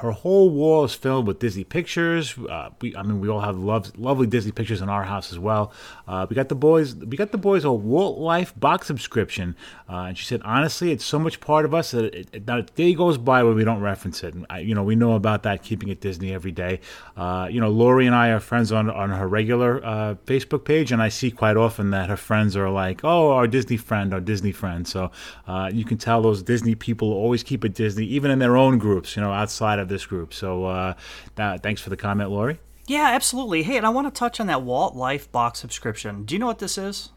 her 0.00 0.10
whole 0.10 0.50
wall 0.50 0.84
is 0.84 0.94
filled 0.94 1.26
with 1.26 1.38
Disney 1.38 1.64
pictures. 1.64 2.36
Uh, 2.38 2.70
we, 2.80 2.94
I 2.96 3.02
mean, 3.02 3.20
we 3.20 3.28
all 3.28 3.40
have 3.40 3.56
love, 3.56 3.96
lovely 3.98 4.26
Disney 4.26 4.52
pictures 4.52 4.82
in 4.82 4.88
our 4.88 5.04
house 5.04 5.32
as 5.32 5.38
well. 5.38 5.72
Uh, 6.06 6.26
we 6.28 6.34
got 6.36 6.48
the 6.48 6.54
boys. 6.54 6.94
We 6.94 7.16
got 7.16 7.32
the 7.32 7.38
boys 7.38 7.64
a 7.64 7.72
Walt 7.72 8.18
Life 8.18 8.58
box 8.58 8.86
subscription, 8.86 9.56
uh, 9.88 10.06
and 10.08 10.18
she 10.18 10.24
said, 10.24 10.42
honestly, 10.44 10.92
it's 10.92 11.04
so 11.04 11.18
much 11.18 11.40
part 11.40 11.64
of 11.64 11.74
us 11.74 11.92
that 11.92 12.04
it, 12.06 12.28
it, 12.32 12.46
not 12.46 12.58
a 12.58 12.62
day 12.62 12.94
goes 12.94 13.18
by 13.18 13.42
where 13.42 13.54
we 13.54 13.64
don't 13.64 13.80
reference 13.80 14.22
it. 14.24 14.34
And 14.34 14.46
I, 14.50 14.60
you 14.60 14.74
know, 14.74 14.82
we 14.82 14.96
know 14.96 15.12
about 15.12 15.42
that 15.44 15.62
keeping 15.62 15.88
it 15.88 16.00
Disney 16.00 16.32
every 16.32 16.52
day. 16.52 16.80
Uh, 17.16 17.48
you 17.50 17.60
know, 17.60 17.68
Lori 17.68 18.06
and 18.06 18.14
I 18.14 18.28
are 18.28 18.40
friends 18.40 18.72
on 18.72 18.90
on 18.90 19.10
her 19.10 19.28
regular 19.28 19.84
uh, 19.84 20.14
Facebook 20.26 20.64
page, 20.64 20.92
and 20.92 21.00
I 21.00 21.08
see 21.08 21.30
quite 21.30 21.56
often 21.56 21.90
that 21.90 22.08
her 22.08 22.16
friends 22.16 22.56
are 22.56 22.70
like, 22.70 23.00
"Oh, 23.04 23.32
our 23.32 23.46
Disney 23.46 23.76
friend, 23.76 24.12
our 24.12 24.20
Disney 24.20 24.52
friend." 24.52 24.86
So 24.86 25.10
uh, 25.46 25.70
you 25.72 25.84
can 25.84 25.98
tell 25.98 26.22
those 26.22 26.42
Disney 26.42 26.74
people 26.74 27.12
always 27.12 27.42
keep 27.42 27.64
it 27.64 27.74
Disney, 27.74 28.06
even 28.06 28.30
in 28.30 28.38
their 28.38 28.56
own 28.56 28.78
groups. 28.78 29.16
You 29.16 29.22
know, 29.22 29.32
outside 29.32 29.75
of 29.78 29.88
this 29.88 30.06
group. 30.06 30.34
So 30.34 30.64
uh, 30.64 30.94
that, 31.34 31.62
thanks 31.62 31.80
for 31.80 31.90
the 31.90 31.96
comment, 31.96 32.30
Lori. 32.30 32.58
Yeah, 32.86 33.10
absolutely. 33.12 33.64
Hey, 33.64 33.76
and 33.76 33.84
I 33.84 33.88
want 33.88 34.12
to 34.12 34.16
touch 34.16 34.38
on 34.38 34.46
that 34.46 34.62
Walt 34.62 34.94
Life 34.94 35.30
box 35.32 35.58
subscription. 35.58 36.24
Do 36.24 36.34
you 36.34 36.38
know 36.38 36.46
what 36.46 36.60
this 36.60 36.78
is? 36.78 37.10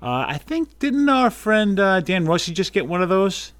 Uh, 0.00 0.26
I 0.28 0.38
think 0.38 0.78
didn't 0.78 1.08
our 1.08 1.30
friend 1.30 1.78
uh, 1.78 2.00
Dan 2.00 2.24
Rossi 2.24 2.52
just 2.52 2.72
get 2.72 2.86
one 2.86 3.02
of 3.02 3.08
those 3.08 3.52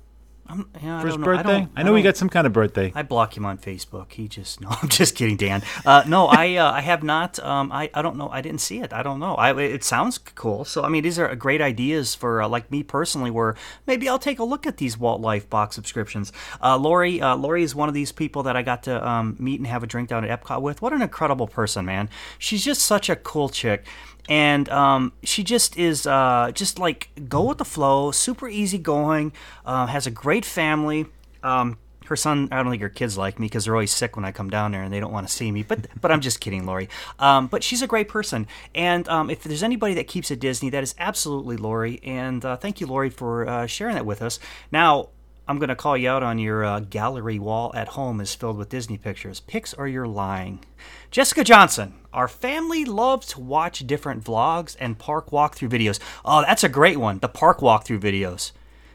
I'm, 0.52 0.64
for 0.64 0.78
I 0.86 1.02
his 1.06 1.16
know. 1.16 1.22
I, 1.22 1.24
birthday? 1.24 1.60
don't, 1.60 1.70
I 1.76 1.82
know 1.82 1.94
he 1.94 2.02
got 2.02 2.16
some 2.16 2.28
kind 2.28 2.46
of 2.46 2.52
birthday. 2.52 2.92
I 2.94 3.02
block 3.02 3.36
him 3.36 3.46
on 3.46 3.56
Facebook. 3.56 4.12
He 4.12 4.28
just 4.28 4.60
no. 4.60 4.68
I'm 4.70 4.88
just 4.88 5.16
kidding, 5.16 5.36
Dan. 5.36 5.62
Uh, 5.84 6.04
no, 6.06 6.26
I 6.30 6.56
uh, 6.56 6.70
I 6.70 6.82
have 6.82 7.02
not. 7.02 7.38
Um, 7.38 7.72
I 7.72 7.90
I 7.94 8.02
don't 8.02 8.16
know. 8.16 8.28
I 8.28 8.42
didn't 8.42 8.60
see 8.60 8.80
it. 8.80 8.92
I 8.92 9.02
don't 9.02 9.18
know. 9.18 9.34
I 9.36 9.58
it 9.58 9.82
sounds 9.82 10.18
cool. 10.18 10.64
So 10.64 10.82
I 10.82 10.88
mean, 10.88 11.02
these 11.02 11.18
are 11.18 11.34
great 11.34 11.62
ideas 11.62 12.14
for 12.14 12.42
uh, 12.42 12.48
like 12.48 12.70
me 12.70 12.82
personally. 12.82 13.30
Where 13.30 13.56
maybe 13.86 14.08
I'll 14.08 14.18
take 14.18 14.38
a 14.38 14.44
look 14.44 14.66
at 14.66 14.76
these 14.76 14.98
Walt 14.98 15.20
Life 15.20 15.48
box 15.48 15.74
subscriptions. 15.74 16.32
Uh, 16.62 16.76
Lori 16.76 17.20
uh, 17.20 17.36
Lori 17.36 17.62
is 17.62 17.74
one 17.74 17.88
of 17.88 17.94
these 17.94 18.12
people 18.12 18.42
that 18.42 18.56
I 18.56 18.62
got 18.62 18.82
to 18.84 19.08
um, 19.08 19.36
meet 19.38 19.58
and 19.58 19.66
have 19.66 19.82
a 19.82 19.86
drink 19.86 20.10
down 20.10 20.24
at 20.24 20.42
Epcot 20.42 20.60
with. 20.60 20.82
What 20.82 20.92
an 20.92 21.00
incredible 21.00 21.46
person, 21.46 21.86
man. 21.86 22.10
She's 22.38 22.64
just 22.64 22.82
such 22.82 23.08
a 23.08 23.16
cool 23.16 23.48
chick 23.48 23.86
and 24.28 24.68
um, 24.68 25.12
she 25.22 25.42
just 25.42 25.76
is 25.76 26.06
uh, 26.06 26.52
just 26.54 26.78
like 26.78 27.10
go 27.28 27.42
with 27.44 27.58
the 27.58 27.64
flow, 27.64 28.10
super 28.10 28.48
easygoing, 28.48 29.32
uh, 29.66 29.86
has 29.86 30.06
a 30.06 30.10
great 30.10 30.44
family. 30.44 31.06
Um, 31.42 31.78
her 32.06 32.16
son, 32.16 32.48
I 32.50 32.62
don't 32.62 32.70
think 32.70 32.82
her 32.82 32.88
kids 32.88 33.16
like 33.16 33.38
me 33.38 33.46
because 33.46 33.64
they're 33.64 33.74
always 33.74 33.92
sick 33.92 34.16
when 34.16 34.24
I 34.24 34.32
come 34.32 34.50
down 34.50 34.72
there 34.72 34.82
and 34.82 34.92
they 34.92 35.00
don't 35.00 35.12
want 35.12 35.26
to 35.26 35.32
see 35.32 35.50
me. 35.50 35.62
But 35.62 35.86
but 36.00 36.10
I'm 36.10 36.20
just 36.20 36.40
kidding, 36.40 36.66
Lori. 36.66 36.88
Um, 37.18 37.46
but 37.46 37.62
she's 37.64 37.82
a 37.82 37.86
great 37.86 38.08
person, 38.08 38.46
and 38.74 39.08
um, 39.08 39.30
if 39.30 39.42
there's 39.42 39.62
anybody 39.62 39.94
that 39.94 40.06
keeps 40.08 40.30
it 40.30 40.40
Disney, 40.40 40.70
that 40.70 40.82
is 40.82 40.94
absolutely 40.98 41.56
Lori. 41.56 42.00
And 42.02 42.44
uh, 42.44 42.56
thank 42.56 42.80
you, 42.80 42.86
Lori, 42.86 43.10
for 43.10 43.48
uh, 43.48 43.66
sharing 43.66 43.94
that 43.94 44.06
with 44.06 44.22
us. 44.22 44.38
Now. 44.70 45.08
I'm 45.48 45.58
going 45.58 45.70
to 45.70 45.76
call 45.76 45.96
you 45.96 46.08
out 46.08 46.22
on 46.22 46.38
your 46.38 46.64
uh, 46.64 46.80
gallery 46.80 47.40
wall 47.40 47.72
at 47.74 47.88
home 47.88 48.20
is 48.20 48.32
filled 48.32 48.56
with 48.56 48.68
Disney 48.68 48.96
pictures. 48.96 49.40
Pics 49.40 49.74
or 49.74 49.88
you're 49.88 50.06
lying. 50.06 50.64
Jessica 51.10 51.42
Johnson, 51.42 51.94
our 52.12 52.28
family 52.28 52.84
loves 52.84 53.26
to 53.28 53.40
watch 53.40 53.84
different 53.84 54.22
vlogs 54.22 54.76
and 54.78 54.98
park 54.98 55.30
walkthrough 55.30 55.70
videos. 55.70 55.98
Oh, 56.24 56.42
that's 56.42 56.62
a 56.62 56.68
great 56.68 56.98
one. 56.98 57.18
The 57.18 57.28
park 57.28 57.58
walkthrough 57.58 58.00
videos. 58.00 58.52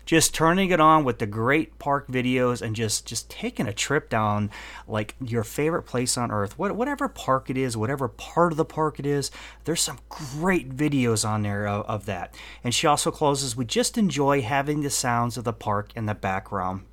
Just 0.07 0.33
turning 0.33 0.71
it 0.71 0.79
on 0.79 1.03
with 1.03 1.19
the 1.19 1.25
great 1.25 1.79
park 1.79 2.07
videos 2.07 2.61
and 2.61 2.77
just 2.77 3.05
just 3.05 3.29
taking 3.29 3.67
a 3.67 3.73
trip 3.73 4.09
down 4.09 4.49
like 4.87 5.15
your 5.19 5.43
favorite 5.43 5.83
place 5.83 6.17
on 6.17 6.31
earth. 6.31 6.57
What, 6.57 6.77
whatever 6.77 7.09
park 7.09 7.49
it 7.49 7.57
is, 7.57 7.75
whatever 7.75 8.07
part 8.07 8.53
of 8.53 8.57
the 8.57 8.63
park 8.63 8.99
it 8.99 9.05
is, 9.05 9.31
there's 9.65 9.81
some 9.81 9.99
great 10.07 10.69
videos 10.69 11.27
on 11.27 11.41
there 11.41 11.67
of, 11.67 11.85
of 11.87 12.05
that. 12.05 12.33
And 12.63 12.73
she 12.73 12.87
also 12.87 13.11
closes, 13.11 13.57
we 13.57 13.65
just 13.65 13.97
enjoy 13.97 14.41
having 14.41 14.79
the 14.79 14.89
sounds 14.89 15.35
of 15.35 15.43
the 15.43 15.51
park 15.51 15.91
in 15.93 16.05
the 16.05 16.15
background. 16.15 16.85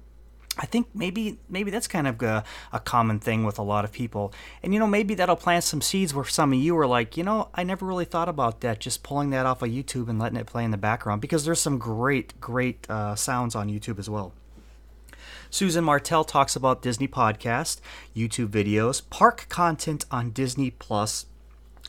I 0.57 0.67
think 0.67 0.87
maybe 0.95 1.39
maybe 1.49 1.71
that's 1.71 1.89
kind 1.89 2.07
of 2.07 2.23
a, 2.23 2.45
a 2.73 2.79
common 2.79 3.19
thing 3.19 3.45
with 3.45 3.59
a 3.59 3.63
lot 3.63 3.85
of 3.85 3.91
people, 3.91 4.33
and 4.63 4.73
you 4.73 4.79
know 4.79 4.87
maybe 4.87 5.15
that'll 5.15 5.37
plant 5.37 5.65
some 5.65 5.81
seeds 5.81 6.15
where 6.15 6.25
some 6.25 6.53
of 6.53 6.59
you 6.59 6.79
are 6.79 6.87
like, 6.87 7.17
you 7.17 7.25
know, 7.25 7.49
I 7.55 7.65
never 7.65 7.85
really 7.85 8.05
thought 8.05 8.29
about 8.29 8.61
that. 8.61 8.79
Just 8.79 9.03
pulling 9.03 9.31
that 9.31 9.47
off 9.47 9.63
of 9.63 9.71
YouTube 9.71 10.09
and 10.09 10.19
letting 10.19 10.39
it 10.39 10.47
play 10.47 10.65
in 10.65 10.71
the 10.71 10.77
background 10.77 11.21
because 11.21 11.45
there's 11.45 11.61
some 11.61 11.79
great 11.79 12.41
great 12.41 12.89
uh, 12.89 13.17
sounds 13.17 13.55
on 13.55 13.69
YouTube 13.69 13.99
as 13.99 14.09
well. 14.09 14.33
Susan 15.51 15.85
Martell 15.85 16.25
talks 16.25 16.57
about 16.57 16.83
Disney 16.83 17.09
podcast, 17.09 17.81
YouTube 18.15 18.49
videos, 18.49 19.03
park 19.11 19.47
content 19.49 20.05
on 20.11 20.31
Disney 20.31 20.71
Plus, 20.71 21.27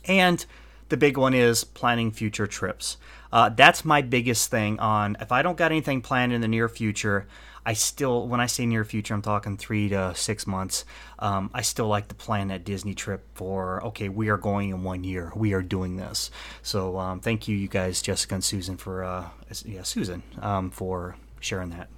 and 0.05 0.45
the 0.89 0.97
big 0.97 1.17
one 1.17 1.33
is 1.33 1.63
planning 1.63 2.11
future 2.11 2.47
trips. 2.47 2.97
Uh, 3.31 3.49
that's 3.49 3.83
my 3.83 4.01
biggest 4.01 4.49
thing 4.49 4.79
on 4.79 5.17
if 5.19 5.31
I 5.31 5.41
don't 5.41 5.57
got 5.57 5.71
anything 5.71 6.01
planned 6.01 6.31
in 6.31 6.41
the 6.41 6.47
near 6.47 6.69
future, 6.69 7.27
I 7.65 7.73
still, 7.73 8.27
when 8.27 8.39
I 8.39 8.45
say 8.45 8.65
near 8.65 8.85
future, 8.85 9.13
I'm 9.13 9.21
talking 9.21 9.57
three 9.57 9.89
to 9.89 10.13
six 10.15 10.45
months. 10.45 10.85
Um, 11.17 11.49
I 11.53 11.61
still 11.61 11.87
like 11.87 12.07
to 12.09 12.15
plan 12.15 12.49
that 12.49 12.63
Disney 12.63 12.93
trip 12.93 13.25
for, 13.33 13.83
okay, 13.85 14.09
we 14.09 14.29
are 14.29 14.37
going 14.37 14.69
in 14.69 14.83
one 14.83 15.03
year. 15.03 15.31
We 15.35 15.53
are 15.53 15.63
doing 15.63 15.97
this. 15.97 16.29
So 16.61 16.97
um, 16.99 17.19
thank 17.19 17.47
you, 17.47 17.55
you 17.57 17.67
guys, 17.67 18.01
Jessica 18.01 18.35
and 18.35 18.43
Susan, 18.43 18.77
for, 18.77 19.03
uh, 19.03 19.29
yeah, 19.65 19.83
Susan, 19.83 20.21
um, 20.41 20.69
for 20.69 21.15
sharing 21.39 21.71
that. 21.71 21.89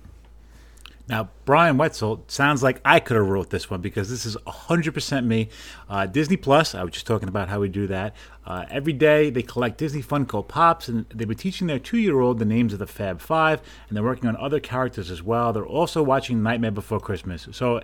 Now, 1.10 1.30
Brian 1.46 1.78
Wetzel 1.78 2.26
sounds 2.28 2.62
like 2.62 2.82
I 2.84 3.00
could 3.00 3.16
have 3.16 3.28
wrote 3.28 3.50
this 3.50 3.70
one 3.70 3.80
because 3.80 4.10
this 4.10 4.26
is 4.26 4.36
100% 4.46 5.26
me. 5.26 5.50
Uh, 5.90 6.06
Disney 6.06 6.36
Plus, 6.36 6.76
I 6.76 6.84
was 6.84 6.92
just 6.92 7.08
talking 7.08 7.30
about 7.30 7.48
how 7.48 7.62
we 7.62 7.70
do 7.70 7.88
that. 7.88 8.14
Uh, 8.48 8.66
every 8.70 8.94
day 8.94 9.30
they 9.30 9.42
collect 9.42 9.78
Disney 9.78 10.02
Funko 10.02 10.48
Pops, 10.48 10.88
and 10.88 11.06
they've 11.14 11.28
been 11.28 11.38
teaching 11.38 11.68
their 11.68 11.80
two-year-old 11.80 12.40
the 12.40 12.46
names 12.46 12.72
of 12.72 12.80
the 12.80 12.88
Fab 12.88 13.20
Five, 13.20 13.62
and 13.88 13.96
they're 13.96 14.04
working 14.04 14.30
on 14.30 14.38
other 14.38 14.62
characters 14.62 15.12
as 15.12 15.22
well. 15.22 15.52
They're 15.52 15.66
also 15.66 16.02
watching 16.02 16.42
Nightmare 16.42 16.72
Before 16.72 17.02
Christmas. 17.02 17.50
So, 17.52 17.82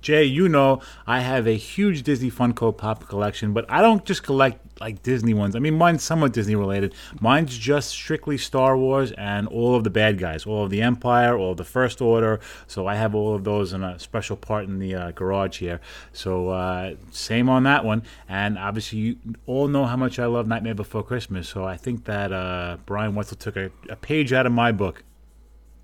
Jay, 0.00 0.24
you 0.24 0.48
know 0.48 0.80
I 1.06 1.20
have 1.20 1.46
a 1.46 1.56
huge 1.56 2.02
Disney 2.02 2.30
Funko 2.30 2.74
Pop 2.74 3.06
collection, 3.08 3.52
but 3.52 3.66
I 3.68 3.82
don't 3.82 4.06
just 4.06 4.22
collect 4.22 4.80
like 4.80 5.02
Disney 5.02 5.34
ones. 5.34 5.56
I 5.56 5.58
mean, 5.58 5.74
mine's 5.74 6.02
somewhat 6.02 6.32
Disney 6.32 6.54
related. 6.54 6.94
Mine's 7.20 7.56
just 7.56 7.90
strictly 7.90 8.36
Star 8.36 8.76
Wars 8.76 9.12
and 9.12 9.48
all 9.48 9.74
of 9.74 9.84
the 9.84 9.90
bad 9.90 10.18
guys, 10.18 10.44
all 10.44 10.64
of 10.64 10.70
the 10.70 10.82
Empire, 10.82 11.36
all 11.36 11.52
of 11.52 11.56
the 11.56 11.64
First 11.64 12.00
Order. 12.02 12.40
So 12.66 12.86
I 12.86 12.94
have 12.94 13.14
all 13.14 13.34
of 13.34 13.44
those 13.44 13.72
in 13.72 13.82
a 13.82 13.98
special 13.98 14.36
part 14.36 14.64
in 14.64 14.78
the 14.78 14.94
uh, 14.94 15.10
garage 15.12 15.58
here. 15.58 15.80
So 16.12 16.50
uh, 16.50 16.94
same 17.10 17.48
on 17.48 17.62
that 17.64 17.84
one. 17.84 18.02
And 18.28 18.58
obviously, 18.58 18.98
you 18.98 19.16
all 19.46 19.68
know 19.68 19.86
how 19.86 19.96
much 19.96 20.05
I 20.18 20.26
love 20.26 20.46
Nightmare 20.46 20.74
Before 20.74 21.02
Christmas. 21.02 21.48
So 21.48 21.64
I 21.64 21.76
think 21.76 22.04
that 22.04 22.32
uh, 22.32 22.78
Brian 22.86 23.14
Wetzel 23.14 23.36
took 23.36 23.56
a, 23.56 23.70
a 23.88 23.96
page 23.96 24.32
out 24.32 24.46
of 24.46 24.52
my 24.52 24.72
book. 24.72 25.02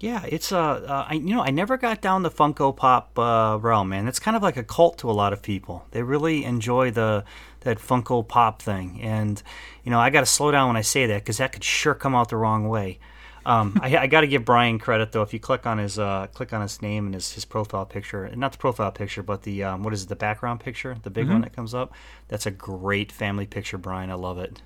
Yeah, 0.02 0.24
it's 0.28 0.50
uh, 0.50 0.58
uh, 0.58 1.06
I 1.08 1.14
you 1.14 1.32
know 1.32 1.42
I 1.42 1.50
never 1.50 1.76
got 1.76 2.00
down 2.00 2.24
the 2.24 2.30
Funko 2.30 2.76
Pop 2.76 3.16
uh, 3.16 3.56
realm, 3.60 3.90
man. 3.90 4.08
It's 4.08 4.18
kind 4.18 4.36
of 4.36 4.42
like 4.42 4.56
a 4.56 4.64
cult 4.64 4.98
to 4.98 5.10
a 5.10 5.12
lot 5.12 5.32
of 5.32 5.42
people. 5.42 5.86
They 5.92 6.02
really 6.02 6.44
enjoy 6.44 6.90
the 6.90 7.24
that 7.60 7.78
Funko 7.78 8.26
Pop 8.26 8.60
thing, 8.60 9.00
and 9.00 9.40
you 9.84 9.92
know 9.92 10.00
I 10.00 10.10
got 10.10 10.20
to 10.20 10.26
slow 10.26 10.50
down 10.50 10.66
when 10.66 10.76
I 10.76 10.80
say 10.80 11.06
that 11.06 11.22
because 11.22 11.36
that 11.36 11.52
could 11.52 11.62
sure 11.62 11.94
come 11.94 12.16
out 12.16 12.30
the 12.30 12.36
wrong 12.36 12.68
way. 12.68 12.98
Um, 13.44 13.78
I, 13.82 13.96
I 13.96 14.06
got 14.06 14.20
to 14.20 14.26
give 14.26 14.44
Brian 14.44 14.78
credit 14.78 15.12
though. 15.12 15.22
If 15.22 15.32
you 15.32 15.40
click 15.40 15.66
on 15.66 15.78
his 15.78 15.98
uh, 15.98 16.28
click 16.32 16.52
on 16.52 16.62
his 16.62 16.80
name 16.80 17.06
and 17.06 17.14
his, 17.14 17.32
his 17.32 17.44
profile 17.44 17.84
picture, 17.84 18.30
not 18.36 18.52
the 18.52 18.58
profile 18.58 18.92
picture, 18.92 19.22
but 19.22 19.42
the 19.42 19.64
um, 19.64 19.82
what 19.82 19.92
is 19.92 20.04
it, 20.04 20.08
the 20.08 20.16
background 20.16 20.60
picture, 20.60 20.96
the 21.02 21.10
big 21.10 21.28
one 21.28 21.40
that 21.40 21.52
comes 21.52 21.74
up. 21.74 21.92
That's 22.28 22.46
a 22.46 22.50
great 22.50 23.10
family 23.10 23.46
picture, 23.46 23.78
Brian. 23.78 24.10
I 24.10 24.14
love 24.14 24.38
it. 24.38 24.62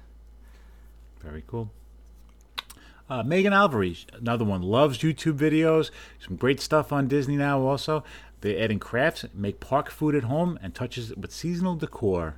Very 1.21 1.43
cool. 1.47 1.71
Uh, 3.09 3.23
Megan 3.23 3.53
Alvarez, 3.53 4.05
another 4.13 4.45
one, 4.45 4.63
loves 4.63 4.99
YouTube 4.99 5.39
videos. 5.39 5.91
Some 6.19 6.37
great 6.37 6.61
stuff 6.61 6.93
on 6.93 7.09
Disney 7.09 7.37
now 7.37 7.61
also. 7.61 8.03
They 8.41 8.61
add 8.61 8.71
in 8.71 8.79
crafts, 8.79 9.25
make 9.33 9.61
park 9.61 9.91
food 9.91 10.15
at 10.15 10.25
home, 10.25 10.59
and 10.61 10.75
touches 10.75 11.11
it 11.11 11.19
with 11.19 11.33
seasonal 11.33 11.77
decor. 11.77 12.37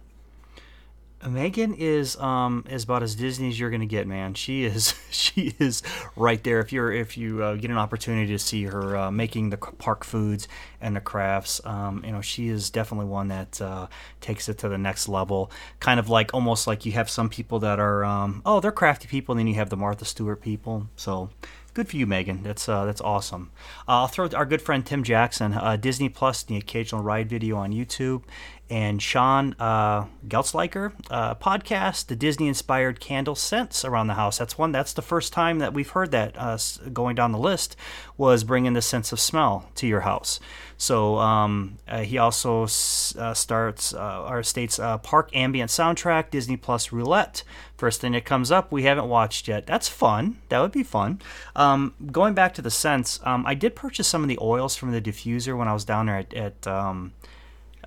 Megan 1.27 1.75
is 1.75 2.17
um 2.17 2.65
is 2.71 2.85
about 2.85 3.03
as 3.03 3.15
Disney 3.17 3.49
as 3.49 3.59
you're 3.59 3.71
gonna 3.71 3.87
get, 3.87 4.07
man. 4.07 4.35
She 4.35 4.65
is 4.65 4.95
she 5.11 5.55
is 5.59 5.83
right 6.17 6.43
there. 6.45 6.61
If 6.61 6.73
you're 6.73 6.93
if 6.93 7.17
you 7.19 7.43
uh, 7.43 7.55
get 7.57 7.71
an 7.71 7.79
opportunity 7.79 8.33
to 8.33 8.39
see 8.39 8.65
her 8.65 8.97
uh, 8.97 9.11
making 9.11 9.51
the 9.51 9.57
park 9.57 10.05
foods 10.05 10.47
and 10.81 10.95
the 10.95 11.01
crafts, 11.01 11.61
um, 11.65 12.03
you 12.05 12.13
know 12.13 12.21
she 12.21 12.49
is 12.49 12.71
definitely 12.71 13.07
one 13.07 13.29
that 13.29 13.61
uh, 13.61 13.89
takes 14.21 14.49
it 14.49 14.59
to 14.59 14.69
the 14.69 14.79
next 14.79 15.09
level. 15.09 15.51
Kind 15.81 15.99
of 15.99 16.09
like 16.09 16.33
almost 16.33 16.67
like 16.67 16.87
you 16.87 16.93
have 16.93 17.11
some 17.11 17.29
people 17.29 17.59
that 17.61 17.81
are 17.81 18.05
um, 18.05 18.43
oh 18.47 18.61
they're 18.61 18.73
crafty 18.73 19.09
people, 19.09 19.33
and 19.33 19.41
then 19.41 19.47
you 19.49 19.55
have 19.55 19.71
the 19.71 19.77
Martha 19.77 20.05
Stewart 20.05 20.41
people. 20.41 20.89
So 20.95 21.31
good 21.79 21.89
for 21.89 21.97
you, 21.97 22.07
Megan. 22.09 22.43
That's 22.43 22.69
uh, 22.69 22.85
that's 22.85 23.01
awesome. 23.01 23.51
Uh, 23.87 24.03
I'll 24.03 24.09
throw 24.09 24.29
our 24.31 24.45
good 24.45 24.61
friend 24.61 24.85
Tim 24.85 25.05
Jackson, 25.05 25.53
uh, 25.53 25.77
Disney 25.77 26.09
Plus, 26.09 26.43
the 26.43 26.57
occasional 26.57 27.03
ride 27.03 27.29
video 27.29 27.57
on 27.57 27.73
YouTube, 27.73 28.25
and 28.71 29.01
Sean 29.01 29.55
uh, 29.59 30.05
uh, 30.31 31.35
podcast, 31.37 32.07
the 32.07 32.17
Disney-inspired 32.17 33.01
candle 33.01 33.35
scents 33.35 33.85
around 33.85 34.09
the 34.09 34.15
house. 34.15 34.39
That's 34.39 34.59
one. 34.59 34.73
That's 34.73 34.93
the 34.93 35.03
first 35.03 35.33
time 35.33 35.59
that 35.61 35.73
we've 35.73 35.91
heard 35.91 36.11
that 36.11 36.37
uh, 36.37 36.59
going 36.93 37.15
down 37.15 37.33
the 37.33 37.39
list 37.39 37.77
was 38.17 38.45
bringing 38.45 38.75
the 38.75 38.83
sense 38.83 39.13
of 39.13 39.21
smell 39.21 39.71
to 39.77 39.87
your 39.87 40.01
house. 40.01 40.39
So 40.77 41.19
um, 41.19 41.79
uh, 41.89 42.03
he 42.03 42.19
also 42.19 42.65
s- 42.65 43.15
uh, 43.19 43.35
starts 43.35 43.95
uh, 43.95 44.27
or 44.29 44.43
states 44.43 44.79
uh, 44.79 44.99
park 44.99 45.31
ambient 45.35 45.71
soundtrack 45.71 46.31
Disney 46.31 46.57
Plus 46.57 46.93
roulette. 46.93 47.43
First 47.77 48.01
thing 48.01 48.13
that 48.13 48.25
comes 48.25 48.51
up, 48.51 48.71
we 48.71 48.83
haven't 48.83 49.09
watched 49.09 49.49
yet. 49.49 49.67
That's 49.67 49.89
fun. 49.89 50.39
That 50.51 50.61
would 50.61 50.73
be 50.73 50.83
fun. 50.83 51.21
Um, 51.57 51.95
going 52.13 52.35
back 52.35 52.55
to 52.55 52.63
the 52.63 52.71
scents, 52.71 53.19
um, 53.25 53.47
I 53.47 53.55
did 53.55 53.75
purchase 53.75 54.09
some 54.09 54.23
of 54.23 54.29
the 54.29 54.39
oils 54.41 54.77
from 54.77 54.93
the 54.93 55.01
diffuser 55.01 55.57
when 55.57 55.69
I 55.69 55.73
was 55.73 55.85
down 55.85 56.07
there 56.07 56.19
at, 56.19 56.35
at 56.35 56.67
um, 56.67 57.13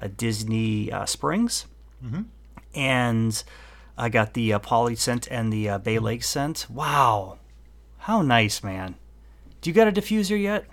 Disney 0.07 0.91
uh, 0.91 1.05
Springs, 1.05 1.65
and 2.73 3.43
I 3.97 4.09
got 4.09 4.33
the 4.33 4.53
uh, 4.53 4.59
Poly 4.59 4.95
scent 4.95 5.27
and 5.29 5.51
the 5.51 5.69
uh, 5.69 5.77
Bay 5.77 5.99
Lake 5.99 6.23
scent. 6.23 6.67
Wow, 6.69 7.37
how 7.99 8.21
nice, 8.21 8.63
man! 8.63 8.95
Do 9.61 9.69
you 9.69 9.73
got 9.73 9.87
a 9.87 9.91
diffuser 9.91 10.41
yet? 10.41 10.65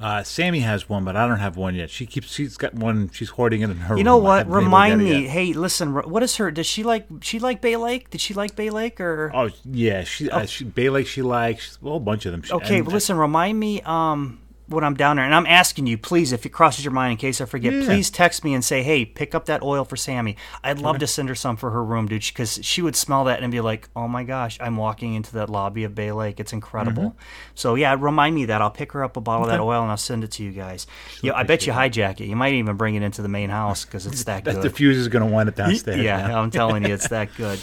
Uh, 0.00 0.20
Sammy 0.24 0.60
has 0.60 0.88
one, 0.88 1.04
but 1.04 1.14
I 1.14 1.28
don't 1.28 1.38
have 1.38 1.56
one 1.56 1.76
yet. 1.76 1.88
She 1.88 2.06
keeps 2.06 2.32
she's 2.34 2.56
got 2.56 2.74
one. 2.74 3.08
She's 3.10 3.28
hoarding 3.30 3.60
it 3.60 3.70
in 3.70 3.76
her. 3.76 3.96
You 3.96 4.02
know 4.02 4.16
room. 4.16 4.24
What? 4.24 4.36
haven't 4.38 4.50
been 4.52 4.58
able 4.58 4.62
to 4.62 4.66
Remind 4.66 5.04
me. 5.04 5.26
Hey, 5.26 5.52
listen. 5.52 5.94
What 5.94 6.24
is 6.24 6.36
her? 6.36 6.50
Does 6.50 6.66
she 6.66 6.82
like? 6.82 7.06
She 7.20 7.38
like 7.38 7.60
Bay 7.60 7.76
Lake? 7.76 8.10
Did 8.10 8.20
she 8.20 8.34
like 8.34 8.56
Bay 8.56 8.70
Lake 8.70 9.00
or? 9.00 9.30
Oh 9.32 9.50
yeah, 9.64 10.02
she, 10.02 10.28
uh, 10.28 10.44
she 10.46 10.64
Bay 10.64 10.88
Lake. 10.90 11.06
She 11.06 11.22
likes 11.22 11.78
a 11.80 11.84
whole 11.84 12.00
bunch 12.00 12.26
of 12.26 12.32
them. 12.32 12.42
She- 12.42 12.52
Okay, 12.52 12.82
listen. 12.82 13.16
Remind 13.16 13.60
me. 13.60 13.80
Um, 13.82 14.40
when 14.72 14.82
I'm 14.84 14.94
down 14.94 15.16
there, 15.16 15.24
and 15.24 15.34
I'm 15.34 15.46
asking 15.46 15.86
you, 15.86 15.96
please, 15.98 16.32
if 16.32 16.44
it 16.46 16.48
crosses 16.50 16.84
your 16.84 16.92
mind, 16.92 17.12
in 17.12 17.16
case 17.18 17.40
I 17.40 17.44
forget, 17.44 17.72
Yeah. 17.72 17.84
please 17.84 18.10
text 18.10 18.42
me 18.44 18.54
and 18.54 18.64
say, 18.64 18.82
"Hey, 18.82 19.04
pick 19.04 19.34
up 19.34 19.44
that 19.46 19.62
oil 19.62 19.84
for 19.84 19.96
Sammy." 19.96 20.36
I'd 20.64 20.78
love 20.78 20.98
to 20.98 21.06
send 21.06 21.28
her 21.28 21.34
some 21.34 21.56
for 21.56 21.70
her 21.70 21.84
room, 21.84 22.06
dude, 22.08 22.24
because 22.26 22.58
she 22.62 22.82
would 22.82 22.96
smell 22.96 23.24
that 23.24 23.42
and 23.42 23.52
be 23.52 23.60
like, 23.60 23.88
"Oh 23.94 24.08
my 24.08 24.24
gosh, 24.24 24.58
I'm 24.60 24.76
walking 24.76 25.14
into 25.14 25.32
that 25.34 25.48
lobby 25.50 25.84
of 25.84 25.94
Bay 25.94 26.10
Lake. 26.12 26.40
It's 26.40 26.52
incredible." 26.52 27.14
So 27.54 27.74
yeah, 27.74 27.96
remind 27.98 28.34
me 28.34 28.46
that 28.46 28.60
I'll 28.62 28.70
pick 28.70 28.92
her 28.92 29.04
up 29.04 29.16
a 29.16 29.20
bottle 29.20 29.44
of 29.44 29.50
that 29.50 29.60
Mm-hmm. 29.60 29.68
Oil 29.68 29.82
and 29.82 29.90
I'll 29.90 29.96
send 29.96 30.24
it 30.24 30.30
to 30.32 30.42
you 30.42 30.50
guys. 30.52 30.86
Yeah, 31.22 31.34
I 31.34 31.42
bet 31.44 31.66
you 31.66 31.72
hijack 31.72 32.20
it. 32.20 32.26
You 32.26 32.36
might 32.36 32.54
even 32.54 32.76
bring 32.76 32.94
it 32.94 33.02
into 33.02 33.22
the 33.22 33.28
main 33.28 33.50
house 33.50 33.84
because 33.84 34.06
it's 34.06 34.24
that 34.24 34.44
that 34.46 34.62
good. 34.62 34.72
diffuser 34.72 34.92
is 34.96 35.08
going 35.08 35.24
to 35.26 35.32
wind 35.32 35.48
it 35.48 35.56
downstairs. 35.56 36.00
yeah, 36.02 36.26
now. 36.26 36.40
I'm 36.42 36.50
telling 36.50 36.84
you, 36.86 36.94
it's 36.94 37.08
that 37.16 37.34
good. 37.36 37.58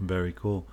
Very 0.00 0.32
cool. 0.32 0.66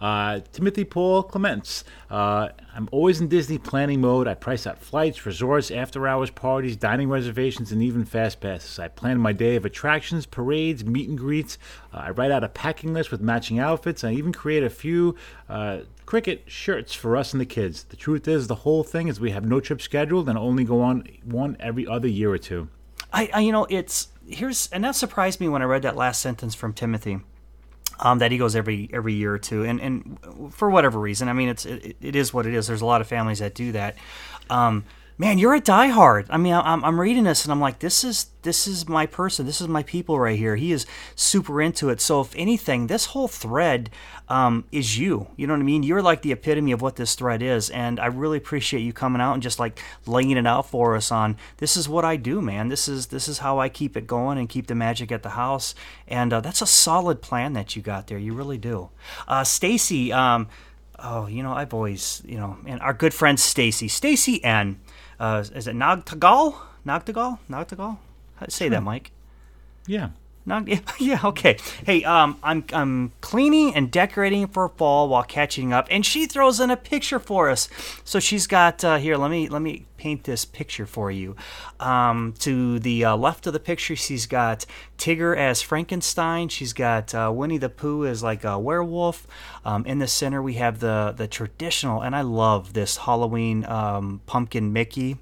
Uh, 0.00 0.40
Timothy 0.52 0.84
Paul 0.84 1.22
Clements. 1.24 1.84
Uh, 2.10 2.48
I'm 2.74 2.88
always 2.92 3.20
in 3.20 3.28
Disney 3.28 3.58
planning 3.58 4.00
mode. 4.00 4.28
I 4.28 4.34
price 4.34 4.66
out 4.66 4.78
flights, 4.78 5.26
resorts, 5.26 5.70
after 5.70 6.06
hours 6.06 6.30
parties, 6.30 6.76
dining 6.76 7.08
reservations, 7.08 7.72
and 7.72 7.82
even 7.82 8.04
fast 8.04 8.40
passes. 8.40 8.78
I 8.78 8.88
plan 8.88 9.18
my 9.18 9.32
day 9.32 9.56
of 9.56 9.64
attractions, 9.64 10.26
parades, 10.26 10.84
meet 10.84 11.08
and 11.08 11.18
greets. 11.18 11.58
Uh, 11.92 11.98
I 11.98 12.10
write 12.10 12.30
out 12.30 12.44
a 12.44 12.48
packing 12.48 12.94
list 12.94 13.10
with 13.10 13.20
matching 13.20 13.58
outfits. 13.58 14.04
I 14.04 14.12
even 14.12 14.32
create 14.32 14.62
a 14.62 14.70
few 14.70 15.16
uh, 15.48 15.80
Cricut 16.06 16.40
shirts 16.46 16.94
for 16.94 17.16
us 17.16 17.32
and 17.32 17.40
the 17.40 17.46
kids. 17.46 17.84
The 17.84 17.96
truth 17.96 18.26
is, 18.28 18.46
the 18.46 18.54
whole 18.54 18.82
thing 18.82 19.08
is 19.08 19.20
we 19.20 19.32
have 19.32 19.44
no 19.44 19.60
trip 19.60 19.82
scheduled 19.82 20.28
and 20.28 20.38
only 20.38 20.64
go 20.64 20.80
on 20.80 21.06
one 21.24 21.56
every 21.60 21.86
other 21.86 22.08
year 22.08 22.32
or 22.32 22.38
two. 22.38 22.68
I, 23.12 23.30
I 23.32 23.40
you 23.40 23.52
know 23.52 23.66
it's 23.68 24.08
here's 24.26 24.68
and 24.72 24.84
that 24.84 24.94
surprised 24.94 25.40
me 25.40 25.48
when 25.48 25.62
I 25.62 25.64
read 25.66 25.82
that 25.82 25.96
last 25.96 26.20
sentence 26.20 26.54
from 26.54 26.72
Timothy. 26.72 27.20
Um, 28.00 28.18
that 28.20 28.30
he 28.30 28.38
goes 28.38 28.54
every 28.54 28.88
every 28.92 29.14
year 29.14 29.34
or 29.34 29.38
two, 29.38 29.64
and 29.64 29.80
and 29.80 30.18
for 30.52 30.70
whatever 30.70 31.00
reason, 31.00 31.28
I 31.28 31.32
mean, 31.32 31.48
it's 31.48 31.66
it, 31.66 31.96
it 32.00 32.14
is 32.14 32.32
what 32.32 32.46
it 32.46 32.54
is. 32.54 32.68
There's 32.68 32.80
a 32.80 32.86
lot 32.86 33.00
of 33.00 33.08
families 33.08 33.40
that 33.40 33.54
do 33.54 33.72
that. 33.72 33.96
Um, 34.50 34.84
man, 35.18 35.36
you're 35.36 35.54
a 35.54 35.60
diehard. 35.60 36.26
I 36.30 36.36
mean, 36.36 36.54
I'm, 36.54 36.84
I'm 36.84 37.00
reading 37.00 37.24
this 37.24 37.44
and 37.44 37.50
I'm 37.50 37.60
like, 37.60 37.80
this 37.80 38.04
is 38.04 38.30
this 38.42 38.68
is 38.68 38.88
my 38.88 39.04
person. 39.04 39.44
This 39.44 39.60
is 39.60 39.68
my 39.68 39.82
people 39.82 40.18
right 40.18 40.38
here. 40.38 40.56
He 40.56 40.72
is 40.72 40.86
super 41.16 41.60
into 41.60 41.90
it. 41.90 42.00
So 42.00 42.20
if 42.20 42.34
anything, 42.36 42.86
this 42.86 43.06
whole 43.06 43.28
thread 43.28 43.90
um, 44.28 44.64
is 44.70 44.96
you. 44.96 45.26
You 45.36 45.46
know 45.46 45.54
what 45.54 45.60
I 45.60 45.64
mean? 45.64 45.82
You're 45.82 46.00
like 46.00 46.22
the 46.22 46.32
epitome 46.32 46.72
of 46.72 46.80
what 46.80 46.96
this 46.96 47.14
thread 47.16 47.42
is, 47.42 47.68
and 47.70 47.98
I 47.98 48.06
really 48.06 48.38
appreciate 48.38 48.80
you 48.80 48.92
coming 48.92 49.20
out 49.20 49.34
and 49.34 49.42
just 49.42 49.58
like 49.58 49.80
laying 50.06 50.30
it 50.30 50.46
out 50.46 50.70
for 50.70 50.94
us 50.94 51.10
on 51.10 51.36
this 51.58 51.76
is 51.76 51.88
what 51.88 52.04
I 52.04 52.16
do, 52.16 52.40
man. 52.40 52.68
This 52.68 52.88
is 52.88 53.08
this 53.08 53.28
is 53.28 53.38
how 53.38 53.58
I 53.58 53.68
keep 53.68 53.96
it 53.96 54.06
going 54.06 54.38
and 54.38 54.48
keep 54.48 54.68
the 54.68 54.74
magic 54.74 55.10
at 55.10 55.22
the 55.22 55.30
house. 55.30 55.74
And 56.06 56.32
uh, 56.32 56.40
that's 56.40 56.62
a 56.62 56.66
solid 56.66 57.20
plan 57.20 57.52
that 57.54 57.74
you 57.74 57.82
got 57.82 58.06
there. 58.06 58.18
You 58.18 58.34
really 58.34 58.58
do. 58.58 58.90
Uh, 59.26 59.44
Stacy. 59.44 60.12
Um, 60.12 60.48
oh, 60.98 61.26
you 61.26 61.42
know, 61.42 61.52
I've 61.52 61.74
always, 61.74 62.22
you 62.24 62.36
know, 62.36 62.56
and 62.66 62.80
our 62.80 62.92
good 62.92 63.14
friend 63.14 63.38
Stacy, 63.38 63.88
Stacy 63.88 64.42
N. 64.44 64.80
Uh, 65.18 65.44
is 65.54 65.66
it 65.66 65.74
Nagtagal? 65.74 66.54
Nagtagal? 66.86 67.38
Nagtagal? 67.50 67.98
How 68.36 68.46
do 68.46 68.46
you 68.46 68.50
say 68.50 68.68
that, 68.68 68.82
Mike? 68.82 69.10
Yeah. 69.86 70.10
Nag- 70.48 70.82
yeah, 70.98 71.20
okay. 71.24 71.58
Hey, 71.84 72.02
um, 72.04 72.38
I'm 72.42 72.64
I'm 72.72 73.12
cleaning 73.20 73.74
and 73.74 73.90
decorating 73.90 74.46
for 74.48 74.68
fall 74.70 75.08
while 75.08 75.22
catching 75.22 75.72
up, 75.72 75.86
and 75.90 76.04
she 76.04 76.26
throws 76.26 76.58
in 76.58 76.70
a 76.70 76.76
picture 76.76 77.18
for 77.18 77.50
us. 77.50 77.68
So 78.02 78.18
she's 78.18 78.46
got 78.46 78.82
uh, 78.82 78.96
here. 78.96 79.16
Let 79.16 79.30
me 79.30 79.48
let 79.48 79.62
me 79.62 79.86
paint 79.98 80.24
this 80.24 80.44
picture 80.44 80.86
for 80.86 81.10
you. 81.10 81.36
Um, 81.78 82.34
to 82.38 82.78
the 82.78 83.04
uh, 83.04 83.16
left 83.16 83.46
of 83.46 83.52
the 83.52 83.60
picture, 83.60 83.94
she's 83.94 84.26
got 84.26 84.64
Tigger 84.96 85.36
as 85.36 85.60
Frankenstein. 85.60 86.48
She's 86.48 86.72
got 86.72 87.14
uh, 87.14 87.30
Winnie 87.34 87.58
the 87.58 87.68
Pooh 87.68 88.06
as 88.06 88.22
like 88.22 88.44
a 88.44 88.58
werewolf. 88.58 89.26
Um, 89.64 89.84
in 89.84 89.98
the 89.98 90.08
center, 90.08 90.40
we 90.40 90.54
have 90.54 90.80
the 90.80 91.14
the 91.16 91.28
traditional, 91.28 92.00
and 92.00 92.16
I 92.16 92.22
love 92.22 92.72
this 92.72 92.96
Halloween 92.96 93.64
um, 93.66 94.22
pumpkin 94.26 94.72
Mickey. 94.72 95.18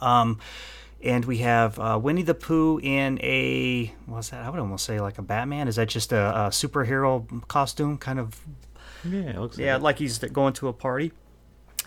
Um, 0.00 0.40
and 1.02 1.24
we 1.24 1.38
have 1.38 1.78
uh, 1.78 1.98
Winnie 2.02 2.22
the 2.22 2.34
Pooh 2.34 2.78
in 2.82 3.18
a 3.22 3.92
what's 4.06 4.30
that? 4.30 4.44
I 4.44 4.50
would 4.50 4.60
almost 4.60 4.84
say 4.84 5.00
like 5.00 5.18
a 5.18 5.22
Batman. 5.22 5.68
Is 5.68 5.76
that 5.76 5.88
just 5.88 6.12
a, 6.12 6.30
a 6.30 6.48
superhero 6.50 7.46
costume, 7.48 7.98
kind 7.98 8.18
of? 8.18 8.40
Yeah, 9.04 9.20
it 9.30 9.38
looks 9.38 9.58
Yeah, 9.58 9.74
like 9.74 9.82
like 9.82 9.98
he's 9.98 10.18
going 10.18 10.52
to 10.54 10.68
a 10.68 10.72
party. 10.72 11.12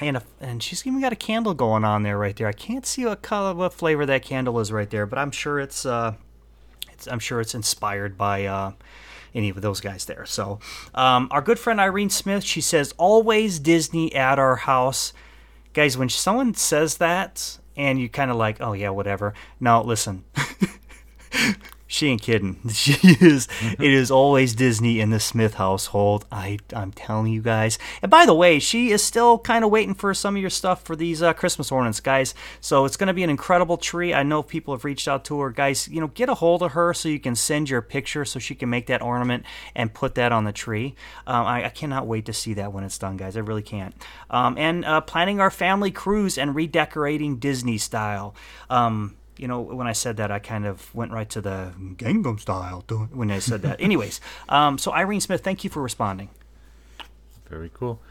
And 0.01 0.17
a, 0.17 0.23
and 0.41 0.62
she's 0.62 0.86
even 0.86 0.99
got 0.99 1.13
a 1.13 1.15
candle 1.15 1.54
going 1.54 1.86
on 1.86 2.04
there 2.04 2.17
right 2.17 2.36
there. 2.36 2.47
I 2.47 2.51
can't 2.54 2.86
see 2.86 3.06
what 3.06 3.21
color, 3.21 3.54
what 3.54 3.73
flavor 3.73 4.06
that 4.06 4.23
candle 4.23 4.60
is 4.60 4.69
right 4.71 4.89
there, 4.89 5.06
but 5.06 5.17
I'm 5.17 5.32
sure 5.32 5.60
it's 5.60 5.86
uh, 5.86 6.15
it's 6.91 7.08
I'm 7.08 7.19
sure 7.19 7.39
it's 7.39 7.56
inspired 7.56 8.17
by 8.17 8.45
uh, 8.45 8.71
any 9.34 9.47
of 9.49 9.62
those 9.62 9.80
guys 9.80 10.04
there. 10.06 10.25
So, 10.25 10.60
um, 10.93 11.30
our 11.32 11.41
good 11.41 11.58
friend 11.60 11.80
Irene 11.80 12.10
Smith, 12.10 12.43
she 12.43 12.60
says 12.60 12.93
always 12.97 13.60
Disney 13.60 14.13
at 14.13 14.38
our 14.38 14.58
house, 14.58 15.13
guys. 15.73 15.97
When 15.97 16.10
someone 16.10 16.54
says 16.56 16.97
that, 16.97 17.58
and 17.75 17.99
you 17.99 18.09
kind 18.09 18.31
of 18.31 18.38
like, 18.38 18.57
oh 18.61 18.73
yeah, 18.73 18.89
whatever. 18.89 19.33
Now 19.59 19.81
listen. 19.83 20.23
She 21.95 22.10
ain't 22.10 22.21
kidding. 22.21 22.60
She 22.75 23.15
is. 23.21 23.47
It 23.62 23.93
is 23.93 24.12
always 24.12 24.53
Disney 24.53 24.99
in 24.99 25.12
the 25.12 25.19
Smith 25.19 25.53
household. 25.53 26.25
I 26.29 26.60
I'm 26.73 26.91
telling 26.91 27.31
you 27.31 27.41
guys. 27.41 27.79
And 28.01 28.12
by 28.12 28.25
the 28.25 28.34
way, 28.34 28.60
she 28.60 28.91
is 28.91 29.01
still 29.01 29.39
kind 29.39 29.63
of 29.63 29.71
waiting 29.71 29.93
for 29.93 30.13
some 30.13 30.36
of 30.36 30.41
your 30.41 30.49
stuff 30.49 30.84
for 30.84 30.97
these 30.97 31.23
uh, 31.23 31.31
Christmas 31.31 31.71
ornaments, 31.71 32.01
guys. 32.01 32.36
So 32.60 32.84
it's 32.84 32.97
going 32.97 33.08
to 33.08 33.13
be 33.13 33.23
an 33.23 33.29
incredible 33.29 33.77
tree. 33.77 34.13
I 34.13 34.23
know 34.23 34.43
people 34.43 34.73
have 34.73 34.84
reached 34.84 35.08
out 35.08 35.23
to 35.25 35.39
her, 35.39 35.51
guys. 35.51 35.88
You 35.88 36.01
know, 36.01 36.08
get 36.08 36.27
a 36.27 36.34
hold 36.34 36.63
of 36.63 36.73
her 36.73 36.93
so 36.93 37.08
you 37.08 37.19
can 37.19 37.34
send 37.34 37.69
your 37.69 37.81
picture 37.81 38.25
so 38.25 38.39
she 38.39 38.55
can 38.55 38.69
make 38.69 38.88
that 38.88 39.01
ornament 39.01 39.45
and 39.73 39.93
put 39.93 40.15
that 40.15 40.34
on 40.34 40.43
the 40.43 40.51
tree. 40.51 40.95
Um, 41.25 41.45
I, 41.45 41.65
I 41.65 41.69
cannot 41.69 42.08
wait 42.08 42.25
to 42.25 42.34
see 42.34 42.55
that 42.55 42.73
when 42.73 42.84
it's 42.84 42.97
done, 42.97 43.15
guys. 43.15 43.38
I 43.38 43.39
really 43.39 43.63
can't. 43.63 43.95
Um, 44.29 44.58
and 44.58 44.84
uh, 44.84 44.99
planning 44.99 45.39
our 45.39 45.51
family 45.51 45.91
cruise 45.91 46.38
and 46.38 46.55
redecorating 46.55 47.38
Disney 47.38 47.77
style. 47.77 48.36
Um, 48.69 49.15
you 49.38 49.48
know, 49.48 49.60
when 49.62 49.88
I 49.88 49.93
said 49.93 50.17
that, 50.17 50.32
I 50.32 50.39
kind 50.39 50.65
of 50.65 50.93
went 50.95 51.12
right 51.12 51.30
to 51.30 51.41
the 51.41 51.74
Gangnam 51.95 52.39
style 52.39 52.84
when 53.12 53.32
I 53.32 53.39
said 53.39 53.62
that. 53.63 53.80
Anyways, 53.82 54.21
um, 54.50 54.78
so 54.78 54.91
Irene 54.91 55.21
Smith, 55.21 55.43
thank 55.43 55.63
you 55.63 55.69
for 55.69 55.82
responding. 55.82 56.30
Very 57.50 57.69
cool. 57.74 58.02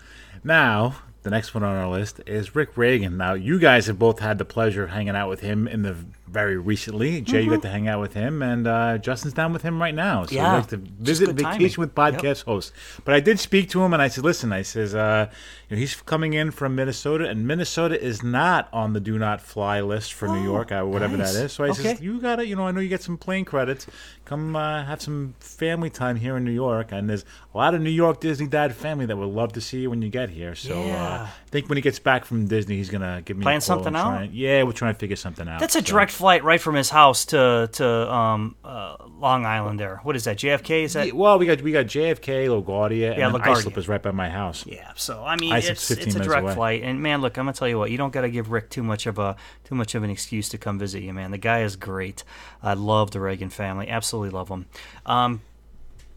Now, 0.43 0.97
the 1.25 1.31
next 1.31 1.53
one 1.55 1.65
on 1.65 1.75
our 1.77 1.89
list 1.89 2.21
is 2.27 2.55
Rick 2.55 2.77
Reagan. 2.77 3.17
Now, 3.17 3.35
you 3.35 3.59
guys 3.59 3.87
have 3.89 3.99
both 3.99 4.21
had 4.21 4.39
the 4.39 4.45
pleasure 4.45 4.85
of 4.85 4.91
hanging 4.91 5.17
out 5.17 5.29
with 5.29 5.41
him 5.41 5.67
in 5.67 5.83
the 5.83 5.97
very 6.29 6.57
recently. 6.57 7.21
Jay, 7.21 7.43
you 7.43 7.51
got 7.51 7.63
to 7.63 7.69
hang 7.69 7.87
out 7.87 8.01
with 8.01 8.13
him, 8.15 8.43
and 8.43 8.67
uh, 8.67 8.99
Justin's 8.99 9.35
down 9.35 9.53
with 9.53 9.63
him 9.63 9.81
right 9.81 9.95
now. 9.95 10.25
So 10.25 10.35
Mm-hmm. 10.35 10.37
Yeah. 10.37 10.51
he 10.51 10.57
likes 10.57 10.67
to 10.69 10.77
visit 10.79 11.29
vacation 11.31 11.45
timing. 11.45 11.75
with 11.79 11.95
podcast 11.95 12.45
hosts. 12.45 12.73
But 13.05 13.15
I 13.15 13.21
did 13.21 13.39
speak 13.39 13.69
to 13.71 13.83
him, 13.83 13.93
and 13.93 14.03
I 14.03 14.09
said, 14.09 14.25
"Listen, 14.25 14.53
I 14.53 14.63
says, 14.63 14.95
uh, 14.97 15.31
you 15.69 15.77
know, 15.77 15.81
he's 15.81 15.95
coming 16.03 16.33
in 16.35 16.51
from 16.51 16.75
Minnesota, 16.75 17.27
and 17.29 17.47
Minnesota 17.47 18.01
is 18.03 18.23
not 18.25 18.69
on 18.73 18.93
the 18.95 19.01
do 19.01 19.17
not 19.19 19.41
fly 19.41 19.81
list 19.81 20.13
for 20.13 20.27
New 20.29 20.43
York, 20.43 20.73
or 20.73 20.85
whatever 20.87 21.15
Oh, 21.15 21.19
nice. 21.19 21.35
that 21.35 21.45
is. 21.45 21.53
So 21.53 21.63
I 21.65 21.71
says, 21.73 22.01
you 22.01 22.21
got 22.21 22.37
to, 22.37 22.47
you 22.47 22.57
know, 22.57 22.67
I 22.67 22.73
know 22.73 22.81
you 22.81 22.89
get 22.89 23.03
some 23.03 23.17
plane 23.17 23.45
credits. 23.45 23.87
Come 24.25 24.57
uh, 24.57 24.85
have 24.85 25.01
some 25.01 25.35
family 25.39 25.89
time 25.91 26.17
here 26.17 26.37
in 26.37 26.45
New 26.45 26.51
York, 26.51 26.91
and 26.91 27.09
there's 27.09 27.25
a 27.55 27.59
lot 27.59 27.75
of 27.75 27.81
New 27.81 27.91
York 27.91 28.21
Disney 28.21 28.49
Dad 28.49 28.75
family 28.75 29.07
that 29.07 29.17
would 29.17 29.27
love 29.31 29.53
to 29.53 29.61
see 29.61 29.83
you 29.83 29.91
when 29.91 30.03
you 30.03 30.09
get 30.09 30.31
here. 30.31 30.55
So 30.57 30.83
Yeah. 30.85 31.14
Uh, 31.21 31.27
I 31.27 31.51
think 31.51 31.69
when 31.69 31.77
he 31.77 31.83
gets 31.83 31.99
back 31.99 32.25
from 32.25 32.47
Disney, 32.47 32.77
he's 32.77 32.91
gonna 32.91 33.23
give 33.25 33.37
me 33.37 33.43
a 33.43 33.45
Plan 33.45 33.61
something 33.61 33.95
out? 33.95 34.33
yeah, 34.33 34.63
we're 34.65 34.73
trying 34.73 34.95
to 34.95 34.99
figure 34.99 35.17
something 35.17 35.47
out. 35.49 35.61
That's 35.61 35.75
a 35.77 35.79
So- 35.81 35.85
direct 35.87 36.11
flight 36.13 36.43
right 36.45 36.61
from 36.61 36.75
his 36.75 36.91
house 36.91 37.25
to 37.27 37.69
to 37.73 38.13
um, 38.13 38.57
uh, 38.65 38.97
Long 39.19 39.47
Island. 39.47 39.79
There, 39.79 40.01
what 40.03 40.17
is 40.17 40.25
that? 40.25 40.37
JFK? 40.39 40.85
Is 40.85 40.93
that? 40.95 41.07
Yeah, 41.09 41.13
well, 41.15 41.39
we 41.39 41.47
got 41.47 41.63
we 41.63 41.73
got 41.73 41.87
JFK, 41.87 42.47
LaGuardia, 42.49 43.17
Yeah, 43.17 43.27
and 43.29 43.37
LaGuardia. 43.37 43.57
Islip 43.57 43.79
is 43.79 43.89
right 43.89 44.03
by 44.03 44.11
my 44.11 44.29
house. 44.29 44.65
Yeah, 44.67 44.91
so 44.97 45.23
I 45.25 45.37
mean, 45.37 45.53
Islip's 45.53 45.89
it's 45.91 46.01
15 46.01 46.07
it's 46.09 46.17
a 46.17 46.19
direct 46.21 46.43
away. 46.45 46.55
flight, 46.55 46.83
and 46.83 47.01
man, 47.03 47.21
look, 47.21 47.37
I'm 47.39 47.45
gonna 47.45 47.53
tell 47.55 47.69
you 47.69 47.79
what, 47.79 47.91
you 47.91 47.99
don't 47.99 48.13
gotta 48.13 48.29
give 48.31 48.51
Rick 48.51 48.71
too 48.71 48.83
much 48.83 49.07
of 49.07 49.19
a 49.19 49.37
too 49.65 49.75
much 49.75 49.95
of 49.95 50.03
an 50.03 50.11
excuse 50.11 50.49
to 50.51 50.59
come 50.59 50.79
visit 50.79 51.03
you, 51.03 51.13
man. 51.13 51.31
The 51.31 51.39
guy 51.39 51.63
is 51.63 51.77
great. 51.77 52.25
I 52.63 52.75
love 52.75 53.11
the 53.13 53.21
Reagan 53.21 53.51
family, 53.51 53.89
absolutely 53.89 54.31
love 54.31 54.49
them. 54.49 54.67
Um, 55.07 55.43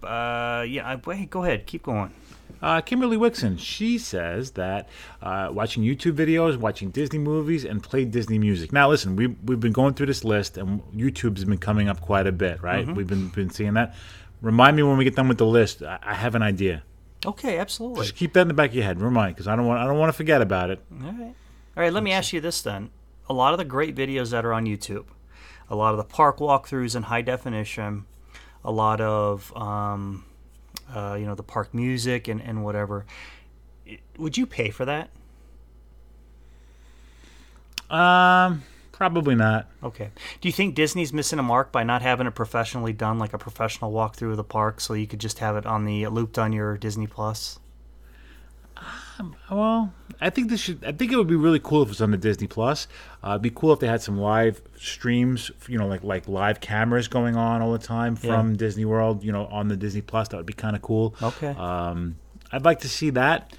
uh, 0.07 0.63
yeah, 0.63 0.87
I, 0.87 0.95
wait, 0.95 1.29
go 1.29 1.43
ahead, 1.43 1.65
keep 1.65 1.83
going. 1.83 2.13
Uh, 2.61 2.81
Kimberly 2.81 3.17
Wixon, 3.17 3.59
she 3.59 3.99
says 3.99 4.51
that 4.51 4.89
uh, 5.21 5.49
watching 5.51 5.83
YouTube 5.83 6.13
videos, 6.13 6.57
watching 6.57 6.89
Disney 6.89 7.19
movies, 7.19 7.63
and 7.63 7.83
play 7.83 8.03
Disney 8.03 8.39
music. 8.39 8.73
Now, 8.73 8.89
listen, 8.89 9.15
we 9.15 9.27
we've 9.27 9.59
been 9.59 9.73
going 9.73 9.93
through 9.93 10.07
this 10.07 10.23
list, 10.23 10.57
and 10.57 10.81
YouTube's 10.91 11.45
been 11.45 11.59
coming 11.59 11.87
up 11.87 12.01
quite 12.01 12.25
a 12.25 12.31
bit, 12.31 12.63
right? 12.63 12.85
Mm-hmm. 12.85 12.95
We've 12.95 13.07
been 13.07 13.27
been 13.29 13.49
seeing 13.51 13.73
that. 13.75 13.95
Remind 14.41 14.75
me 14.75 14.83
when 14.83 14.97
we 14.97 15.03
get 15.03 15.15
done 15.15 15.27
with 15.27 15.37
the 15.37 15.45
list. 15.45 15.83
I, 15.83 15.99
I 16.01 16.13
have 16.15 16.33
an 16.33 16.41
idea. 16.41 16.83
Okay, 17.25 17.57
absolutely. 17.57 18.01
Just 18.01 18.15
keep 18.15 18.33
that 18.33 18.41
in 18.41 18.47
the 18.47 18.53
back 18.53 18.69
of 18.69 18.75
your 18.75 18.85
head. 18.85 19.01
Remind, 19.01 19.35
because 19.35 19.47
I 19.47 19.55
don't 19.55 19.67
want 19.67 19.79
I 19.79 19.85
don't 19.85 19.99
want 19.99 20.09
to 20.09 20.17
forget 20.17 20.41
about 20.41 20.71
it. 20.71 20.79
All 20.91 21.11
right. 21.11 21.35
All 21.75 21.83
right, 21.83 21.93
let 21.93 22.01
me 22.01 22.11
ask 22.11 22.33
you 22.33 22.41
this 22.41 22.61
then. 22.61 22.89
A 23.29 23.33
lot 23.33 23.53
of 23.53 23.59
the 23.59 23.65
great 23.65 23.95
videos 23.95 24.31
that 24.31 24.45
are 24.45 24.53
on 24.53 24.65
YouTube, 24.65 25.05
a 25.69 25.75
lot 25.75 25.91
of 25.91 25.97
the 25.97 26.03
park 26.03 26.37
walkthroughs 26.37 26.95
in 26.95 27.03
high 27.03 27.21
definition, 27.21 28.05
a 28.67 28.71
lot 28.71 28.99
of, 28.99 29.55
um, 29.55 30.25
uh, 30.93 31.15
you 31.17 31.25
know, 31.25 31.35
the 31.35 31.41
park 31.41 31.73
music 31.73 32.27
and, 32.27 32.41
and 32.41 32.65
whatever. 32.65 33.05
Would 34.17 34.37
you 34.37 34.45
pay 34.45 34.69
for 34.69 34.83
that? 34.83 35.09
Um, 37.89 38.63
probably 38.91 39.35
not. 39.35 39.67
Okay. 39.81 40.09
Do 40.41 40.49
you 40.49 40.51
think 40.51 40.75
Disney's 40.75 41.13
missing 41.13 41.39
a 41.39 41.43
mark 41.43 41.71
by 41.71 41.83
not 41.83 42.01
having 42.01 42.27
it 42.27 42.35
professionally 42.35 42.91
done, 42.91 43.17
like 43.17 43.31
a 43.31 43.37
professional 43.37 43.93
walkthrough 43.93 44.31
of 44.31 44.37
the 44.37 44.43
park, 44.43 44.81
so 44.81 44.93
you 44.93 45.07
could 45.07 45.21
just 45.21 45.39
have 45.39 45.55
it 45.55 45.65
on 45.65 45.85
the 45.85 46.05
looped 46.07 46.37
on 46.37 46.51
your 46.51 46.77
Disney 46.77 47.07
Plus? 47.07 47.59
Well, 49.49 49.93
I 50.19 50.29
think 50.29 50.49
this 50.49 50.61
should. 50.61 50.83
I 50.83 50.91
think 50.91 51.11
it 51.11 51.17
would 51.17 51.27
be 51.27 51.35
really 51.35 51.59
cool 51.59 51.81
if 51.81 51.87
it 51.87 51.91
was 51.91 52.01
on 52.01 52.11
the 52.11 52.17
Disney 52.17 52.47
Plus. 52.47 52.87
Uh, 53.23 53.31
it'd 53.31 53.41
be 53.41 53.49
cool 53.49 53.71
if 53.73 53.79
they 53.79 53.87
had 53.87 54.01
some 54.01 54.17
live 54.19 54.61
streams, 54.77 55.51
you 55.67 55.77
know, 55.77 55.87
like 55.87 56.03
like 56.03 56.27
live 56.27 56.59
cameras 56.59 57.07
going 57.07 57.35
on 57.35 57.61
all 57.61 57.71
the 57.71 57.77
time 57.77 58.15
from 58.15 58.55
Disney 58.55 58.85
World, 58.85 59.23
you 59.23 59.31
know, 59.31 59.45
on 59.47 59.67
the 59.67 59.77
Disney 59.77 60.01
Plus. 60.01 60.27
That 60.29 60.37
would 60.37 60.45
be 60.45 60.53
kind 60.53 60.75
of 60.75 60.81
cool. 60.81 61.15
Okay. 61.21 61.49
Um, 61.49 62.17
I'd 62.51 62.65
like 62.65 62.79
to 62.81 62.89
see 62.89 63.09
that. 63.11 63.53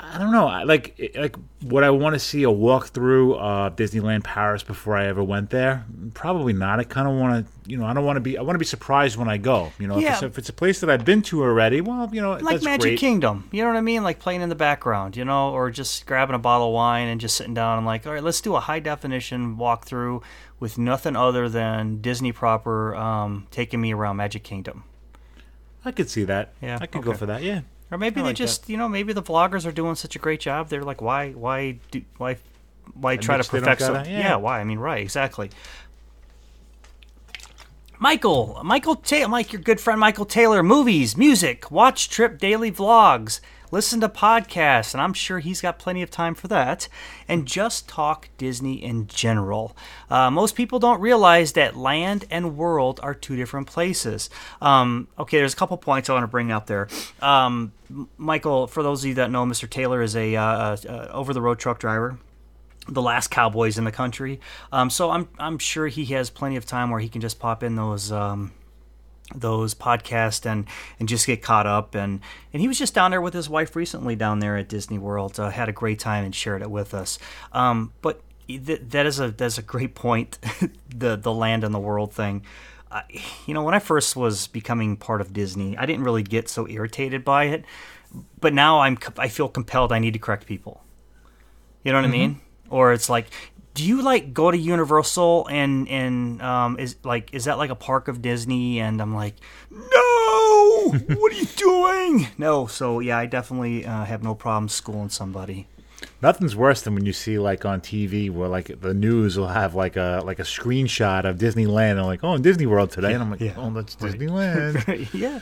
I 0.00 0.16
don't 0.16 0.30
know. 0.30 0.46
I 0.46 0.62
like 0.62 1.12
like 1.16 1.36
would 1.64 1.82
I 1.82 1.90
want 1.90 2.14
to 2.14 2.20
see 2.20 2.44
a 2.44 2.48
walkthrough 2.48 3.36
of 3.36 3.74
Disneyland 3.74 4.22
Paris 4.22 4.62
before 4.62 4.96
I 4.96 5.06
ever 5.06 5.24
went 5.24 5.50
there? 5.50 5.84
Probably 6.14 6.52
not. 6.52 6.78
I 6.78 6.84
kind 6.84 7.08
of 7.08 7.14
want 7.14 7.44
to, 7.44 7.52
you 7.70 7.76
know, 7.76 7.84
I 7.84 7.92
don't 7.94 8.04
want 8.04 8.16
to 8.16 8.20
be. 8.20 8.38
I 8.38 8.42
want 8.42 8.54
to 8.54 8.60
be 8.60 8.64
surprised 8.64 9.16
when 9.16 9.28
I 9.28 9.38
go. 9.38 9.72
You 9.78 9.88
know, 9.88 9.98
if, 9.98 10.06
it's, 10.06 10.22
if 10.22 10.38
it's 10.38 10.48
a 10.48 10.52
place 10.52 10.80
that 10.80 10.90
I've 10.90 11.04
been 11.04 11.22
to 11.22 11.42
already, 11.42 11.80
well, 11.80 12.08
you 12.12 12.20
know, 12.20 12.34
like 12.34 12.62
Magic 12.62 12.80
great. 12.80 12.98
Kingdom. 13.00 13.48
You 13.50 13.62
know 13.62 13.68
what 13.70 13.76
I 13.76 13.80
mean? 13.80 14.04
Like 14.04 14.20
playing 14.20 14.40
in 14.40 14.48
the 14.48 14.54
background, 14.54 15.16
you 15.16 15.24
know, 15.24 15.50
or 15.50 15.70
just 15.70 16.06
grabbing 16.06 16.36
a 16.36 16.38
bottle 16.38 16.68
of 16.68 16.74
wine 16.74 17.08
and 17.08 17.20
just 17.20 17.36
sitting 17.36 17.54
down 17.54 17.78
and 17.78 17.86
like, 17.86 18.06
all 18.06 18.12
right, 18.12 18.22
let's 18.22 18.40
do 18.40 18.54
a 18.54 18.60
high 18.60 18.80
definition 18.80 19.56
walkthrough 19.56 20.22
with 20.60 20.78
nothing 20.78 21.16
other 21.16 21.48
than 21.48 22.00
Disney 22.00 22.30
proper 22.30 22.94
um, 22.94 23.48
taking 23.50 23.80
me 23.80 23.92
around 23.92 24.16
Magic 24.16 24.44
Kingdom. 24.44 24.84
I 25.84 25.90
could 25.90 26.08
see 26.08 26.24
that. 26.24 26.54
Yeah, 26.62 26.78
I 26.80 26.86
could 26.86 27.02
go 27.02 27.14
for 27.14 27.26
that. 27.26 27.42
Yeah. 27.42 27.62
Or 27.90 27.98
maybe 27.98 28.20
I 28.20 28.24
they 28.24 28.28
like 28.30 28.36
just, 28.36 28.68
you 28.68 28.76
know, 28.76 28.88
maybe 28.88 29.12
the 29.12 29.22
vloggers 29.22 29.64
are 29.66 29.72
doing 29.72 29.94
such 29.94 30.14
a 30.14 30.18
great 30.18 30.40
job. 30.40 30.68
They're 30.68 30.82
like, 30.84 31.00
why, 31.00 31.30
why 31.32 31.78
do, 31.90 32.02
why, 32.18 32.36
why 32.94 33.16
try 33.16 33.36
to 33.36 33.38
niche 33.38 33.48
they 33.48 33.58
don't 33.58 33.64
perfect? 33.64 33.80
some- 33.82 33.94
gotta- 33.94 34.10
yeah. 34.10 34.18
yeah. 34.18 34.36
why? 34.36 34.60
I 34.60 34.64
mean, 34.64 34.78
right, 34.78 35.00
exactly. 35.00 35.50
Michael, 37.98 38.60
Michael 38.62 38.94
Taylor, 38.94 39.28
Mike, 39.28 39.52
your 39.52 39.60
good 39.62 39.80
friend 39.80 39.98
Michael 39.98 40.24
Taylor. 40.24 40.62
Movies, 40.62 41.16
music, 41.16 41.70
watch 41.70 42.08
trip, 42.08 42.38
daily 42.38 42.70
vlogs, 42.70 43.40
listen 43.70 44.00
to 44.00 44.08
podcasts, 44.08 44.94
and 44.94 45.00
I'm 45.00 45.12
sure 45.12 45.38
he's 45.38 45.60
got 45.60 45.78
plenty 45.78 46.02
of 46.02 46.10
time 46.10 46.34
for 46.34 46.48
that. 46.48 46.88
And 47.26 47.46
just 47.46 47.88
talk 47.88 48.28
Disney 48.38 48.82
in 48.82 49.06
general. 49.06 49.76
Uh, 50.10 50.30
most 50.30 50.54
people 50.54 50.78
don't 50.78 51.00
realize 51.00 51.52
that 51.52 51.76
land 51.76 52.24
and 52.30 52.56
world 52.56 53.00
are 53.02 53.14
two 53.14 53.36
different 53.36 53.66
places. 53.66 54.30
Um, 54.60 55.08
okay, 55.18 55.38
there's 55.38 55.52
a 55.52 55.56
couple 55.56 55.76
points 55.76 56.08
I 56.08 56.14
want 56.14 56.24
to 56.24 56.28
bring 56.28 56.50
up 56.50 56.66
there. 56.66 56.88
Um, 57.20 57.72
Michael, 58.16 58.66
for 58.66 58.82
those 58.82 59.04
of 59.04 59.08
you 59.08 59.14
that 59.14 59.30
know, 59.30 59.44
Mr. 59.44 59.68
Taylor 59.68 60.02
is 60.02 60.16
a 60.16 60.36
uh, 60.36 60.42
uh, 60.42 61.08
over-the-road 61.12 61.58
truck 61.58 61.78
driver 61.78 62.18
the 62.90 63.02
last 63.02 63.28
cowboys 63.28 63.76
in 63.76 63.84
the 63.84 63.92
country. 63.92 64.40
Um, 64.72 64.88
so 64.88 65.10
I'm 65.10 65.28
I'm 65.38 65.58
sure 65.58 65.88
he 65.88 66.06
has 66.06 66.30
plenty 66.30 66.56
of 66.56 66.64
time 66.64 66.90
where 66.90 67.00
he 67.00 67.08
can 67.10 67.20
just 67.20 67.38
pop 67.38 67.62
in 67.62 67.76
those 67.76 68.10
um, 68.10 68.52
those 69.34 69.74
podcasts 69.74 70.46
and 70.46 70.66
and 70.98 71.08
just 71.08 71.26
get 71.26 71.42
caught 71.42 71.66
up 71.66 71.94
and 71.94 72.20
and 72.52 72.62
he 72.62 72.68
was 72.68 72.78
just 72.78 72.94
down 72.94 73.10
there 73.10 73.20
with 73.20 73.34
his 73.34 73.48
wife 73.48 73.76
recently 73.76 74.16
down 74.16 74.38
there 74.38 74.56
at 74.56 74.68
Disney 74.68 74.98
World. 74.98 75.38
Uh, 75.38 75.50
had 75.50 75.68
a 75.68 75.72
great 75.72 75.98
time 75.98 76.24
and 76.24 76.34
shared 76.34 76.62
it 76.62 76.70
with 76.70 76.94
us. 76.94 77.18
Um, 77.52 77.92
but 78.00 78.22
th- 78.46 78.82
that 78.88 79.06
is 79.06 79.20
a 79.20 79.30
that's 79.30 79.58
a 79.58 79.62
great 79.62 79.94
point. 79.94 80.38
the 80.94 81.16
the 81.16 81.32
land 81.32 81.64
and 81.64 81.74
the 81.74 81.78
world 81.78 82.12
thing. 82.12 82.42
Uh, 82.90 83.02
you 83.46 83.52
know, 83.52 83.62
when 83.62 83.74
I 83.74 83.80
first 83.80 84.16
was 84.16 84.46
becoming 84.46 84.96
part 84.96 85.20
of 85.20 85.32
Disney, 85.34 85.76
I 85.76 85.84
didn't 85.84 86.04
really 86.04 86.22
get 86.22 86.48
so 86.48 86.66
irritated 86.66 87.22
by 87.22 87.44
it. 87.44 87.64
But 88.40 88.54
now 88.54 88.80
I'm 88.80 88.98
I 89.18 89.28
feel 89.28 89.48
compelled. 89.48 89.92
I 89.92 89.98
need 89.98 90.14
to 90.14 90.18
correct 90.18 90.46
people. 90.46 90.82
You 91.84 91.92
know 91.92 91.98
what 91.98 92.08
I 92.08 92.10
mean? 92.10 92.40
Or 92.70 92.92
it's 92.92 93.08
like, 93.08 93.30
do 93.78 93.84
you 93.86 94.02
like 94.02 94.34
go 94.34 94.50
to 94.50 94.58
Universal 94.58 95.46
and 95.48 95.88
and 95.88 96.42
um, 96.42 96.80
is 96.80 96.96
like 97.04 97.32
is 97.32 97.44
that 97.44 97.58
like 97.58 97.70
a 97.70 97.76
park 97.76 98.08
of 98.08 98.20
Disney? 98.20 98.80
And 98.80 99.00
I'm 99.00 99.14
like, 99.14 99.36
no, 99.70 100.90
what 101.16 101.32
are 101.32 101.36
you 101.36 101.46
doing? 101.46 102.26
No, 102.36 102.66
so 102.66 102.98
yeah, 102.98 103.16
I 103.18 103.26
definitely 103.26 103.86
uh, 103.86 104.04
have 104.04 104.24
no 104.24 104.34
problem 104.34 104.68
schooling 104.68 105.10
somebody. 105.10 105.68
Nothing's 106.20 106.56
worse 106.56 106.82
than 106.82 106.94
when 106.94 107.06
you 107.06 107.12
see 107.12 107.38
like 107.38 107.64
on 107.64 107.80
TV 107.80 108.30
where 108.30 108.48
like 108.48 108.80
the 108.80 108.94
news 108.94 109.38
will 109.38 109.46
have 109.46 109.76
like 109.76 109.96
a 109.96 110.22
like 110.24 110.40
a 110.40 110.44
screenshot 110.44 111.24
of 111.24 111.38
Disneyland 111.38 111.92
and 111.92 112.06
like 112.06 112.24
oh 112.24 112.34
in 112.34 112.42
Disney 112.42 112.66
World 112.66 112.90
today 112.90 113.14
and 113.14 113.22
I'm 113.22 113.30
like 113.30 113.40
Yeah. 113.40 113.54
oh 113.56 113.70
that's 113.70 113.94
Disneyland. 113.94 115.08
yeah. 115.14 115.38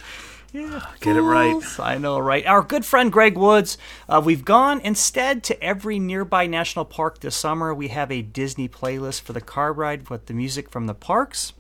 Yeah, 0.53 0.87
Get 1.01 1.17
it 1.17 1.23
right. 1.23 1.63
I 1.79 1.99
know, 1.99 2.19
right? 2.19 2.47
Our 2.47 2.63
good 2.63 2.85
friend 2.85 3.13
Greg 3.13 3.37
Woods. 3.37 3.77
Uh, 4.09 4.23
we've 4.25 4.45
gone 4.45 4.81
instead 4.81 5.43
to 5.45 5.63
every 5.63 5.99
nearby 5.99 6.47
national 6.47 6.85
park 6.87 7.21
this 7.21 7.37
summer. 7.37 7.75
We 7.75 7.89
have 7.89 8.11
a 8.11 8.23
Disney 8.23 8.69
playlist 8.69 9.21
for 9.23 9.33
the 9.33 9.41
car 9.41 9.73
ride 9.73 10.09
with 10.09 10.27
the 10.27 10.35
music 10.35 10.71
from 10.71 10.87
the 10.87 10.95
parks. 10.95 11.53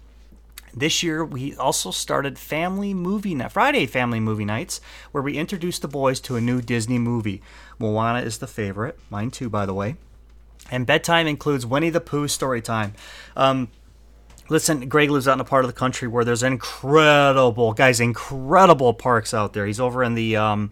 This 0.72 1.03
year, 1.03 1.25
we 1.25 1.57
also 1.57 1.90
started 1.90 2.38
Family 2.38 2.92
Movie 2.92 3.35
Night, 3.35 3.53
Friday 3.53 3.87
Family 3.87 4.20
Movie 4.20 4.44
Nights, 4.44 4.81
where 5.11 5.22
we 5.22 5.38
introduce 5.38 5.79
the 5.79 5.88
boys 5.88 6.20
to 6.20 6.37
a 6.37 6.40
new 6.40 6.61
Disney 6.61 6.99
movie. 6.99 7.40
Moana 7.79 8.20
is 8.20 8.38
the 8.38 8.46
favorite, 8.46 8.99
mine 9.09 9.31
too, 9.31 9.49
by 9.49 9.64
the 9.64 9.72
way. 9.75 9.96
And 10.70 10.87
bedtime 10.87 11.27
includes 11.27 11.64
Winnie 11.64 11.90
the 11.90 12.01
Pooh 12.01 12.29
story 12.29 12.61
time. 12.61 12.92
Um, 13.37 13.68
listen, 14.49 14.89
Greg 14.89 15.11
lives 15.11 15.29
out 15.29 15.35
in 15.35 15.41
a 15.41 15.45
part 15.45 15.65
of 15.65 15.69
the 15.69 15.79
country 15.79 16.09
where 16.09 16.25
there's 16.25 16.43
incredible, 16.43 17.73
guys, 17.73 18.01
incredible 18.01 18.95
parks 18.95 19.35
out 19.35 19.53
there. 19.53 19.67
He's 19.67 19.81
over 19.81 20.03
in 20.03 20.15
the. 20.15 20.37
Um, 20.37 20.71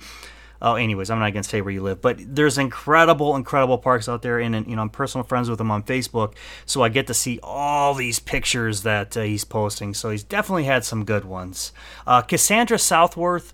Oh, 0.63 0.77
anyways, 0.77 1.11
I'm 1.11 1.19
not 1.19 1.35
gonna 1.35 1.43
say 1.43 1.61
where 1.61 1.75
you 1.75 1.83
live, 1.83 2.01
but 2.01 2.17
there's 2.19 2.57
incredible, 2.57 3.37
incredible 3.37 3.77
parks 3.77 4.09
out 4.09 4.23
there, 4.23 4.39
and 4.39 4.57
and, 4.57 4.67
you 4.67 4.77
know 4.77 4.81
I'm 4.81 4.89
personal 4.89 5.23
friends 5.23 5.51
with 5.51 5.61
him 5.61 5.71
on 5.71 5.83
Facebook, 5.83 6.37
so 6.65 6.81
I 6.81 6.89
get 6.89 7.07
to 7.09 7.13
see 7.15 7.39
all 7.43 7.93
these 7.93 8.19
pictures 8.19 8.83
that 8.83 9.15
uh, 9.15 9.23
he's 9.23 9.45
posting. 9.45 9.93
So 9.93 10.09
he's 10.09 10.25
definitely 10.25 10.65
had 10.65 10.83
some 10.83 11.05
good 11.05 11.27
ones. 11.27 11.73
Uh, 12.07 12.23
Cassandra 12.23 12.79
Southworth, 12.79 13.53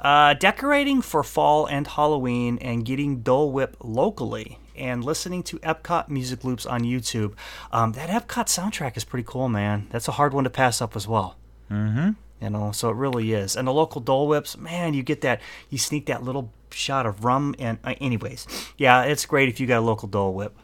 uh, 0.00 0.32
decorating 0.32 1.02
for 1.02 1.22
fall 1.22 1.66
and 1.66 1.86
Halloween, 1.86 2.56
and 2.62 2.86
getting 2.86 3.20
Dole 3.20 3.52
Whip 3.52 3.76
locally, 3.80 4.58
and 4.76 5.04
listening 5.04 5.42
to 5.44 5.58
Epcot 5.58 6.08
music 6.08 6.44
loops 6.44 6.66
on 6.66 6.82
YouTube. 6.82 7.34
Um, 7.72 7.92
that 7.92 8.08
Epcot 8.08 8.46
soundtrack 8.46 8.96
is 8.96 9.04
pretty 9.04 9.24
cool, 9.26 9.48
man. 9.48 9.88
That's 9.90 10.08
a 10.08 10.12
hard 10.12 10.34
one 10.34 10.44
to 10.44 10.50
pass 10.50 10.80
up 10.80 10.96
as 10.96 11.06
well. 11.08 11.36
Mm-hmm. 11.70 12.10
You 12.40 12.50
know, 12.50 12.72
so 12.72 12.90
it 12.90 12.96
really 12.96 13.32
is. 13.32 13.56
And 13.56 13.66
the 13.66 13.72
local 13.72 14.00
Dole 14.00 14.28
Whips, 14.28 14.58
man, 14.58 14.94
you 14.94 15.02
get 15.02 15.22
that, 15.22 15.40
you 15.70 15.78
sneak 15.78 16.06
that 16.06 16.22
little 16.22 16.52
shot 16.70 17.06
of 17.06 17.24
rum. 17.24 17.54
And, 17.58 17.78
uh, 17.82 17.94
anyways, 18.00 18.46
yeah, 18.76 19.02
it's 19.02 19.24
great 19.24 19.48
if 19.48 19.58
you 19.58 19.66
got 19.66 19.78
a 19.78 19.80
local 19.80 20.08
Dole 20.08 20.34
Whip. 20.34 20.56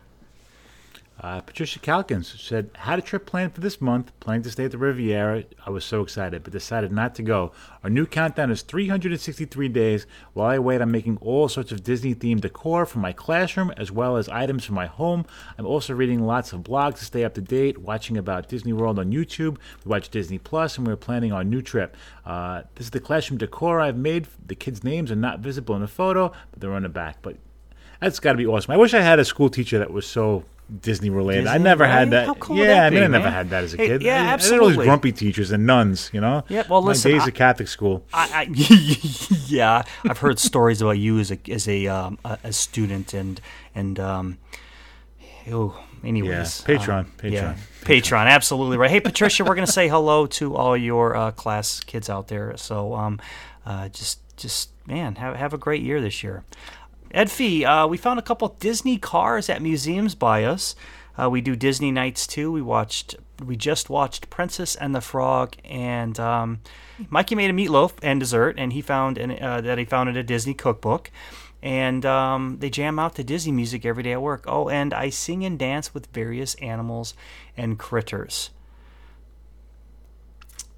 Uh, 1.22 1.40
Patricia 1.40 1.78
Calkins 1.78 2.34
said, 2.40 2.70
Had 2.74 2.98
a 2.98 3.02
trip 3.02 3.26
planned 3.26 3.54
for 3.54 3.60
this 3.60 3.80
month, 3.80 4.12
planning 4.18 4.42
to 4.42 4.50
stay 4.50 4.64
at 4.64 4.72
the 4.72 4.78
Riviera. 4.78 5.44
I 5.64 5.70
was 5.70 5.84
so 5.84 6.02
excited, 6.02 6.42
but 6.42 6.52
decided 6.52 6.90
not 6.90 7.14
to 7.14 7.22
go. 7.22 7.52
Our 7.84 7.90
new 7.90 8.06
countdown 8.06 8.50
is 8.50 8.62
363 8.62 9.68
days. 9.68 10.06
While 10.32 10.50
I 10.50 10.58
wait, 10.58 10.80
I'm 10.80 10.90
making 10.90 11.18
all 11.18 11.48
sorts 11.48 11.70
of 11.70 11.84
Disney 11.84 12.12
themed 12.12 12.40
decor 12.40 12.86
for 12.86 12.98
my 12.98 13.12
classroom 13.12 13.72
as 13.76 13.92
well 13.92 14.16
as 14.16 14.28
items 14.30 14.64
for 14.64 14.72
my 14.72 14.86
home. 14.86 15.24
I'm 15.56 15.66
also 15.66 15.94
reading 15.94 16.26
lots 16.26 16.52
of 16.52 16.62
blogs 16.62 16.98
to 16.98 17.04
stay 17.04 17.22
up 17.22 17.34
to 17.34 17.40
date, 17.40 17.78
watching 17.78 18.16
about 18.16 18.48
Disney 18.48 18.72
World 18.72 18.98
on 18.98 19.12
YouTube. 19.12 19.58
We 19.84 19.90
watch 19.90 20.08
Disney 20.08 20.38
Plus, 20.38 20.76
and 20.76 20.84
we're 20.84 20.96
planning 20.96 21.32
our 21.32 21.44
new 21.44 21.62
trip. 21.62 21.96
Uh, 22.26 22.62
this 22.74 22.86
is 22.86 22.90
the 22.90 23.00
classroom 23.00 23.38
decor 23.38 23.80
I've 23.80 23.96
made. 23.96 24.26
The 24.44 24.56
kids' 24.56 24.82
names 24.82 25.12
are 25.12 25.16
not 25.16 25.38
visible 25.38 25.76
in 25.76 25.82
the 25.82 25.88
photo, 25.88 26.32
but 26.50 26.60
they're 26.60 26.74
on 26.74 26.82
the 26.82 26.88
back. 26.88 27.18
But 27.22 27.36
That's 28.00 28.18
got 28.18 28.32
to 28.32 28.38
be 28.38 28.46
awesome. 28.46 28.72
I 28.72 28.76
wish 28.76 28.92
I 28.92 29.02
had 29.02 29.20
a 29.20 29.24
school 29.24 29.48
teacher 29.48 29.78
that 29.78 29.92
was 29.92 30.04
so 30.04 30.44
Disney 30.80 31.10
related. 31.10 31.46
I 31.46 31.58
never 31.58 31.86
had 31.86 32.10
that. 32.10 32.26
How 32.26 32.34
cool 32.34 32.56
yeah, 32.56 32.66
that 32.66 32.86
I 32.86 32.90
mean, 32.90 33.00
be, 33.00 33.04
I 33.04 33.08
never 33.08 33.24
man? 33.24 33.32
had 33.32 33.50
that 33.50 33.64
as 33.64 33.74
a 33.74 33.76
Hey, 33.76 33.86
kid. 33.88 34.02
yeah, 34.02 34.16
I, 34.16 34.34
I 34.34 34.38
had 34.38 34.58
all 34.58 34.68
these 34.68 34.76
grumpy 34.76 35.12
teachers 35.12 35.50
and 35.50 35.66
nuns. 35.66 36.10
You 36.12 36.20
know. 36.20 36.44
Yeah, 36.48 36.64
well, 36.68 36.82
listen, 36.82 37.12
My 37.12 37.18
days 37.18 37.24
I- 37.24 37.28
at 37.28 37.34
Catholic 37.34 37.68
school. 37.68 38.04
I, 38.12 38.28
I 38.34 38.46
yeah, 39.46 39.82
I've 40.08 40.18
heard 40.18 40.38
stories 40.38 40.80
about 40.80 40.98
you 40.98 41.18
as 41.18 41.30
a 41.30 41.38
as 41.50 41.68
a 41.68 41.86
um, 41.88 42.18
a, 42.24 42.38
a 42.44 42.52
student 42.52 43.12
and 43.14 43.40
and 43.74 43.98
um, 44.00 44.38
oh, 45.50 45.78
anyways, 46.04 46.64
Yeah, 46.66 46.76
Patreon, 46.76 46.98
um, 47.00 47.12
Patreon, 47.18 47.32
yeah, 47.32 47.54
Patreon, 47.82 48.26
absolutely 48.26 48.76
right. 48.76 48.90
Hey, 48.90 49.00
Patricia, 49.00 49.44
we're 49.44 49.54
gonna 49.54 49.66
say 49.66 49.88
hello 49.88 50.26
to 50.26 50.54
all 50.56 50.76
your 50.76 51.16
uh, 51.16 51.30
class 51.32 51.80
kids 51.80 52.08
out 52.08 52.28
there. 52.28 52.56
So, 52.56 52.94
um, 52.94 53.20
uh, 53.66 53.88
just 53.88 54.20
just 54.36 54.70
man, 54.86 55.16
have 55.16 55.36
have 55.36 55.52
a 55.54 55.58
great 55.58 55.82
year 55.82 56.00
this 56.00 56.22
year. 56.22 56.44
Ed 57.12 57.30
Fee, 57.30 57.64
uh, 57.64 57.86
we 57.86 57.98
found 57.98 58.18
a 58.18 58.22
couple 58.22 58.48
Disney 58.58 58.96
cars 58.96 59.50
at 59.50 59.60
museums 59.60 60.14
by 60.14 60.44
us. 60.44 60.74
Uh, 61.20 61.28
we 61.28 61.42
do 61.42 61.54
Disney 61.54 61.90
nights 61.90 62.26
too. 62.26 62.50
We 62.50 62.62
watched, 62.62 63.16
we 63.44 63.54
just 63.54 63.90
watched 63.90 64.30
Princess 64.30 64.74
and 64.76 64.94
the 64.94 65.02
Frog, 65.02 65.56
and 65.62 66.18
um, 66.18 66.60
Mikey 67.10 67.34
made 67.34 67.50
a 67.50 67.52
meatloaf 67.52 67.92
and 68.02 68.18
dessert, 68.18 68.54
and 68.58 68.72
he 68.72 68.80
found 68.80 69.18
an, 69.18 69.42
uh, 69.42 69.60
that 69.60 69.76
he 69.76 69.84
found 69.84 70.08
in 70.08 70.16
a 70.16 70.22
Disney 70.22 70.54
cookbook. 70.54 71.10
And 71.62 72.04
um, 72.04 72.56
they 72.58 72.70
jam 72.70 72.98
out 72.98 73.14
to 73.16 73.24
Disney 73.24 73.52
music 73.52 73.84
every 73.84 74.02
day 74.02 74.12
at 74.12 74.22
work. 74.22 74.44
Oh, 74.48 74.68
and 74.68 74.92
I 74.92 75.10
sing 75.10 75.44
and 75.44 75.58
dance 75.58 75.94
with 75.94 76.06
various 76.06 76.54
animals 76.56 77.14
and 77.56 77.78
critters. 77.78 78.50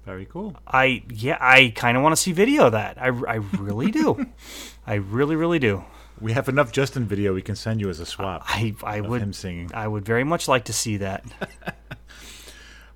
Very 0.05 0.25
cool. 0.25 0.55
I 0.67 1.01
yeah, 1.09 1.37
I 1.41 1.73
kind 1.75 1.97
of 1.97 2.03
want 2.03 2.13
to 2.13 2.21
see 2.21 2.31
video 2.31 2.67
of 2.67 2.73
that. 2.73 3.01
I, 3.01 3.07
I 3.07 3.35
really 3.57 3.89
do. 3.89 4.27
I 4.85 4.95
really 4.95 5.35
really 5.35 5.57
do. 5.57 5.83
We 6.21 6.31
have 6.33 6.47
enough 6.47 6.71
Justin 6.71 7.05
video 7.05 7.33
we 7.33 7.41
can 7.41 7.55
send 7.55 7.81
you 7.81 7.89
as 7.89 7.99
a 7.99 8.05
swap. 8.05 8.43
I 8.45 8.73
I 8.83 9.01
would 9.01 9.21
him 9.21 9.33
singing. 9.33 9.71
I 9.73 9.87
would 9.87 10.05
very 10.05 10.23
much 10.23 10.47
like 10.47 10.65
to 10.65 10.73
see 10.73 10.97
that. 10.97 11.23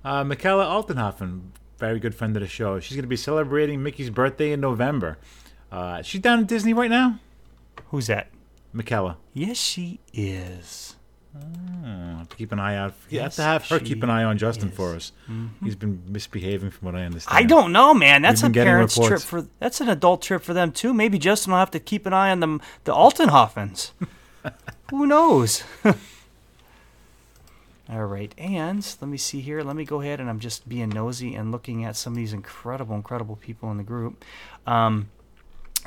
Uh, 0.02 0.24
Michaela 0.24 0.64
Altenhofen, 0.64 1.50
very 1.78 2.00
good 2.00 2.14
friend 2.14 2.34
of 2.34 2.40
the 2.40 2.48
show. 2.48 2.80
She's 2.80 2.96
going 2.96 3.02
to 3.02 3.08
be 3.08 3.16
celebrating 3.16 3.82
Mickey's 3.82 4.08
birthday 4.08 4.52
in 4.52 4.58
November. 4.58 5.18
Uh, 5.70 6.00
she's 6.00 6.22
down 6.22 6.40
at 6.40 6.46
Disney 6.46 6.72
right 6.72 6.88
now. 6.90 7.18
Who's 7.90 8.06
that? 8.06 8.28
Michaela. 8.72 9.18
Yes, 9.34 9.58
she 9.58 10.00
is. 10.14 10.96
To 11.32 12.36
keep 12.36 12.52
an 12.52 12.60
eye 12.60 12.76
out. 12.76 12.94
You 13.08 13.20
have 13.20 13.34
to 13.36 13.42
have 13.42 13.68
her 13.68 13.78
keep 13.78 14.02
an 14.02 14.10
eye 14.10 14.24
on 14.24 14.36
Justin 14.36 14.68
is. 14.68 14.74
for 14.74 14.94
us. 14.94 15.12
He's 15.62 15.76
been 15.76 16.02
misbehaving, 16.06 16.70
from 16.70 16.86
what 16.86 16.94
I 16.94 17.04
understand. 17.04 17.36
I 17.36 17.42
don't 17.42 17.72
know, 17.72 17.94
man. 17.94 18.22
That's 18.22 18.42
a 18.42 18.50
parent's 18.50 18.98
trip 18.98 19.20
for. 19.20 19.46
That's 19.58 19.80
an 19.80 19.88
adult 19.88 20.22
trip 20.22 20.42
for 20.42 20.52
them 20.54 20.72
too. 20.72 20.92
Maybe 20.92 21.18
Justin 21.18 21.52
will 21.52 21.58
have 21.58 21.70
to 21.72 21.80
keep 21.80 22.06
an 22.06 22.12
eye 22.12 22.30
on 22.30 22.40
them, 22.40 22.60
the 22.84 22.92
Altenhoffens. 22.92 23.92
Who 24.90 25.06
knows? 25.06 25.62
All 27.90 28.04
right, 28.06 28.32
and 28.38 28.96
let 29.00 29.08
me 29.08 29.16
see 29.16 29.40
here. 29.40 29.62
Let 29.62 29.74
me 29.74 29.84
go 29.84 30.00
ahead 30.00 30.20
and 30.20 30.30
I'm 30.30 30.38
just 30.38 30.68
being 30.68 30.90
nosy 30.90 31.34
and 31.34 31.50
looking 31.50 31.84
at 31.84 31.96
some 31.96 32.12
of 32.12 32.16
these 32.16 32.32
incredible, 32.32 32.94
incredible 32.94 33.34
people 33.34 33.68
in 33.72 33.78
the 33.78 33.82
group. 33.82 34.24
Um, 34.64 35.10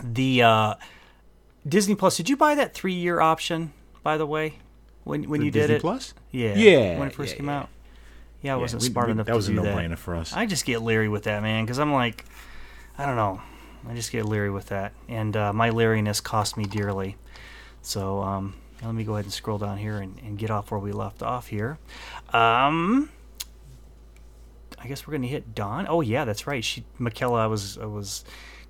the 0.04 0.42
uh, 0.44 0.74
Disney 1.68 1.96
Plus. 1.96 2.18
Did 2.18 2.30
you 2.30 2.36
buy 2.36 2.56
that 2.56 2.74
three 2.74 2.94
year 2.94 3.22
option? 3.22 3.72
By 4.04 4.18
the 4.18 4.26
way, 4.26 4.56
when 5.04 5.30
when 5.30 5.42
you 5.42 5.52
did 5.52 5.70
it, 5.70 5.82
Plus? 5.82 6.14
yeah, 6.32 6.56
Yeah, 6.56 7.00
when 7.00 7.08
it 7.10 7.14
first 7.14 7.34
yeah, 7.34 7.38
came 7.38 7.48
yeah. 7.48 7.60
out. 7.60 7.70
Yeah, 8.42 8.54
I 8.54 8.58
wasn't 8.58 8.82
we- 8.84 8.90
smart 8.90 9.08
we- 9.08 9.12
enough 9.14 9.26
that 9.28 9.32
to 9.34 9.36
was 9.38 9.48
a 9.50 9.54
no-brainer 9.54 9.90
that. 9.92 10.00
for 10.00 10.16
us. 10.16 10.34
I 10.34 10.46
just 10.46 10.66
get 10.66 10.82
leery 10.82 11.08
with 11.10 11.24
that, 11.24 11.42
man, 11.42 11.64
because 11.66 11.80
I'm 11.80 11.94
like, 11.94 12.26
I 12.98 13.06
don't 13.06 13.16
know. 13.16 13.42
I 13.90 13.94
just 13.96 14.12
get 14.12 14.26
leery 14.26 14.50
with 14.50 14.68
that, 14.68 14.94
and 15.10 15.36
uh, 15.36 15.52
my 15.54 15.70
leeriness 15.70 16.22
cost 16.24 16.56
me 16.58 16.64
dearly. 16.66 17.18
So 17.82 18.22
um, 18.22 18.56
let 18.82 18.94
me 18.96 19.04
go 19.04 19.14
ahead 19.14 19.26
and 19.26 19.34
scroll 19.34 19.58
down 19.58 19.78
here 19.78 19.98
and, 20.00 20.18
and 20.26 20.38
get 20.38 20.50
off 20.52 20.72
where 20.72 20.80
we 20.80 20.92
left 20.94 21.22
off 21.22 21.48
here. 21.48 21.78
Um, 22.32 23.10
I 24.80 24.88
guess 24.88 25.06
we're 25.08 25.14
gonna 25.14 25.28
hit 25.28 25.54
Dawn. 25.56 25.86
Oh 25.90 26.02
yeah, 26.02 26.26
that's 26.26 26.48
right. 26.48 26.64
She 26.64 26.84
Michaela, 26.98 27.44
I 27.44 27.48
was 27.48 27.78
I 27.78 27.86
was 27.86 28.24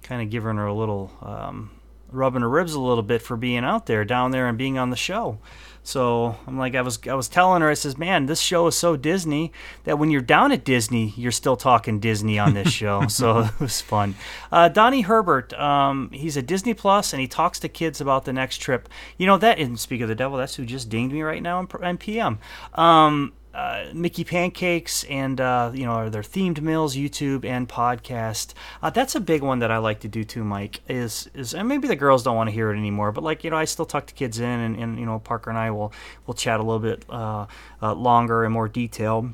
kind 0.03 0.21
of 0.21 0.29
giving 0.29 0.57
her 0.57 0.65
a 0.67 0.73
little 0.73 1.11
um, 1.21 1.71
rubbing 2.11 2.41
her 2.41 2.49
ribs 2.49 2.73
a 2.73 2.79
little 2.79 3.03
bit 3.03 3.21
for 3.21 3.35
being 3.37 3.63
out 3.63 3.85
there, 3.87 4.03
down 4.05 4.31
there, 4.31 4.47
and 4.47 4.57
being 4.57 4.77
on 4.77 4.89
the 4.89 4.95
show. 4.95 5.37
So 5.83 6.37
I'm 6.47 6.57
like, 6.57 6.75
I 6.75 6.81
was, 6.81 6.97
I 7.07 7.13
was 7.13 7.27
telling 7.27 7.61
her, 7.61 7.69
I 7.69 7.73
says, 7.73 7.97
man, 7.97 8.25
this 8.25 8.39
show 8.39 8.67
is 8.67 8.75
so 8.75 8.95
Disney 8.95 9.51
that 9.83 9.99
when 9.99 10.09
you're 10.09 10.21
down 10.21 10.53
at 10.53 10.63
Disney, 10.63 11.13
you're 11.17 11.31
still 11.31 11.57
talking 11.57 11.99
Disney 11.99 12.39
on 12.39 12.53
this 12.53 12.71
show. 12.71 13.07
so 13.07 13.41
it 13.41 13.59
was 13.59 13.81
fun. 13.81 14.15
Uh, 14.51 14.69
Donnie 14.69 15.01
Herbert, 15.01 15.53
um, 15.53 16.09
he's 16.13 16.37
a 16.37 16.41
Disney 16.41 16.73
Plus, 16.73 17.11
and 17.11 17.19
he 17.19 17.27
talks 17.27 17.59
to 17.59 17.69
kids 17.69 17.99
about 17.99 18.23
the 18.23 18.33
next 18.33 18.57
trip. 18.57 18.87
You 19.17 19.27
know 19.27 19.37
that, 19.37 19.59
and 19.59 19.77
speak 19.77 19.99
of 20.01 20.07
the 20.07 20.15
devil, 20.15 20.37
that's 20.37 20.55
who 20.55 20.65
just 20.65 20.87
dinged 20.89 21.13
me 21.13 21.21
right 21.21 21.43
now 21.43 21.59
on, 21.59 21.67
on 21.83 21.97
PM. 21.97 22.39
Um, 22.73 23.33
uh, 23.53 23.85
Mickey 23.93 24.23
Pancakes 24.23 25.03
and 25.05 25.39
uh, 25.39 25.71
you 25.73 25.85
know 25.85 26.09
their 26.09 26.21
themed 26.21 26.59
meals, 26.61 26.95
YouTube 26.95 27.45
and 27.45 27.69
podcast. 27.69 28.53
Uh, 28.81 28.89
that's 28.89 29.15
a 29.15 29.19
big 29.19 29.43
one 29.43 29.59
that 29.59 29.71
I 29.71 29.77
like 29.77 29.99
to 30.01 30.07
do 30.07 30.23
too, 30.23 30.43
Mike. 30.43 30.81
Is 30.89 31.29
is 31.33 31.53
and 31.53 31.67
maybe 31.67 31.87
the 31.87 31.95
girls 31.95 32.23
don't 32.23 32.35
want 32.35 32.49
to 32.49 32.53
hear 32.53 32.71
it 32.71 32.77
anymore, 32.77 33.11
but 33.11 33.23
like 33.23 33.43
you 33.43 33.49
know 33.49 33.57
I 33.57 33.65
still 33.65 33.85
tuck 33.85 34.07
the 34.07 34.13
kids 34.13 34.39
in, 34.39 34.59
and, 34.59 34.75
and 34.75 34.99
you 34.99 35.05
know 35.05 35.19
Parker 35.19 35.49
and 35.49 35.59
I 35.59 35.71
will 35.71 35.93
will 36.25 36.33
chat 36.33 36.59
a 36.59 36.63
little 36.63 36.79
bit 36.79 37.05
uh, 37.09 37.45
uh, 37.81 37.93
longer 37.93 38.43
and 38.43 38.53
more 38.53 38.67
detail 38.67 39.31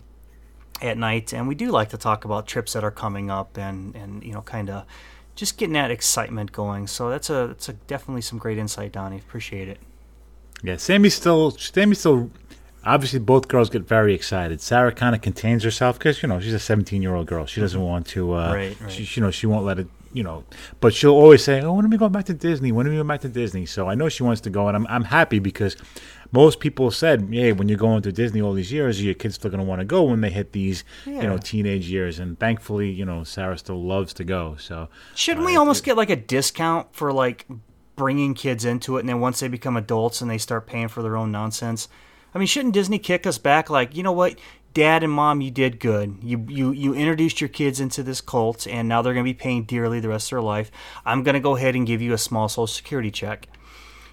at 0.81 0.97
night, 0.97 1.33
and 1.33 1.47
we 1.47 1.55
do 1.55 1.71
like 1.71 1.89
to 1.89 1.97
talk 1.97 2.25
about 2.25 2.47
trips 2.47 2.73
that 2.73 2.83
are 2.83 2.91
coming 2.91 3.29
up 3.29 3.57
and 3.57 3.95
and 3.95 4.23
you 4.23 4.33
know 4.33 4.41
kind 4.41 4.69
of 4.69 4.85
just 5.35 5.57
getting 5.57 5.73
that 5.73 5.91
excitement 5.91 6.51
going. 6.51 6.87
So 6.87 7.09
that's 7.09 7.29
a 7.29 7.47
that's 7.47 7.69
a 7.69 7.73
definitely 7.73 8.21
some 8.21 8.37
great 8.37 8.57
insight, 8.57 8.91
Donnie. 8.91 9.17
Appreciate 9.17 9.69
it. 9.69 9.79
Yeah, 10.61 10.75
Sammy's 10.75 11.15
still. 11.15 11.51
Sammy's 11.51 11.99
still. 11.99 12.29
Obviously, 12.85 13.19
both 13.19 13.47
girls 13.47 13.69
get 13.69 13.81
very 13.87 14.13
excited. 14.13 14.61
Sarah 14.61 14.91
kind 14.93 15.13
of 15.13 15.21
contains 15.21 15.63
herself 15.63 15.99
because 15.99 16.23
you 16.23 16.29
know 16.29 16.39
she's 16.39 16.53
a 16.53 16.59
17 16.59 17.01
year 17.01 17.13
old 17.15 17.27
girl. 17.27 17.45
She 17.45 17.59
doesn't 17.61 17.81
want 17.81 18.07
to. 18.07 18.33
Uh, 18.33 18.53
Right, 18.53 18.81
right. 18.81 18.91
She, 18.91 19.03
you 19.19 19.21
know, 19.21 19.31
she 19.31 19.47
won't 19.47 19.65
let 19.65 19.79
it. 19.79 19.87
You 20.11 20.23
know, 20.23 20.43
but 20.79 20.91
she'll 20.95 21.11
always 21.11 21.43
say, 21.43 21.61
"Oh, 21.61 21.73
when 21.73 21.85
are 21.85 21.87
we 21.87 21.95
going 21.97 22.11
back 22.11 22.25
to 22.25 22.33
Disney? 22.33 22.71
When 22.71 22.87
are 22.87 22.89
we 22.89 22.95
going 22.95 23.07
back 23.07 23.21
to 23.21 23.29
Disney?" 23.29 23.67
So 23.67 23.87
I 23.87 23.93
know 23.93 24.09
she 24.09 24.23
wants 24.23 24.41
to 24.41 24.49
go, 24.49 24.67
and 24.67 24.75
I'm 24.75 24.87
I'm 24.87 25.03
happy 25.03 25.37
because 25.37 25.77
most 26.31 26.59
people 26.59 26.89
said, 26.89 27.29
"Hey, 27.31 27.51
when 27.51 27.69
you're 27.69 27.77
going 27.77 28.01
to 28.01 28.11
Disney 28.11 28.41
all 28.41 28.53
these 28.53 28.71
years, 28.71 29.03
your 29.03 29.13
kids 29.13 29.35
still 29.35 29.51
going 29.51 29.59
to 29.63 29.65
want 29.67 29.81
to 29.81 29.85
go 29.85 30.01
when 30.03 30.21
they 30.21 30.31
hit 30.31 30.51
these, 30.51 30.83
you 31.05 31.21
know, 31.21 31.37
teenage 31.37 31.87
years." 31.91 32.17
And 32.17 32.39
thankfully, 32.39 32.89
you 32.89 33.05
know, 33.05 33.23
Sarah 33.23 33.55
still 33.55 33.83
loves 33.83 34.11
to 34.15 34.23
go. 34.23 34.55
So 34.57 34.89
Shouldn't 35.13 35.43
uh, 35.43 35.45
we 35.45 35.53
it- 35.53 35.57
almost 35.57 35.83
get 35.83 35.95
like 35.95 36.09
a 36.09 36.15
discount 36.15 36.87
for 36.95 37.13
like 37.13 37.45
bringing 37.95 38.33
kids 38.33 38.65
into 38.65 38.97
it, 38.97 39.01
and 39.01 39.09
then 39.09 39.19
once 39.19 39.41
they 39.41 39.47
become 39.47 39.77
adults 39.77 40.21
and 40.21 40.31
they 40.31 40.39
start 40.39 40.65
paying 40.65 40.87
for 40.87 41.03
their 41.03 41.17
own 41.17 41.31
nonsense? 41.31 41.87
I 42.33 42.37
mean, 42.37 42.47
shouldn't 42.47 42.73
Disney 42.73 42.99
kick 42.99 43.25
us 43.25 43.37
back? 43.37 43.69
Like, 43.69 43.95
you 43.95 44.03
know 44.03 44.11
what, 44.11 44.37
Dad 44.73 45.03
and 45.03 45.11
Mom, 45.11 45.41
you 45.41 45.49
did 45.49 45.79
good. 45.79 46.17
You 46.21 46.45
you 46.47 46.71
you 46.71 46.93
introduced 46.93 47.41
your 47.41 47.47
kids 47.47 47.79
into 47.79 48.03
this 48.03 48.21
cult, 48.21 48.67
and 48.67 48.87
now 48.87 49.01
they're 49.01 49.13
going 49.13 49.25
to 49.25 49.29
be 49.29 49.33
paying 49.33 49.63
dearly 49.63 49.99
the 49.99 50.09
rest 50.09 50.27
of 50.27 50.37
their 50.37 50.41
life. 50.41 50.69
I'm 51.05 51.23
going 51.23 51.33
to 51.33 51.39
go 51.39 51.55
ahead 51.55 51.75
and 51.75 51.87
give 51.87 52.01
you 52.01 52.13
a 52.13 52.17
small 52.17 52.47
Social 52.47 52.67
Security 52.67 53.09
check. 53.09 53.47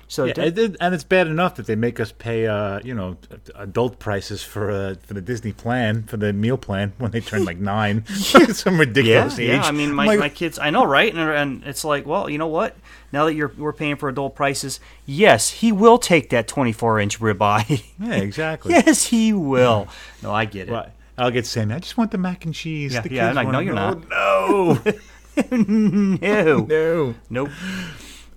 So 0.08 0.24
Yeah, 0.26 0.34
it 0.36 0.76
and 0.80 0.94
it's 0.94 1.02
bad 1.04 1.26
enough 1.26 1.56
that 1.56 1.66
they 1.66 1.74
make 1.74 1.98
us 1.98 2.12
pay, 2.12 2.46
uh, 2.46 2.78
you 2.84 2.94
know, 2.94 3.16
adult 3.56 3.98
prices 3.98 4.42
for 4.42 4.70
uh, 4.70 4.94
for 5.02 5.14
the 5.14 5.20
Disney 5.20 5.52
plan 5.52 6.04
for 6.04 6.16
the 6.16 6.32
meal 6.32 6.56
plan 6.56 6.92
when 6.98 7.10
they 7.10 7.20
turn 7.20 7.44
like 7.44 7.58
nine, 7.58 8.06
some 8.06 8.74
yeah, 8.74 8.80
ridiculous 8.80 9.38
age. 9.38 9.48
yeah. 9.48 9.62
I 9.64 9.72
mean, 9.72 9.92
my, 9.92 10.06
like, 10.06 10.20
my 10.20 10.28
kids, 10.28 10.58
I 10.58 10.70
know, 10.70 10.84
right? 10.84 11.12
And, 11.12 11.20
and 11.30 11.64
it's 11.64 11.84
like, 11.84 12.06
well, 12.06 12.30
you 12.30 12.38
know 12.38 12.46
what? 12.46 12.76
Now 13.12 13.24
that 13.24 13.34
you're 13.34 13.52
we're 13.58 13.72
paying 13.72 13.96
for 13.96 14.08
adult 14.08 14.36
prices, 14.36 14.78
yes, 15.06 15.50
he 15.50 15.72
will 15.72 15.98
take 15.98 16.30
that 16.30 16.46
24 16.46 17.00
inch 17.00 17.18
ribeye. 17.18 17.84
yeah, 17.98 18.14
exactly. 18.14 18.72
yes, 18.86 19.04
he 19.06 19.32
will. 19.32 19.88
No, 20.22 20.30
I 20.32 20.44
get 20.44 20.68
it. 20.68 20.72
Right. 20.72 20.90
I'll 21.18 21.30
get 21.30 21.46
Sammy. 21.46 21.74
I 21.74 21.78
just 21.78 21.96
want 21.96 22.10
the 22.10 22.18
mac 22.18 22.44
and 22.44 22.54
cheese. 22.54 22.94
Yeah, 22.94 23.00
the 23.00 23.12
yeah, 23.12 23.28
kids 23.28 23.38
I'm 23.38 23.46
like, 23.46 23.52
no, 23.52 23.58
you're 23.60 23.74
not. 23.74 24.08
No, 24.08 24.78
No, 25.50 26.64
no. 26.68 27.14
nope. 27.30 27.50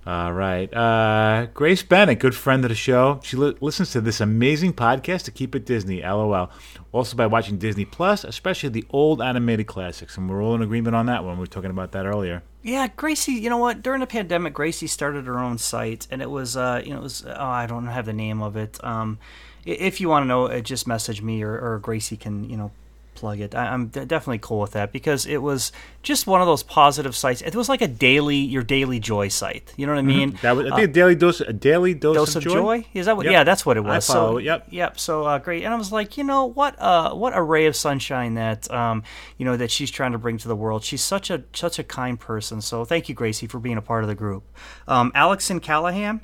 All 0.10 0.34
right. 0.34 0.74
Uh, 0.74 1.46
Grace 1.54 1.84
Bennett, 1.84 2.18
good 2.18 2.34
friend 2.34 2.66
of 2.66 2.70
the 2.70 2.76
show. 2.76 3.20
She 3.24 3.38
li- 3.38 3.56
listens 3.62 3.92
to 3.92 4.02
this 4.02 4.20
amazing 4.20 4.74
podcast 4.74 5.26
to 5.26 5.32
keep 5.32 5.54
it 5.54 5.68
Disney. 5.68 6.02
LOL. 6.02 6.50
Also 6.92 7.16
by 7.16 7.28
watching 7.28 7.60
Disney 7.60 7.86
Plus, 7.86 8.24
especially 8.24 8.70
the 8.70 8.86
old 8.90 9.22
animated 9.22 9.68
classics, 9.68 10.18
and 10.18 10.28
we're 10.28 10.42
all 10.42 10.56
in 10.56 10.64
agreement 10.64 10.96
on 10.96 11.06
that 11.06 11.24
one. 11.24 11.36
We 11.36 11.42
were 11.42 11.46
talking 11.46 11.70
about 11.70 11.92
that 11.92 12.08
earlier. 12.08 12.42
Yeah, 12.64 12.88
Gracie. 12.88 13.34
You 13.34 13.52
know 13.52 13.60
what? 13.60 13.84
During 13.84 14.00
the 14.00 14.08
pandemic, 14.08 14.56
Gracie 14.56 14.88
started 14.88 15.28
her 15.28 15.38
own 15.38 15.60
site, 15.60 16.08
and 16.10 16.24
it 16.24 16.32
was, 16.32 16.58
uh, 16.58 16.82
you 16.84 16.92
know, 16.92 17.02
it 17.02 17.04
was. 17.04 17.24
Oh, 17.28 17.46
I 17.46 17.68
don't 17.68 17.86
have 17.86 18.08
the 18.08 18.14
name 18.14 18.42
of 18.42 18.58
it. 18.58 18.84
Um, 18.84 19.20
if 19.64 20.02
you 20.02 20.10
want 20.10 20.24
to 20.24 20.28
know, 20.28 20.48
uh, 20.48 20.60
just 20.62 20.88
message 20.88 21.22
me, 21.22 21.44
or, 21.44 21.56
or 21.56 21.78
Gracie 21.78 22.18
can, 22.18 22.50
you 22.50 22.58
know, 22.58 22.72
plug 23.20 23.40
it. 23.40 23.54
I, 23.54 23.74
I'm 23.74 23.88
de- 23.88 24.06
definitely 24.06 24.40
cool 24.40 24.60
with 24.60 24.72
that 24.72 24.92
because 24.92 25.26
it 25.26 25.42
was 25.42 25.72
just 26.02 26.26
one 26.26 26.42
of 26.42 26.48
those 26.48 26.64
positive 26.64 27.16
sites. 27.16 27.42
It 27.42 27.56
was 27.56 27.68
like 27.68 27.82
a 27.82 27.88
daily, 27.88 28.38
your 28.38 28.64
daily 28.64 29.00
joy 29.00 29.28
site. 29.28 29.74
You 29.76 29.86
know 29.86 29.94
what 29.94 30.00
I 30.00 30.04
mean? 30.04 30.38
That 30.42 30.56
was, 30.56 30.72
I 30.72 30.76
think 30.78 30.90
a 30.90 30.94
daily 30.94 31.16
dose, 31.16 31.42
a 31.42 31.52
daily 31.52 31.94
dose, 31.94 32.16
dose 32.16 32.36
of 32.36 32.44
joy? 32.44 32.86
Is 32.94 33.08
that 33.08 33.18
what? 33.18 33.26
Yep. 33.26 33.32
Yeah, 33.34 33.44
that's 33.44 33.66
what 33.66 33.78
it 33.78 33.82
was. 33.82 34.06
so 34.06 34.38
yep. 34.38 34.68
yep. 34.70 35.00
So 35.00 35.26
uh, 35.26 35.40
great, 35.40 35.64
and 35.64 35.74
I 35.74 35.78
was 35.78 35.92
like, 35.92 36.18
you 36.18 36.24
know 36.24 36.46
what? 36.46 36.80
Uh, 36.80 37.14
what 37.14 37.36
a 37.36 37.42
ray 37.42 37.66
of 37.66 37.76
sunshine 37.76 38.36
that 38.36 38.72
um, 38.72 39.04
you 39.38 39.46
know 39.46 39.58
that 39.58 39.72
she's 39.72 39.92
trying 39.92 40.14
to 40.14 40.18
bring 40.18 40.38
to 40.38 40.48
the 40.48 40.56
world. 40.56 40.84
She's 40.84 41.02
such 41.02 41.30
a 41.30 41.44
such 41.54 41.80
a 41.80 41.84
kind 41.84 42.20
person. 42.20 42.62
So 42.62 42.86
thank 42.86 43.10
you, 43.10 43.16
Gracie, 43.16 43.48
for 43.48 43.60
being 43.60 43.78
a 43.78 43.82
part 43.82 44.04
of 44.04 44.08
the 44.08 44.16
group. 44.16 44.44
Um, 44.88 45.12
Alex 45.14 45.50
and 45.50 45.62
Callahan. 45.62 46.22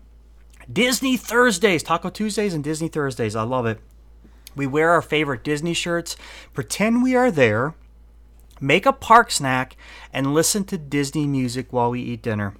Disney 0.71 1.15
Thursdays, 1.15 1.83
Taco 1.83 2.09
Tuesdays, 2.09 2.55
and 2.55 2.63
Disney 2.63 2.87
Thursdays. 2.87 3.35
I 3.35 3.43
love 3.43 3.67
it. 3.67 3.79
We 4.55 4.67
wear 4.67 4.91
our 4.91 5.01
favorite 5.01 5.43
Disney 5.43 5.73
shirts, 5.73 6.15
pretend 6.53 7.03
we 7.03 7.15
are 7.15 7.31
there, 7.31 7.75
make 8.59 8.85
a 8.85 8.93
park 8.93 9.31
snack, 9.31 9.75
and 10.13 10.33
listen 10.33 10.63
to 10.65 10.77
Disney 10.77 11.27
music 11.27 11.67
while 11.71 11.91
we 11.91 12.01
eat 12.01 12.21
dinner. 12.21 12.55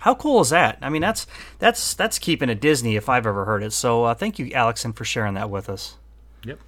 How 0.00 0.14
cool 0.14 0.42
is 0.42 0.50
that? 0.50 0.78
I 0.82 0.90
mean, 0.90 1.02
that's 1.02 1.26
that's 1.58 1.94
that's 1.94 2.18
keeping 2.18 2.50
it 2.50 2.60
Disney 2.60 2.96
if 2.96 3.08
I've 3.08 3.26
ever 3.26 3.44
heard 3.46 3.62
it. 3.62 3.72
So 3.72 4.04
uh, 4.04 4.14
thank 4.14 4.38
you, 4.38 4.50
Alexon, 4.54 4.92
for 4.92 5.04
sharing 5.04 5.34
that 5.34 5.48
with 5.48 5.70
us. 5.70 5.96
Yep. 6.44 6.60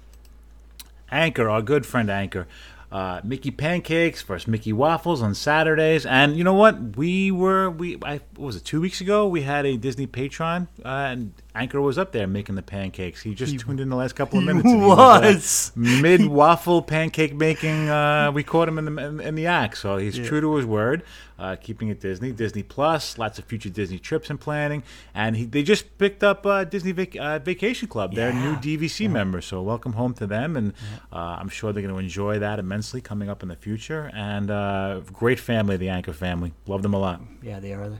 Anchor, 1.11 1.49
our 1.49 1.61
good 1.61 1.85
friend 1.85 2.09
Anchor. 2.09 2.47
Uh, 2.91 3.21
Mickey 3.23 3.51
pancakes 3.51 4.23
versus 4.23 4.47
Mickey 4.47 4.73
waffles 4.73 5.21
on 5.21 5.35
Saturdays, 5.35 6.07
and 6.07 6.35
you 6.35 6.43
know 6.43 6.55
what? 6.55 6.97
We 6.97 7.29
were 7.29 7.69
we 7.69 7.97
I 8.03 8.21
what 8.35 8.47
was 8.47 8.55
it 8.55 8.65
two 8.65 8.81
weeks 8.81 8.99
ago? 8.99 9.27
We 9.27 9.43
had 9.43 9.63
a 9.67 9.77
Disney 9.77 10.07
patron, 10.07 10.67
uh, 10.83 10.87
and 10.87 11.33
Anchor 11.59 11.81
was 11.81 11.97
up 11.97 12.13
there 12.13 12.25
making 12.25 12.55
the 12.55 12.61
pancakes. 12.61 13.21
He 13.21 13.35
just 13.35 13.59
tuned 13.59 13.79
in 13.81 13.89
the 13.89 13.95
last 13.97 14.15
couple 14.15 14.39
of 14.39 14.45
minutes. 14.45 14.69
he 14.69 14.75
was. 14.77 15.71
uh, 15.75 15.79
mid 16.01 16.25
waffle 16.25 16.81
pancake 16.81 17.33
making. 17.35 17.89
Uh, 17.89 18.31
we 18.33 18.43
caught 18.43 18.67
him 18.69 18.77
in 18.77 18.85
the 18.85 19.05
in, 19.05 19.19
in 19.19 19.35
the 19.35 19.45
act, 19.47 19.77
so 19.77 19.97
he's 19.97 20.15
true 20.17 20.39
to 20.39 20.55
his 20.55 20.65
word, 20.65 21.03
uh, 21.37 21.57
keeping 21.57 21.89
it 21.89 21.99
Disney. 21.99 22.31
Disney 22.31 22.63
Plus, 22.63 23.17
lots 23.17 23.39
of 23.39 23.45
future 23.45 23.69
Disney 23.69 23.99
trips 23.99 24.29
and 24.29 24.39
planning, 24.39 24.83
and 25.13 25.35
he, 25.35 25.45
they 25.45 25.61
just 25.61 25.97
picked 25.97 26.23
up 26.23 26.45
uh, 26.45 26.63
Disney 26.63 26.93
Vac- 26.93 27.17
uh, 27.17 27.39
Vacation 27.39 27.87
Club, 27.89 28.13
their 28.15 28.31
new 28.31 28.55
DVC 28.55 29.09
member. 29.09 29.41
So 29.41 29.61
welcome 29.61 29.93
home 29.93 30.13
to 30.15 30.25
them, 30.27 30.55
and 30.55 30.73
uh, 31.11 31.37
I'm 31.39 31.49
sure 31.49 31.73
they're 31.73 31.83
going 31.83 31.93
to 31.93 31.99
enjoy 31.99 32.39
that 32.39 32.59
immensely 32.59 33.01
coming 33.01 33.29
up 33.29 33.43
in 33.43 33.49
the 33.49 33.55
future. 33.57 34.09
And 34.13 34.49
uh, 34.49 35.01
great 35.11 35.39
family, 35.39 35.75
the 35.75 35.89
Anchor 35.89 36.13
family, 36.13 36.53
love 36.67 36.83
them 36.83 36.93
a 36.93 36.99
lot. 36.99 37.21
Yeah, 37.43 37.59
they 37.59 37.73
are. 37.73 37.99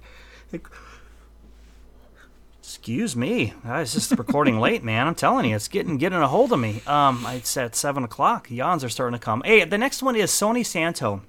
Excuse 2.70 3.16
me, 3.16 3.56
I 3.64 3.80
was 3.80 3.94
just 3.94 4.12
recording 4.12 4.60
late, 4.60 4.84
man. 4.84 5.08
I'm 5.08 5.16
telling 5.16 5.50
you, 5.50 5.56
it's 5.56 5.68
getting 5.68 5.98
getting 5.98 6.20
a 6.20 6.28
hold 6.28 6.54
of 6.54 6.60
me. 6.60 6.84
Um, 6.86 7.26
it's 7.30 7.58
at 7.58 7.76
seven 7.76 8.04
o'clock. 8.04 8.52
Yawns 8.52 8.84
are 8.84 8.90
starting 8.90 9.20
to 9.20 9.26
come. 9.26 9.42
Hey, 9.44 9.66
the 9.66 9.80
next 9.80 10.04
one 10.04 10.16
is 10.16 10.30
Sony 10.30 10.64
Santo. 10.64 11.24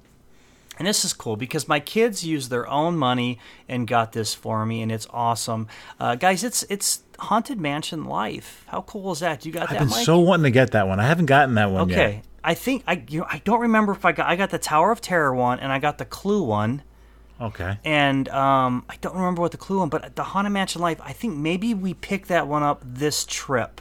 And 0.79 0.87
this 0.87 1.03
is 1.03 1.15
cool 1.15 1.37
because 1.37 1.67
my 1.67 1.81
kids 1.81 2.27
used 2.27 2.51
their 2.51 2.69
own 2.69 2.99
money 2.99 3.39
and 3.71 3.89
got 3.89 4.13
this 4.13 4.35
for 4.35 4.67
me, 4.67 4.83
and 4.83 4.93
it's 4.93 5.07
awesome, 5.15 5.67
uh, 5.99 6.15
guys. 6.15 6.45
It's 6.45 6.63
it's 6.65 7.05
Haunted 7.19 7.59
Mansion 7.59 8.05
Life. 8.05 8.67
How 8.67 8.83
cool 8.83 9.11
is 9.13 9.21
that? 9.21 9.47
You 9.47 9.53
got 9.53 9.63
I've 9.63 9.71
that, 9.71 9.79
been 9.79 9.89
Mike? 9.89 10.05
so 10.05 10.19
wanting 10.19 10.45
to 10.45 10.51
get 10.51 10.73
that 10.73 10.89
one. 10.89 11.01
I 11.01 11.07
haven't 11.07 11.27
gotten 11.27 11.55
that 11.55 11.71
one 11.71 11.85
okay. 11.85 11.93
yet. 11.93 12.01
Okay, 12.01 12.23
I 12.45 12.53
think 12.53 12.85
I 12.87 13.03
you 13.09 13.21
know, 13.21 13.27
I 13.31 13.41
don't 13.47 13.61
remember 13.61 13.93
if 13.93 14.05
I 14.05 14.13
got 14.13 14.29
I 14.29 14.37
got 14.37 14.51
the 14.51 14.59
Tower 14.59 14.93
of 14.93 15.01
Terror 15.01 15.35
one 15.35 15.59
and 15.59 15.73
I 15.73 15.79
got 15.79 15.97
the 15.97 16.05
Clue 16.05 16.43
one 16.43 16.83
Okay. 17.41 17.79
and 17.85 18.29
um, 18.29 18.85
I 18.89 18.97
don't 19.01 19.17
remember 19.17 19.41
what 19.41 19.53
the 19.53 19.57
clue 19.59 19.79
one, 19.79 19.89
but 19.89 20.15
the 20.17 20.25
Haunted 20.25 20.53
Mansion 20.53 20.83
Life. 20.83 21.01
I 21.03 21.13
think 21.13 21.37
maybe 21.37 21.73
we 21.75 21.95
picked 21.95 22.29
that 22.29 22.47
one 22.47 22.63
up 22.63 22.83
this 22.85 23.25
trip. 23.25 23.81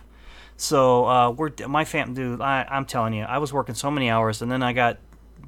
So 0.56 1.06
uh, 1.06 1.30
we're 1.32 1.52
my 1.68 1.86
fam, 1.86 2.14
dude. 2.14 2.42
I, 2.42 2.66
I'm 2.70 2.86
telling 2.86 3.14
you, 3.14 3.24
I 3.24 3.38
was 3.38 3.54
working 3.54 3.76
so 3.76 3.90
many 3.90 4.10
hours, 4.10 4.42
and 4.42 4.52
then 4.52 4.62
I 4.64 4.74
got 4.74 4.98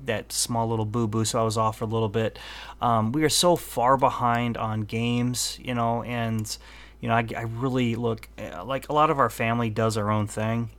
that 0.06 0.32
small 0.32 0.68
little 0.68 0.86
boo 0.86 1.08
boo, 1.08 1.26
so 1.26 1.40
I 1.40 1.44
was 1.44 1.58
off 1.58 1.78
for 1.78 1.86
a 1.86 1.88
little 1.88 2.10
bit. 2.10 2.40
Um, 2.82 3.12
we 3.12 3.24
are 3.24 3.30
so 3.30 3.56
far 3.56 3.98
behind 3.98 4.58
on 4.58 4.82
games, 4.82 5.60
you 5.62 5.74
know, 5.74 6.04
and 6.04 6.58
you 7.00 7.08
know, 7.08 7.16
I, 7.16 7.26
I 7.36 7.42
really 7.42 7.96
look 7.96 8.30
uh, 8.38 8.64
like 8.64 8.90
a 8.90 8.94
lot 8.94 9.10
of 9.10 9.20
our 9.20 9.30
family 9.30 9.70
does 9.70 9.98
our 9.98 10.12
own 10.12 10.28
thing 10.28 10.70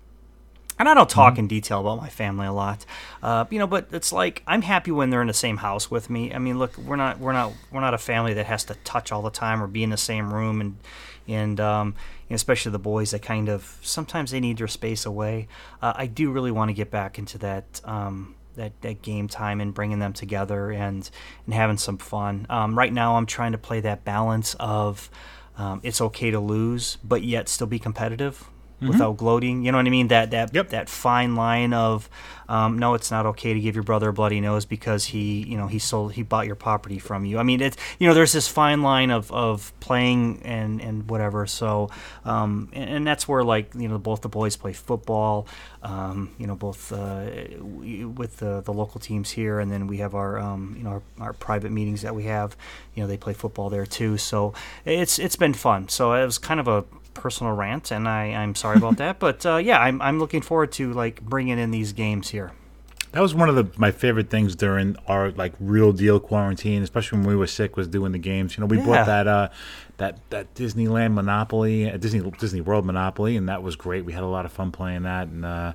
and 0.79 0.89
I 0.89 0.95
don't 0.95 1.09
talk 1.09 1.39
in 1.39 1.47
detail 1.47 1.81
about 1.81 1.99
my 1.99 2.09
family 2.09 2.47
a 2.47 2.53
lot, 2.53 2.85
uh, 3.23 3.45
you 3.51 3.59
know. 3.59 3.67
But 3.67 3.89
it's 3.93 4.13
like 4.13 4.43
I'm 4.47 4.63
happy 4.63 4.91
when 4.91 5.11
they're 5.11 5.21
in 5.21 5.29
the 5.29 5.35
same 5.35 5.59
house 5.59 5.91
with 5.91 6.11
me. 6.11 6.33
I 6.33 6.39
mean, 6.39 6.59
look, 6.59 6.77
we're 6.79 6.97
not 6.97 7.19
we're 7.19 7.33
not 7.33 7.53
we're 7.71 7.81
not 7.81 7.95
a 7.95 7.99
family 7.99 8.35
that 8.35 8.47
has 8.47 8.65
to 8.65 8.75
touch 8.77 9.13
all 9.13 9.23
the 9.23 9.31
time 9.31 9.63
or 9.63 9.67
be 9.67 9.83
in 9.83 9.91
the 9.91 9.97
same 9.97 10.33
room, 10.33 10.61
and 10.61 10.77
and 11.29 11.61
um, 11.61 11.95
especially 12.31 12.73
the 12.73 12.79
boys 12.79 13.11
that 13.13 13.23
kind 13.23 13.49
of 13.49 13.79
sometimes 13.83 14.31
they 14.31 14.41
need 14.41 14.59
their 14.59 14.69
space 14.69 15.05
away. 15.05 15.49
Uh, 15.81 15.93
I 15.97 16.07
do 16.07 16.31
really 16.31 16.51
want 16.51 16.71
to 16.71 16.75
get 16.75 16.91
back 16.91 17.19
into 17.19 17.39
that. 17.39 17.81
Um, 17.85 18.37
that, 18.55 18.79
that 18.83 19.01
game 19.01 19.29
time 19.29 19.63
and 19.63 19.73
bringing 19.73 19.99
them 19.99 20.13
together 20.13 20.71
and 20.71 21.09
and 21.47 21.55
having 21.55 21.79
some 21.79 21.97
fun. 21.97 22.47
Um, 22.51 22.77
right 22.77 22.93
now, 22.93 23.17
I'm 23.17 23.25
trying 23.25 23.53
to 23.53 23.59
play 23.59 23.81
that 23.81 24.05
balance 24.05 24.55
of 24.61 25.09
um, 25.57 25.81
it's 25.83 26.03
okay 26.03 26.31
to 26.31 26.39
lose, 26.39 26.99
but 27.03 27.23
yet 27.23 27.49
still 27.49 27.67
be 27.67 27.79
competitive 27.79 28.47
without 28.89 29.17
gloating. 29.17 29.63
You 29.65 29.73
know 29.73 29.79
what 29.79 29.87
I 29.87 29.91
mean? 29.91 30.09
That 30.09 30.31
that 30.33 30.55
Yep. 30.55 30.71
that 30.71 30.89
fine 30.89 31.35
line 31.37 31.73
of 31.73 32.09
um, 32.49 32.79
no, 32.79 32.93
it's 32.95 33.11
not 33.11 33.25
okay 33.27 33.55
to 33.55 33.61
give 33.61 33.75
your 33.77 33.85
brother 33.85 34.11
a 34.11 34.13
bloody 34.13 34.41
nose 34.41 34.65
because 34.67 35.07
he 35.07 35.43
you 35.45 35.57
know 35.57 35.69
he 35.69 35.79
sold 35.79 36.13
he 36.13 36.23
bought 36.23 36.47
your 36.47 36.57
property 36.57 36.99
from 36.99 37.25
you. 37.25 37.39
I 37.39 37.43
mean 37.43 37.61
it's 37.61 37.77
you 37.99 38.07
know 38.09 38.15
there's 38.15 38.33
this 38.33 38.49
fine 38.49 38.83
line 38.83 39.11
of, 39.11 39.31
of 39.33 39.73
playing 39.81 40.43
and 40.45 40.81
and 40.81 41.09
whatever. 41.09 41.47
So 41.47 41.91
um, 42.25 42.69
and, 42.73 42.91
and 42.91 43.07
that's 43.07 43.27
where 43.27 43.43
like 43.45 43.75
you 43.75 43.89
know 43.89 43.99
both 43.99 44.21
the 44.23 44.29
boys 44.29 44.57
play 44.57 44.73
football. 44.73 45.47
Um, 45.83 46.31
you 46.39 46.47
know 46.47 46.55
both 46.55 46.93
uh, 46.93 47.25
we- 47.61 48.05
with 48.05 48.37
the 48.39 48.61
the 48.61 48.73
local 48.73 49.01
teams 49.01 49.31
here, 49.31 49.59
and 49.59 49.71
then 49.71 49.87
we 49.87 49.99
have 49.99 50.15
our 50.15 50.39
um, 50.39 50.75
you 50.77 50.85
know 50.85 50.91
our, 50.91 51.03
our 51.29 51.33
private 51.33 51.73
meetings 51.73 52.03
that 52.03 52.15
we 52.15 52.25
have. 52.25 52.57
You 52.95 53.03
know 53.03 53.07
they 53.09 53.17
play 53.17 53.33
football 53.33 53.71
there 53.71 53.87
too. 53.87 54.19
So 54.19 54.53
it's 54.85 55.19
it's 55.19 55.37
been 55.37 55.55
fun. 55.55 55.89
So 55.89 56.13
it 56.13 56.25
was 56.25 56.39
kind 56.39 56.61
of 56.61 56.69
a 56.69 56.85
personal 57.15 57.53
rant, 57.55 57.91
and 57.91 58.09
I, 58.09 58.27
I'm 58.33 58.55
sorry 58.55 58.77
about 58.79 58.97
that. 58.99 59.19
But 59.19 59.45
uh, 59.47 59.57
yeah, 59.57 59.79
I'm, 59.81 60.01
I'm 60.03 60.19
looking 60.19 60.41
forward 60.43 60.73
to 60.73 60.93
like 60.93 61.21
bringing 61.23 61.59
in 61.59 61.71
these 61.71 61.93
games 61.93 62.31
here. 62.31 62.53
That 63.13 63.21
was 63.21 63.35
one 63.35 63.51
of 63.51 63.57
the, 63.57 63.67
my 63.79 63.91
favorite 63.91 64.31
things 64.31 64.57
during 64.57 64.97
our 65.07 65.33
like 65.33 65.53
real 65.61 65.93
deal 65.93 66.19
quarantine, 66.19 66.83
especially 66.83 67.19
when 67.19 67.29
we 67.29 67.37
were 67.37 67.47
sick, 67.47 67.77
was 67.77 67.87
doing 67.87 68.13
the 68.13 68.19
games. 68.19 68.57
You 68.57 68.63
know, 68.63 68.67
we 68.67 68.79
Yeah. 68.79 68.87
bought 68.87 69.07
that 69.07 69.27
uh, 69.29 69.49
that 69.99 70.19
that 70.31 70.55
Disneyland 70.55 71.13
Monopoly, 71.13 71.91
uh, 71.91 71.99
Disney 71.99 72.29
Disney 72.39 72.63
World 72.63 72.87
Monopoly, 72.87 73.37
and 73.37 73.49
that 73.51 73.63
was 73.63 73.77
great. 73.77 74.07
We 74.07 74.15
had 74.15 74.23
a 74.23 74.27
lot 74.29 74.47
of 74.47 74.53
fun 74.53 74.73
playing 74.73 75.03
that, 75.03 75.29
and 75.29 75.45
uh, 75.45 75.75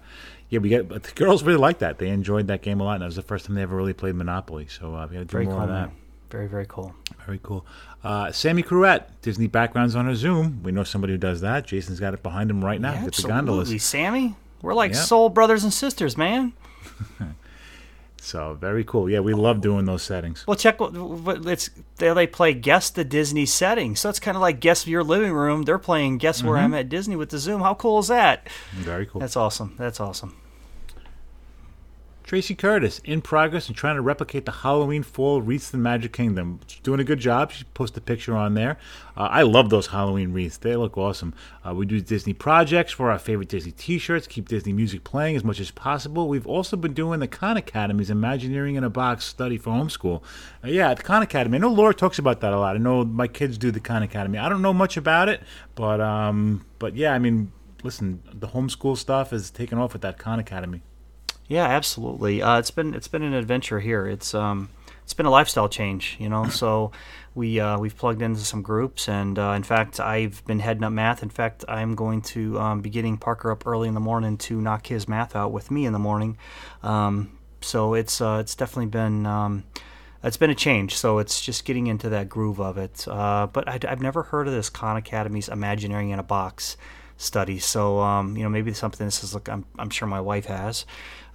yeah, 0.50 0.58
we 0.60 0.70
get 0.70 0.90
but 0.90 1.04
the 1.04 1.12
girls 1.14 1.44
really 1.44 1.60
liked 1.60 1.80
that. 1.82 2.00
They 2.00 2.10
enjoyed 2.10 2.48
that 2.48 2.64
game 2.64 2.80
a 2.80 2.84
lot, 2.84 2.94
and 2.94 3.02
that 3.04 3.06
was 3.08 3.16
the 3.18 3.22
first 3.22 3.46
time 3.46 3.54
they 3.56 3.62
ever 3.62 3.76
really 3.76 3.94
played 3.94 4.16
Monopoly. 4.16 4.66
So 4.68 4.96
uh, 4.96 5.06
we 5.08 5.16
had 5.18 5.28
to 5.30 5.32
do 5.32 5.32
Very 5.34 5.46
more 5.46 5.54
cool. 5.56 5.64
of 5.64 5.70
that. 5.70 5.92
Very 6.30 6.48
very 6.48 6.66
cool. 6.68 6.94
Very 7.26 7.40
cool. 7.42 7.66
Uh, 8.04 8.32
Sammy 8.32 8.64
Cruette, 8.64 9.06
Disney 9.22 9.48
backgrounds 9.48 9.96
on 9.96 10.06
her 10.06 10.16
Zoom. 10.16 10.62
We 10.64 10.72
know 10.72 10.84
somebody 10.84 11.14
who 11.14 11.18
does 11.18 11.42
that. 11.42 11.66
Jason's 11.66 12.00
got 12.00 12.14
it 12.14 12.24
behind 12.24 12.50
him 12.52 12.64
right 12.64 12.80
now. 12.82 12.94
Yeah, 12.94 13.06
absolutely, 13.06 13.36
gondolas. 13.36 13.84
Sammy. 13.84 14.36
We're 14.62 14.74
like 14.74 14.92
Yeah. 14.94 14.98
soul 15.02 15.30
brothers 15.30 15.64
and 15.64 15.74
sisters, 15.74 16.18
man. 16.18 16.54
So 18.20 18.56
very 18.60 18.84
cool. 18.84 19.10
Yeah, 19.10 19.22
we 19.22 19.34
love 19.34 19.62
doing 19.62 19.86
those 19.86 20.04
settings. 20.04 20.46
Well, 20.46 20.58
check 20.58 20.82
what, 20.82 20.92
what 20.94 21.46
it's 21.46 21.70
there. 21.96 22.14
They 22.14 22.28
play 22.28 22.54
guess 22.54 22.90
the 22.90 23.06
Disney 23.06 23.46
setting, 23.46 23.96
so 23.96 24.10
it's 24.10 24.20
kind 24.20 24.36
of 24.36 24.42
like 24.42 24.60
guess 24.60 24.86
your 24.86 25.02
living 25.04 25.32
room. 25.32 25.62
They're 25.64 25.78
playing 25.78 26.18
guess 26.18 26.44
where 26.44 26.58
I'm 26.58 26.74
at 26.74 26.90
Disney 26.90 27.16
with 27.16 27.30
the 27.30 27.38
Zoom. 27.38 27.62
How 27.62 27.74
cool 27.74 28.00
is 28.00 28.10
that? 28.10 28.46
Very 28.74 29.06
cool. 29.06 29.22
That's 29.22 29.38
awesome. 29.38 29.76
That's 29.78 30.02
awesome. 30.02 30.36
Tracy 32.28 32.56
Curtis 32.56 33.00
in 33.06 33.22
progress 33.22 33.70
and 33.70 33.78
trying 33.78 33.96
to 33.96 34.02
replicate 34.02 34.46
the 34.46 34.52
Halloween 34.52 35.02
fall 35.02 35.42
wreaths 35.42 35.74
in 35.74 35.82
Magic 35.82 36.12
Kingdom. 36.12 36.60
She's 36.68 36.82
doing 36.82 37.00
a 37.00 37.06
good 37.06 37.20
job. 37.20 37.54
She 37.54 37.64
posted 37.74 38.00
a 38.00 38.02
picture 38.02 38.36
on 38.36 38.54
there. 38.54 38.78
Uh, 39.16 39.30
I 39.32 39.44
love 39.44 39.70
those 39.70 39.88
Halloween 39.88 40.34
wreaths. 40.34 40.58
They 40.58 40.76
look 40.76 40.98
awesome. 40.98 41.34
Uh, 41.66 41.74
we 41.74 41.86
do 41.86 42.02
Disney 42.02 42.34
projects 42.34 42.92
for 42.92 43.12
our 43.12 43.18
favorite 43.18 43.48
Disney 43.48 43.72
T-shirts. 43.72 44.28
Keep 44.28 44.50
Disney 44.50 44.74
music 44.74 45.06
playing 45.06 45.38
as 45.38 45.46
much 45.46 45.62
as 45.62 45.72
possible. 45.72 46.28
We've 46.28 46.46
also 46.46 46.76
been 46.76 46.94
doing 46.94 47.22
the 47.22 47.30
Khan 47.30 47.56
Academy's 47.56 48.10
Imagineering 48.10 48.76
in 48.76 48.84
a 48.84 48.90
Box 48.90 49.24
study 49.24 49.58
for 49.58 49.72
homeschool. 49.72 50.22
Uh, 50.62 50.68
yeah, 50.68 50.94
the 50.94 51.04
Khan 51.04 51.22
Academy. 51.22 51.56
I 51.56 51.60
know 51.62 51.70
Laura 51.70 51.94
talks 51.94 52.20
about 52.20 52.42
that 52.42 52.52
a 52.52 52.60
lot. 52.60 52.76
I 52.76 52.80
know 52.80 53.06
my 53.06 53.30
kids 53.30 53.58
do 53.58 53.72
the 53.72 53.80
Khan 53.80 54.04
Academy. 54.04 54.38
I 54.38 54.50
don't 54.50 54.62
know 54.62 54.74
much 54.74 54.98
about 54.98 55.30
it, 55.30 55.44
but 55.76 56.02
um, 56.02 56.66
but 56.78 56.94
yeah, 56.94 57.14
I 57.14 57.20
mean, 57.20 57.54
listen, 57.84 58.22
the 58.34 58.50
homeschool 58.50 58.98
stuff 58.98 59.32
is 59.32 59.50
taking 59.50 59.78
off 59.78 59.94
with 59.94 60.02
that 60.02 60.18
Khan 60.18 60.40
Academy. 60.40 60.82
Yeah, 61.48 61.66
absolutely. 61.66 62.42
Uh, 62.42 62.60
it's 62.60 62.72
been 62.72 62.94
it's 62.94 63.08
been 63.08 63.24
an 63.24 63.34
adventure 63.34 63.80
here. 63.80 64.06
It's 64.08 64.34
um 64.34 64.70
it's 65.04 65.14
been 65.14 65.26
a 65.26 65.32
lifestyle 65.32 65.70
change, 65.70 66.18
you 66.20 66.28
know. 66.28 66.50
So 66.50 66.92
we 67.34 67.62
uh, 67.62 67.80
we've 67.80 67.96
plugged 67.96 68.22
into 68.22 68.42
some 68.42 68.62
groups, 68.62 69.08
and 69.08 69.40
uh, 69.40 69.52
in 69.52 69.64
fact, 69.64 70.02
I've 70.02 70.44
been 70.46 70.60
heading 70.60 70.84
up 70.84 70.92
math. 70.92 71.24
In 71.24 71.30
fact, 71.30 71.64
I'm 71.70 71.96
going 71.96 72.22
to 72.24 72.60
um, 72.60 72.82
be 72.82 72.90
getting 72.90 73.18
Parker 73.18 73.52
up 73.52 73.66
early 73.66 73.88
in 73.88 73.94
the 73.94 74.02
morning 74.02 74.38
to 74.40 74.60
knock 74.60 74.88
his 74.88 75.08
math 75.08 75.36
out 75.36 75.54
with 75.54 75.72
me 75.72 75.86
in 75.86 75.94
the 75.94 76.00
morning. 76.00 76.38
Um, 76.84 77.38
so 77.62 77.94
it's 77.94 78.20
uh, 78.20 78.40
it's 78.42 78.56
definitely 78.56 78.88
been. 78.88 79.26
Um, 79.26 79.64
it's 80.24 80.36
been 80.36 80.50
a 80.50 80.56
change, 80.56 80.98
so 80.98 81.20
it's 81.20 81.40
just 81.40 81.64
getting 81.64 81.88
into 81.88 82.10
that 82.10 82.28
groove 82.28 82.60
of 82.60 82.78
it. 82.78 83.08
Uh, 83.08 83.48
but 83.48 83.66
I, 83.70 83.80
have 83.88 84.02
never 84.02 84.24
heard 84.24 84.48
of 84.48 84.54
this 84.54 84.70
Khan 84.70 84.98
Academy's 84.98 85.48
Imagineering 85.48 86.10
in 86.10 86.20
a 86.20 86.24
Box 86.24 86.76
study. 87.18 87.60
So 87.60 88.00
um, 88.00 88.38
you 88.38 88.44
know, 88.44 88.50
maybe 88.50 88.74
something 88.74 89.06
this 89.06 89.24
is 89.24 89.34
like 89.34 89.50
I'm, 89.50 89.66
I'm 89.78 89.90
sure 89.90 90.08
my 90.08 90.22
wife 90.22 90.46
has. 90.46 90.86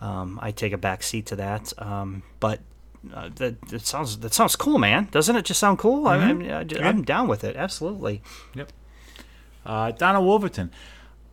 Um, 0.00 0.38
I 0.42 0.50
take 0.50 0.72
a 0.72 0.78
back 0.78 1.02
seat 1.02 1.26
to 1.26 1.36
that. 1.36 1.72
Um, 1.78 2.22
but 2.40 2.60
uh, 3.12 3.30
that, 3.36 3.60
that 3.68 3.86
sounds 3.86 4.18
that 4.18 4.32
sounds 4.32 4.56
cool, 4.56 4.78
man. 4.78 5.08
Doesn't 5.10 5.36
it 5.36 5.44
just 5.44 5.60
sound 5.60 5.78
cool? 5.78 6.06
I, 6.06 6.16
I'm, 6.16 6.42
I, 6.42 6.64
I'm 6.80 7.02
down 7.02 7.28
with 7.28 7.44
it. 7.44 7.56
Absolutely. 7.56 8.22
Yep. 8.54 8.72
Uh, 9.64 9.90
Donald 9.92 10.24
Wolverton. 10.24 10.70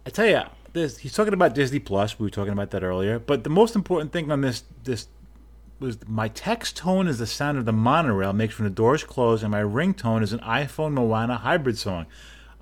I 0.05 0.11
tell 0.11 0.27
you, 0.27 0.41
this, 0.73 0.99
he's 0.99 1.13
talking 1.13 1.33
about 1.33 1.53
Disney 1.53 1.79
Plus. 1.79 2.19
We 2.19 2.25
were 2.25 2.29
talking 2.29 2.53
about 2.53 2.71
that 2.71 2.83
earlier. 2.83 3.19
But 3.19 3.43
the 3.43 3.49
most 3.49 3.75
important 3.75 4.11
thing 4.11 4.31
on 4.31 4.41
this 4.41 4.63
this 4.83 5.07
was 5.79 5.97
my 6.07 6.27
text 6.27 6.75
tone 6.75 7.07
is 7.07 7.19
the 7.19 7.27
sound 7.27 7.57
of 7.57 7.65
the 7.65 7.71
monorail 7.71 8.33
makes 8.33 8.57
when 8.59 8.65
the 8.65 8.73
doors 8.73 9.03
close, 9.03 9.43
and 9.43 9.51
my 9.51 9.61
ringtone 9.61 10.21
is 10.21 10.33
an 10.33 10.39
iPhone 10.39 10.93
Moana 10.93 11.37
hybrid 11.37 11.77
song. 11.77 12.05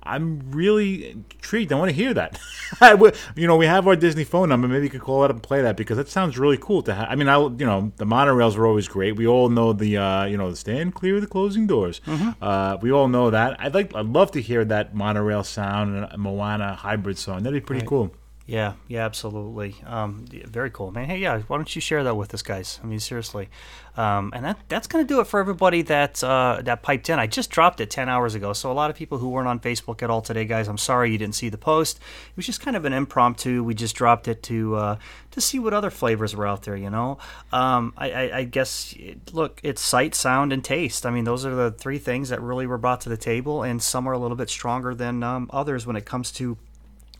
I'm 0.08 0.40
really 0.50 1.10
intrigued. 1.10 1.72
I 1.72 1.76
want 1.78 1.90
to 1.90 1.94
hear 1.94 2.12
that. 2.14 2.38
Would- 2.80 3.16
you 3.36 3.46
know, 3.46 3.56
we 3.56 3.66
have 3.66 3.86
our 3.86 3.96
Disney 3.96 4.24
phone 4.24 4.48
number. 4.48 4.66
Maybe 4.68 4.84
you 4.84 4.90
could 4.90 5.00
call 5.00 5.22
it 5.24 5.26
up 5.30 5.36
and 5.36 5.42
play 5.42 5.62
that 5.62 5.76
because 5.76 5.96
that 5.96 6.08
sounds 6.08 6.38
really 6.38 6.56
cool 6.58 6.82
to 6.82 6.94
have. 6.94 7.06
I 7.10 7.14
mean, 7.14 7.28
I 7.28 7.38
you 7.40 7.66
know 7.66 7.92
the 7.96 8.04
monorails 8.04 8.56
were 8.56 8.66
always 8.66 8.88
great. 8.88 9.16
We 9.16 9.26
all 9.26 9.48
know 9.48 9.72
the 9.72 9.96
uh, 9.98 10.24
you 10.24 10.36
know 10.36 10.52
stand 10.54 10.94
clear 10.94 11.16
of 11.16 11.20
the 11.20 11.26
closing 11.26 11.66
doors. 11.66 12.00
Uh, 12.42 12.78
we 12.80 12.90
all 12.92 13.08
know 13.08 13.30
that. 13.30 13.60
I'd 13.60 13.74
like 13.74 13.94
I'd 13.94 14.06
love 14.06 14.30
to 14.32 14.40
hear 14.42 14.64
that 14.66 14.94
monorail 14.94 15.44
sound 15.44 15.96
and 16.10 16.22
Moana 16.22 16.74
hybrid 16.74 17.18
song. 17.18 17.42
That'd 17.42 17.62
be 17.62 17.66
pretty 17.66 17.86
cool. 17.86 18.12
Yeah, 18.48 18.76
yeah, 18.86 19.04
absolutely. 19.04 19.76
Um, 19.84 20.24
very 20.26 20.70
cool, 20.70 20.90
man. 20.90 21.04
Hey, 21.04 21.18
yeah, 21.18 21.40
why 21.48 21.58
don't 21.58 21.74
you 21.74 21.82
share 21.82 22.02
that 22.04 22.14
with 22.14 22.32
us, 22.32 22.40
guys? 22.40 22.80
I 22.82 22.86
mean, 22.86 22.98
seriously. 22.98 23.50
Um, 23.94 24.32
and 24.34 24.42
that 24.42 24.58
that's 24.68 24.86
going 24.86 25.06
to 25.06 25.14
do 25.14 25.20
it 25.20 25.26
for 25.26 25.38
everybody 25.38 25.82
that 25.82 26.24
uh, 26.24 26.62
that 26.64 26.80
piped 26.80 27.10
in. 27.10 27.18
I 27.18 27.26
just 27.26 27.50
dropped 27.50 27.78
it 27.80 27.90
ten 27.90 28.08
hours 28.08 28.34
ago, 28.34 28.54
so 28.54 28.72
a 28.72 28.72
lot 28.72 28.88
of 28.88 28.96
people 28.96 29.18
who 29.18 29.28
weren't 29.28 29.48
on 29.48 29.60
Facebook 29.60 30.02
at 30.02 30.08
all 30.08 30.22
today, 30.22 30.46
guys, 30.46 30.66
I'm 30.66 30.78
sorry 30.78 31.12
you 31.12 31.18
didn't 31.18 31.34
see 31.34 31.50
the 31.50 31.58
post. 31.58 31.98
It 31.98 32.36
was 32.36 32.46
just 32.46 32.62
kind 32.62 32.74
of 32.74 32.86
an 32.86 32.94
impromptu. 32.94 33.62
We 33.62 33.74
just 33.74 33.94
dropped 33.94 34.28
it 34.28 34.42
to 34.44 34.76
uh, 34.76 34.96
to 35.32 35.40
see 35.42 35.58
what 35.58 35.74
other 35.74 35.90
flavors 35.90 36.34
were 36.34 36.46
out 36.46 36.62
there. 36.62 36.76
You 36.76 36.88
know, 36.88 37.18
um, 37.52 37.92
I, 37.98 38.10
I, 38.12 38.36
I 38.38 38.44
guess 38.44 38.94
look, 39.30 39.60
it's 39.62 39.82
sight, 39.82 40.14
sound, 40.14 40.54
and 40.54 40.64
taste. 40.64 41.04
I 41.04 41.10
mean, 41.10 41.24
those 41.24 41.44
are 41.44 41.54
the 41.54 41.72
three 41.72 41.98
things 41.98 42.30
that 42.30 42.40
really 42.40 42.66
were 42.66 42.78
brought 42.78 43.02
to 43.02 43.10
the 43.10 43.18
table, 43.18 43.62
and 43.62 43.82
some 43.82 44.08
are 44.08 44.12
a 44.12 44.18
little 44.18 44.38
bit 44.38 44.48
stronger 44.48 44.94
than 44.94 45.22
um, 45.22 45.50
others 45.52 45.86
when 45.86 45.96
it 45.96 46.06
comes 46.06 46.32
to 46.32 46.56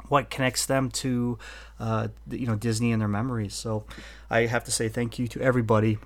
what 0.08 0.30
connects 0.30 0.66
them 0.66 0.90
to 0.90 1.38
uh, 1.80 2.08
you 2.30 2.46
know 2.46 2.54
Disney 2.54 2.92
and 2.92 3.00
their 3.00 3.08
memories. 3.08 3.54
So 3.54 3.84
I 4.30 4.46
have 4.46 4.64
to 4.64 4.70
say 4.70 4.88
thank 4.88 5.18
you 5.18 5.28
to 5.28 5.40
everybody 5.40 5.98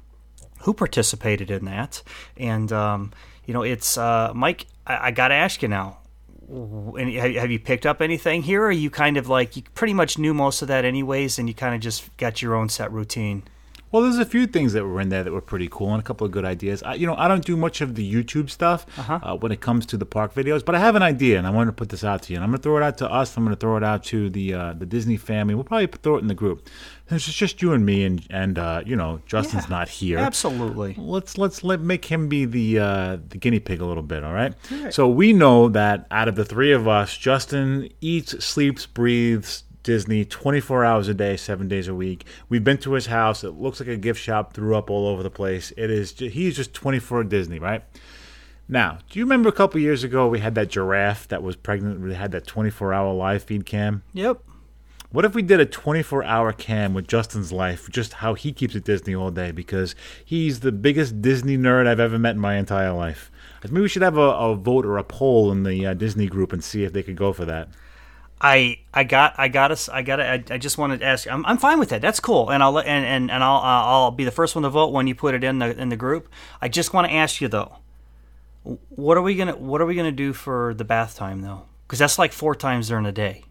who 0.63 0.73
participated 0.73 1.51
in 1.51 1.65
that. 1.67 2.03
And 2.37 2.73
um, 2.73 3.13
you 3.47 3.55
know, 3.55 3.63
it's 3.63 3.97
uh, 3.97 4.33
Mike. 4.35 4.67
I, 4.87 5.09
I 5.09 5.11
got 5.11 5.29
to 5.29 5.35
ask 5.35 5.63
you 5.63 5.69
now. 5.69 5.99
Any, 6.99 7.17
have 7.17 7.51
you 7.51 7.59
picked 7.59 7.87
up 7.87 8.03
anything 8.03 8.43
here? 8.43 8.63
Or 8.63 8.67
are 8.67 8.73
you 8.73 8.91
kind 8.91 9.17
of 9.17 9.29
like 9.29 9.57
you 9.57 9.63
pretty 9.75 9.95
much 9.95 10.19
knew 10.19 10.35
most 10.35 10.61
of 10.61 10.69
that 10.69 10.85
anyways, 10.85 11.39
and 11.39 11.49
you 11.49 11.55
kind 11.55 11.75
of 11.75 11.81
just 11.81 12.15
got 12.19 12.43
your 12.43 12.55
own 12.55 12.69
set 12.69 12.93
routine? 12.93 13.45
Well, 13.93 14.03
there's 14.03 14.19
a 14.19 14.25
few 14.25 14.47
things 14.47 14.73
that 14.73 14.85
were 14.85 15.01
in 15.03 15.11
there 15.11 15.23
that 15.23 15.33
were 15.33 15.43
pretty 15.43 15.69
cool 15.71 15.93
and 15.93 16.01
a 16.01 16.03
couple 16.03 16.25
of 16.25 16.33
good 16.33 16.47
ideas. 16.47 16.83
I, 16.83 16.95
you 16.95 17.07
know, 17.07 17.15
I 17.15 17.29
don't 17.29 17.45
do 17.45 17.57
much 17.57 17.83
of 17.83 17.95
the 17.95 18.15
YouTube 18.15 18.49
stuff 18.49 18.87
uh 18.99 19.37
when 19.37 19.53
it 19.53 19.61
comes 19.61 19.85
to 19.87 19.99
the 19.99 20.07
park 20.07 20.35
videos, 20.35 20.65
but 20.65 20.75
I 20.75 20.79
have 20.79 20.97
an 20.97 21.03
idea 21.03 21.37
and 21.37 21.47
I 21.47 21.51
want 21.51 21.69
to 21.69 21.73
put 21.73 21.91
this 21.91 22.03
out 22.03 22.23
to 22.23 22.33
you. 22.33 22.39
And 22.39 22.45
I'm 22.45 22.51
going 22.51 22.59
to 22.59 22.63
throw 22.63 22.79
it 22.79 22.83
out 22.83 22.99
to 22.99 23.11
us. 23.11 23.37
I'm 23.37 23.45
going 23.45 23.55
to 23.55 23.61
throw 23.61 23.77
it 23.77 23.85
out 23.85 24.03
to 24.05 24.31
the 24.31 24.55
uh, 24.55 24.73
the 24.73 24.87
Disney 24.87 25.19
family. 25.19 25.55
We'll 25.55 25.65
probably 25.65 25.87
throw 25.87 26.17
it 26.17 26.21
in 26.21 26.29
the 26.29 26.35
group. 26.35 26.69
It's 27.11 27.31
just 27.31 27.61
you 27.61 27.75
and 27.75 27.85
me, 27.85 28.05
and 28.05 28.27
and 28.31 28.59
uh, 28.59 28.83
you 28.87 28.97
know, 28.97 29.21
Justin's 29.27 29.65
Yeah, 29.65 29.77
not 29.77 29.89
here. 29.89 30.19
Absolutely. 30.19 30.95
Let's 30.97 31.37
let's 31.37 31.63
let 31.63 31.81
make 31.81 32.07
him 32.07 32.29
be 32.29 32.47
the 32.47 32.79
uh, 32.79 33.19
the 33.29 33.37
guinea 33.37 33.61
pig 33.61 33.83
a 33.83 33.85
little 33.85 34.03
bit, 34.03 34.25
all 34.25 34.33
right? 34.33 34.55
So 34.91 35.09
we 35.09 35.35
know 35.35 35.69
that 35.69 36.07
out 36.11 36.29
of 36.29 36.37
the 36.37 36.45
three 36.45 36.73
of 36.73 36.89
us, 36.89 37.15
Justin 37.17 37.91
eats, 38.01 38.43
sleeps, 38.43 38.87
breathes 38.87 39.65
Disney 39.83 40.25
24 40.25 40.85
hours 40.85 41.09
a 41.09 41.15
day, 41.15 41.37
seven 41.37 41.69
days 41.69 41.89
a 41.89 41.95
week. 41.95 42.25
We've 42.49 42.65
been 42.65 42.79
to 42.79 42.93
his 42.93 43.07
house. 43.07 43.45
It 43.45 43.51
looks 43.51 43.81
like 43.81 43.89
a 43.89 43.97
gift 43.97 44.21
shop. 44.21 44.53
Threw 44.53 44.77
up 44.77 44.91
all 44.91 45.07
over 45.07 45.23
the 45.23 45.31
place. 45.31 45.73
It 45.77 45.91
is. 45.91 46.19
He's 46.19 46.57
just 46.57 46.75
24 46.75 47.25
Disney, 47.25 47.59
right? 47.59 47.83
Now, 48.69 48.99
do 49.11 49.19
you 49.19 49.25
remember 49.25 49.49
a 49.49 49.53
couple 49.53 49.81
years 49.81 50.05
ago 50.05 50.29
we 50.29 50.39
had 50.39 50.55
that 50.55 50.69
giraffe 50.69 51.29
that 51.29 51.43
was 51.43 51.57
pregnant? 51.57 52.01
We 52.01 52.15
had 52.15 52.33
that 52.33 52.47
24 52.47 52.95
hour 52.95 53.13
live 53.13 53.43
feed 53.43 53.67
cam. 53.67 54.03
Yep. 54.13 54.43
What 55.11 55.27
if 55.27 55.35
we 55.35 55.43
did 55.43 55.61
a 55.61 55.67
24 55.67 56.25
hour 56.25 56.55
cam 56.55 56.95
with 56.95 57.07
Justin's 57.07 57.53
life, 57.53 57.91
just 57.91 58.15
how 58.15 58.33
he 58.33 58.51
keeps 58.51 58.75
it 58.75 58.85
Disney 58.85 59.15
all 59.15 59.31
day? 59.31 59.51
Because 59.51 59.95
he's 60.25 60.61
the 60.61 60.73
biggest 60.73 61.21
Disney 61.21 61.59
nerd 61.59 61.87
I've 61.87 62.01
ever 62.01 62.19
met 62.19 62.37
in 62.37 62.41
my 62.41 62.57
entire 62.57 62.95
life. 62.95 63.31
Maybe 63.63 63.83
we 63.83 63.89
should 63.89 64.01
have 64.01 64.17
a, 64.17 64.21
a 64.21 64.55
vote 64.55 64.87
or 64.87 64.97
a 64.97 65.05
poll 65.05 65.53
in 65.53 65.65
the 65.65 65.85
uh, 65.85 65.95
Disney 65.95 66.29
group 66.29 66.51
and 66.51 66.65
see 66.65 66.85
if 66.85 66.95
they 66.95 67.03
could 67.03 67.17
go 67.17 67.35
for 67.35 67.45
that. 67.45 67.69
I 68.45 68.81
I 68.93 69.05
got 69.05 69.35
I 69.39 69.47
got 69.49 69.71
us 69.71 69.89
I 69.89 70.03
got 70.03 70.21
I, 70.21 70.43
I 70.51 70.59
just 70.59 70.77
wanted 70.77 70.99
to 71.01 71.07
ask 71.07 71.27
you. 71.27 71.31
I'm, 71.33 71.47
I'm 71.47 71.59
fine 71.59 71.79
with 71.79 71.91
that. 71.91 72.03
That's 72.03 72.19
cool. 72.19 72.51
And 72.51 72.61
I'll 72.63 72.73
let- 72.73 72.87
and 72.87 73.05
and, 73.07 73.31
and 73.31 73.45
I'll 73.45 73.59
uh, 73.59 73.87
I'll 73.87 74.11
be 74.11 74.25
the 74.25 74.33
first 74.33 74.57
one 74.57 74.65
to 74.65 74.71
vote 74.71 74.89
when 74.93 75.07
you 75.07 75.15
put 75.15 75.35
it 75.35 75.45
in 75.45 75.61
the 75.61 75.79
in 75.81 75.89
the 75.91 75.97
group. 75.97 76.29
I 76.61 76.69
just 76.69 76.93
want 76.93 77.07
to 77.07 77.13
ask 77.15 77.41
you 77.41 77.47
though. 77.49 77.77
What 78.91 79.17
are 79.17 79.23
we 79.23 79.35
gonna 79.37 79.57
What 79.57 79.81
are 79.81 79.87
we 79.87 79.95
gonna 79.95 80.11
do 80.13 80.33
for 80.33 80.75
the 80.75 80.85
bath 80.85 81.17
time 81.17 81.41
though? 81.43 81.63
Because 81.87 81.99
that's 82.01 82.19
like 82.19 82.33
four 82.33 82.55
times 82.55 82.89
during 82.89 83.05
the 83.05 83.13
day. 83.13 83.45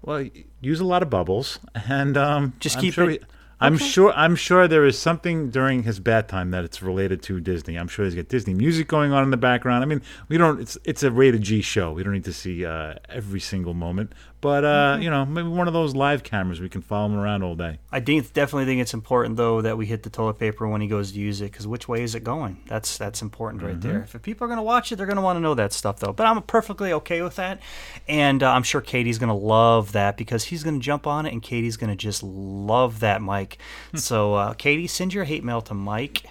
Well, 0.00 0.26
use 0.60 0.80
a 0.80 0.84
lot 0.84 1.02
of 1.02 1.10
bubbles, 1.10 1.60
and 1.88 2.16
um, 2.16 2.54
Just 2.58 2.80
keep 2.80 2.94
sure 2.94 3.08
it- 3.10 3.20
he- 3.22 3.26
I'm 3.62 3.78
sure. 3.78 4.12
I'm 4.14 4.36
sure 4.36 4.68
there 4.68 4.84
is 4.84 4.98
something 4.98 5.50
during 5.50 5.84
his 5.84 6.00
bad 6.00 6.28
time 6.28 6.50
that 6.50 6.64
it's 6.64 6.82
related 6.82 7.22
to 7.24 7.40
Disney. 7.40 7.76
I'm 7.76 7.88
sure 7.88 8.04
he's 8.04 8.14
got 8.14 8.28
Disney 8.28 8.54
music 8.54 8.88
going 8.88 9.12
on 9.12 9.22
in 9.24 9.30
the 9.30 9.36
background. 9.36 9.82
I 9.82 9.86
mean, 9.86 10.02
we 10.28 10.38
don't. 10.38 10.60
It's 10.60 10.76
it's 10.84 11.02
a 11.02 11.10
rated 11.10 11.42
G 11.42 11.60
show. 11.60 11.92
We 11.92 12.02
don't 12.02 12.12
need 12.12 12.24
to 12.24 12.32
see 12.32 12.64
uh, 12.66 12.94
every 13.08 13.40
single 13.40 13.74
moment. 13.74 14.12
But 14.42 14.64
uh, 14.64 14.98
you 15.00 15.08
know, 15.08 15.24
maybe 15.24 15.48
one 15.48 15.68
of 15.68 15.72
those 15.72 15.94
live 15.94 16.24
cameras 16.24 16.60
we 16.60 16.68
can 16.68 16.82
follow 16.82 17.06
him 17.06 17.14
around 17.14 17.44
all 17.44 17.54
day. 17.54 17.78
I 17.92 18.00
think, 18.00 18.32
definitely 18.32 18.64
think 18.64 18.80
it's 18.82 18.92
important 18.92 19.36
though 19.36 19.62
that 19.62 19.78
we 19.78 19.86
hit 19.86 20.02
the 20.02 20.10
toilet 20.10 20.40
paper 20.40 20.66
when 20.66 20.80
he 20.80 20.88
goes 20.88 21.12
to 21.12 21.20
use 21.20 21.40
it 21.40 21.52
because 21.52 21.64
which 21.64 21.86
way 21.86 22.02
is 22.02 22.16
it 22.16 22.24
going? 22.24 22.60
That's 22.66 22.98
that's 22.98 23.22
important 23.22 23.62
right 23.62 23.80
there. 23.80 24.02
If 24.02 24.20
people 24.22 24.44
are 24.44 24.48
going 24.48 24.58
to 24.58 24.64
watch 24.64 24.90
it, 24.90 24.96
they're 24.96 25.06
going 25.06 25.16
to 25.16 25.22
want 25.22 25.36
to 25.36 25.40
know 25.40 25.54
that 25.54 25.72
stuff 25.72 26.00
though. 26.00 26.12
But 26.12 26.26
I'm 26.26 26.42
perfectly 26.42 26.92
okay 26.92 27.22
with 27.22 27.36
that, 27.36 27.60
and 28.08 28.42
uh, 28.42 28.50
I'm 28.50 28.64
sure 28.64 28.80
Katie's 28.80 29.18
going 29.18 29.28
to 29.28 29.34
love 29.34 29.92
that 29.92 30.16
because 30.16 30.42
he's 30.42 30.64
going 30.64 30.80
to 30.80 30.84
jump 30.84 31.06
on 31.06 31.24
it, 31.24 31.32
and 31.32 31.40
Katie's 31.40 31.76
going 31.76 31.90
to 31.90 31.96
just 31.96 32.24
love 32.24 32.98
that 32.98 33.22
Mike. 33.22 33.58
so 33.94 34.34
uh, 34.34 34.54
Katie, 34.54 34.88
send 34.88 35.14
your 35.14 35.22
hate 35.22 35.44
mail 35.44 35.62
to 35.62 35.74
Mike. 35.74 36.24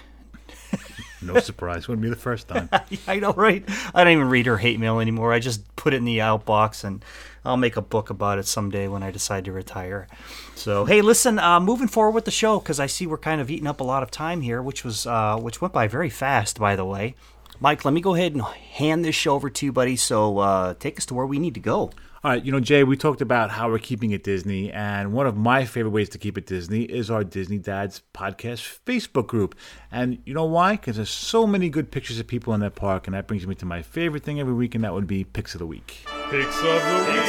No 1.21 1.39
surprise. 1.39 1.87
Wouldn't 1.87 2.01
be 2.01 2.09
the 2.09 2.15
first 2.15 2.47
time. 2.47 2.69
I 3.07 3.19
know, 3.19 3.33
right? 3.33 3.63
I 3.93 4.03
don't 4.03 4.13
even 4.13 4.29
read 4.29 4.47
her 4.47 4.57
hate 4.57 4.79
mail 4.79 4.99
anymore. 4.99 5.33
I 5.33 5.39
just 5.39 5.75
put 5.75 5.93
it 5.93 5.97
in 5.97 6.05
the 6.05 6.19
outbox, 6.19 6.83
and 6.83 7.03
I'll 7.45 7.57
make 7.57 7.77
a 7.77 7.81
book 7.81 8.09
about 8.09 8.39
it 8.39 8.47
someday 8.47 8.87
when 8.87 9.03
I 9.03 9.11
decide 9.11 9.45
to 9.45 9.51
retire. 9.51 10.07
So, 10.55 10.85
hey, 10.85 11.01
listen, 11.01 11.39
uh, 11.39 11.59
moving 11.59 11.87
forward 11.87 12.11
with 12.11 12.25
the 12.25 12.31
show 12.31 12.59
because 12.59 12.79
I 12.79 12.87
see 12.87 13.07
we're 13.07 13.17
kind 13.17 13.41
of 13.41 13.49
eating 13.51 13.67
up 13.67 13.79
a 13.81 13.83
lot 13.83 14.03
of 14.03 14.11
time 14.11 14.41
here, 14.41 14.61
which 14.61 14.83
was 14.83 15.05
uh, 15.05 15.37
which 15.37 15.61
went 15.61 15.73
by 15.73 15.87
very 15.87 16.09
fast, 16.09 16.59
by 16.59 16.75
the 16.75 16.85
way. 16.85 17.15
Mike, 17.59 17.85
let 17.85 17.93
me 17.93 18.01
go 18.01 18.15
ahead 18.15 18.33
and 18.33 18.41
hand 18.41 19.05
this 19.05 19.15
show 19.15 19.35
over 19.35 19.49
to 19.49 19.65
you, 19.67 19.71
buddy. 19.71 19.95
So, 19.95 20.39
uh, 20.39 20.73
take 20.79 20.97
us 20.97 21.05
to 21.07 21.13
where 21.13 21.27
we 21.27 21.37
need 21.37 21.53
to 21.53 21.59
go. 21.59 21.91
All 22.23 22.29
right, 22.29 22.45
you 22.45 22.51
know, 22.51 22.59
Jay, 22.59 22.83
we 22.83 22.97
talked 22.97 23.21
about 23.21 23.49
how 23.49 23.67
we're 23.67 23.79
keeping 23.79 24.11
it 24.11 24.23
Disney, 24.23 24.71
and 24.71 25.11
one 25.11 25.25
of 25.25 25.35
my 25.35 25.65
favorite 25.65 25.89
ways 25.89 26.07
to 26.09 26.19
keep 26.19 26.37
it 26.37 26.45
Disney 26.45 26.83
is 26.83 27.09
our 27.09 27.23
Disney 27.23 27.57
Dads 27.57 28.03
podcast 28.13 28.77
Facebook 28.85 29.25
group. 29.25 29.55
And 29.91 30.19
you 30.23 30.35
know 30.35 30.45
why? 30.45 30.73
Because 30.73 30.97
there's 30.97 31.09
so 31.09 31.47
many 31.47 31.67
good 31.67 31.89
pictures 31.89 32.19
of 32.19 32.27
people 32.27 32.53
in 32.53 32.59
that 32.59 32.75
park, 32.75 33.07
and 33.07 33.15
that 33.15 33.25
brings 33.25 33.47
me 33.47 33.55
to 33.55 33.65
my 33.65 33.81
favorite 33.81 34.21
thing 34.21 34.39
every 34.39 34.53
week, 34.53 34.75
and 34.75 34.83
that 34.83 34.93
would 34.93 35.07
be 35.07 35.23
Picks 35.23 35.55
of 35.55 35.59
the 35.61 35.65
Week. 35.65 36.05
Picks 36.29 36.59
of 36.59 36.63
the 36.63 37.05
week. 37.11 37.25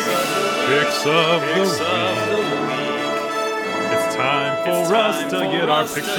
Picks 0.67 1.07
of 1.07 1.41
the 1.41 1.63
week. 1.63 1.73
It's 3.95 4.15
time 4.15 4.63
for 4.63 4.95
us 4.95 5.23
to 5.25 5.39
get 5.39 5.71
our 5.71 5.85
picks 5.85 6.19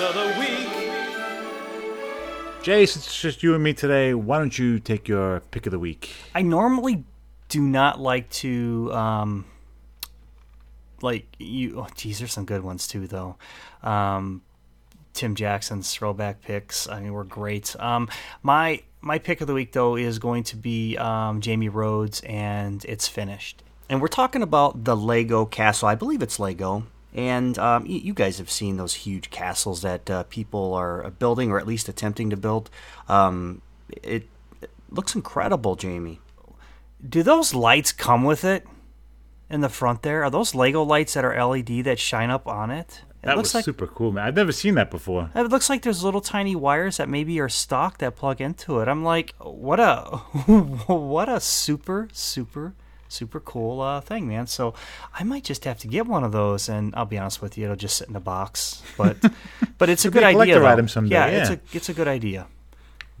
of 0.00 0.14
the 0.14 0.34
week. 0.38 0.80
Jay, 2.62 2.86
since 2.86 3.06
it's 3.06 3.20
just 3.20 3.42
you 3.42 3.54
and 3.54 3.62
me 3.62 3.74
today, 3.74 4.14
why 4.14 4.38
don't 4.38 4.58
you 4.58 4.78
take 4.78 5.06
your 5.06 5.40
pick 5.50 5.66
of 5.66 5.70
the 5.70 5.78
week? 5.78 6.14
I 6.34 6.40
normally 6.40 7.04
do 7.50 7.60
not 7.60 8.00
like 8.00 8.30
to 8.30 8.90
um 8.94 9.44
like 11.02 11.26
you 11.38 11.80
oh 11.80 11.86
geez 11.94 12.18
there's 12.18 12.32
some 12.32 12.46
good 12.46 12.62
ones 12.62 12.88
too 12.88 13.06
though. 13.06 13.36
Um 13.82 14.40
tim 15.12 15.34
jackson's 15.34 15.92
throwback 15.92 16.40
picks 16.40 16.88
i 16.88 17.00
mean 17.00 17.12
were 17.12 17.24
great. 17.24 17.76
Um 17.78 18.08
my 18.42 18.82
my 19.02 19.18
pick 19.18 19.42
of 19.42 19.46
the 19.46 19.54
week 19.54 19.72
though 19.72 19.96
is 19.96 20.18
going 20.18 20.44
to 20.44 20.56
be 20.56 20.96
um 20.96 21.42
jamie 21.42 21.68
rhodes 21.68 22.20
and 22.20 22.82
it's 22.86 23.06
finished. 23.06 23.62
And 23.90 24.00
we're 24.00 24.08
talking 24.08 24.42
about 24.42 24.84
the 24.84 24.96
lego 24.96 25.44
castle. 25.44 25.88
I 25.88 25.96
believe 25.96 26.22
it's 26.22 26.38
lego. 26.38 26.86
And 27.12 27.58
um, 27.58 27.86
you 27.86 28.14
guys 28.14 28.38
have 28.38 28.48
seen 28.48 28.76
those 28.76 28.94
huge 28.94 29.30
castles 29.30 29.82
that 29.82 30.08
uh, 30.08 30.22
people 30.24 30.74
are 30.74 31.10
building 31.10 31.50
or 31.50 31.58
at 31.58 31.66
least 31.66 31.88
attempting 31.88 32.30
to 32.30 32.36
build. 32.36 32.70
Um, 33.08 33.62
it, 34.04 34.28
it 34.62 34.70
looks 34.92 35.16
incredible 35.16 35.74
jamie 35.74 36.20
do 37.06 37.22
those 37.22 37.54
lights 37.54 37.92
come 37.92 38.24
with 38.24 38.44
it 38.44 38.66
in 39.48 39.60
the 39.60 39.68
front 39.68 40.02
there? 40.02 40.22
Are 40.24 40.30
those 40.30 40.54
Lego 40.54 40.82
lights 40.82 41.14
that 41.14 41.24
are 41.24 41.46
LED 41.46 41.84
that 41.84 41.98
shine 41.98 42.30
up 42.30 42.46
on 42.46 42.70
it? 42.70 43.02
It 43.22 43.26
That 43.26 43.36
looks 43.36 43.48
was 43.50 43.54
like 43.56 43.64
super 43.64 43.86
cool, 43.86 44.12
man. 44.12 44.24
I've 44.26 44.36
never 44.36 44.52
seen 44.52 44.76
that 44.76 44.90
before. 44.90 45.30
it 45.34 45.48
looks 45.48 45.68
like 45.68 45.82
there's 45.82 46.02
little 46.02 46.22
tiny 46.22 46.56
wires 46.56 46.96
that 46.96 47.08
maybe 47.08 47.38
are 47.40 47.50
stock 47.50 47.98
that 47.98 48.16
plug 48.16 48.40
into 48.40 48.80
it. 48.80 48.88
I'm 48.88 49.04
like, 49.04 49.34
what 49.38 49.78
a 49.78 50.04
what 50.86 51.28
a 51.28 51.38
super 51.40 52.08
super 52.12 52.74
super 53.08 53.40
cool 53.40 53.80
uh, 53.82 54.00
thing, 54.00 54.26
man. 54.28 54.46
So 54.46 54.72
I 55.12 55.24
might 55.24 55.44
just 55.44 55.64
have 55.64 55.78
to 55.80 55.88
get 55.88 56.06
one 56.06 56.24
of 56.24 56.32
those, 56.32 56.68
and 56.68 56.94
I'll 56.94 57.04
be 57.04 57.18
honest 57.18 57.42
with 57.42 57.58
you, 57.58 57.64
it'll 57.64 57.76
just 57.76 57.96
sit 57.98 58.08
in 58.08 58.16
a 58.16 58.20
box. 58.20 58.82
But 58.96 59.18
but 59.78 59.90
it's 59.90 60.04
a 60.06 60.10
good 60.10 60.22
idea. 60.22 60.32
collector 60.34 60.60
though. 60.60 60.66
item 60.68 60.88
someday, 60.88 61.14
Yeah, 61.16 61.26
it's 61.26 61.50
a 61.50 61.60
it's 61.76 61.88
a 61.90 61.94
good 61.94 62.08
idea. 62.08 62.46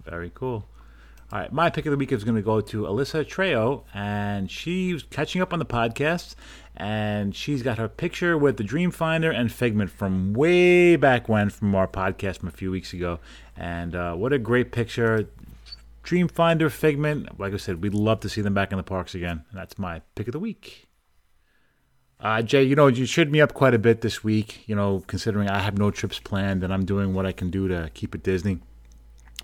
Very 0.04 0.30
cool. 0.34 0.64
All 1.32 1.38
right, 1.38 1.52
my 1.52 1.70
pick 1.70 1.86
of 1.86 1.92
the 1.92 1.96
week 1.96 2.10
is 2.10 2.24
going 2.24 2.34
to 2.34 2.42
go 2.42 2.60
to 2.60 2.82
Alyssa 2.82 3.24
Trejo, 3.24 3.84
and 3.94 4.50
she's 4.50 5.04
catching 5.04 5.40
up 5.40 5.52
on 5.52 5.60
the 5.60 5.64
podcast, 5.64 6.34
and 6.76 7.36
she's 7.36 7.62
got 7.62 7.78
her 7.78 7.86
picture 7.86 8.36
with 8.36 8.56
the 8.56 8.64
Dreamfinder 8.64 9.32
and 9.32 9.52
Figment 9.52 9.90
from 9.90 10.32
way 10.32 10.96
back 10.96 11.28
when, 11.28 11.48
from 11.48 11.72
our 11.76 11.86
podcast 11.86 12.38
from 12.38 12.48
a 12.48 12.52
few 12.52 12.72
weeks 12.72 12.92
ago, 12.92 13.20
and 13.56 13.94
uh, 13.94 14.14
what 14.16 14.32
a 14.32 14.40
great 14.40 14.72
picture! 14.72 15.28
Dreamfinder, 16.02 16.68
Figment. 16.68 17.38
Like 17.38 17.52
I 17.52 17.58
said, 17.58 17.80
we'd 17.80 17.94
love 17.94 18.18
to 18.20 18.28
see 18.28 18.40
them 18.40 18.54
back 18.54 18.72
in 18.72 18.78
the 18.78 18.82
parks 18.82 19.14
again. 19.14 19.44
And 19.50 19.60
that's 19.60 19.78
my 19.78 20.00
pick 20.16 20.26
of 20.26 20.32
the 20.32 20.40
week. 20.40 20.88
Uh, 22.18 22.42
Jay, 22.42 22.64
you 22.64 22.74
know, 22.74 22.88
you 22.88 23.06
cheered 23.06 23.30
me 23.30 23.40
up 23.40 23.54
quite 23.54 23.74
a 23.74 23.78
bit 23.78 24.00
this 24.00 24.24
week, 24.24 24.66
you 24.66 24.74
know, 24.74 25.04
considering 25.06 25.48
I 25.48 25.60
have 25.60 25.78
no 25.78 25.90
trips 25.90 26.18
planned 26.18 26.64
and 26.64 26.72
I'm 26.72 26.84
doing 26.84 27.14
what 27.14 27.26
I 27.26 27.32
can 27.32 27.50
do 27.50 27.68
to 27.68 27.90
keep 27.94 28.14
it 28.14 28.22
Disney 28.22 28.60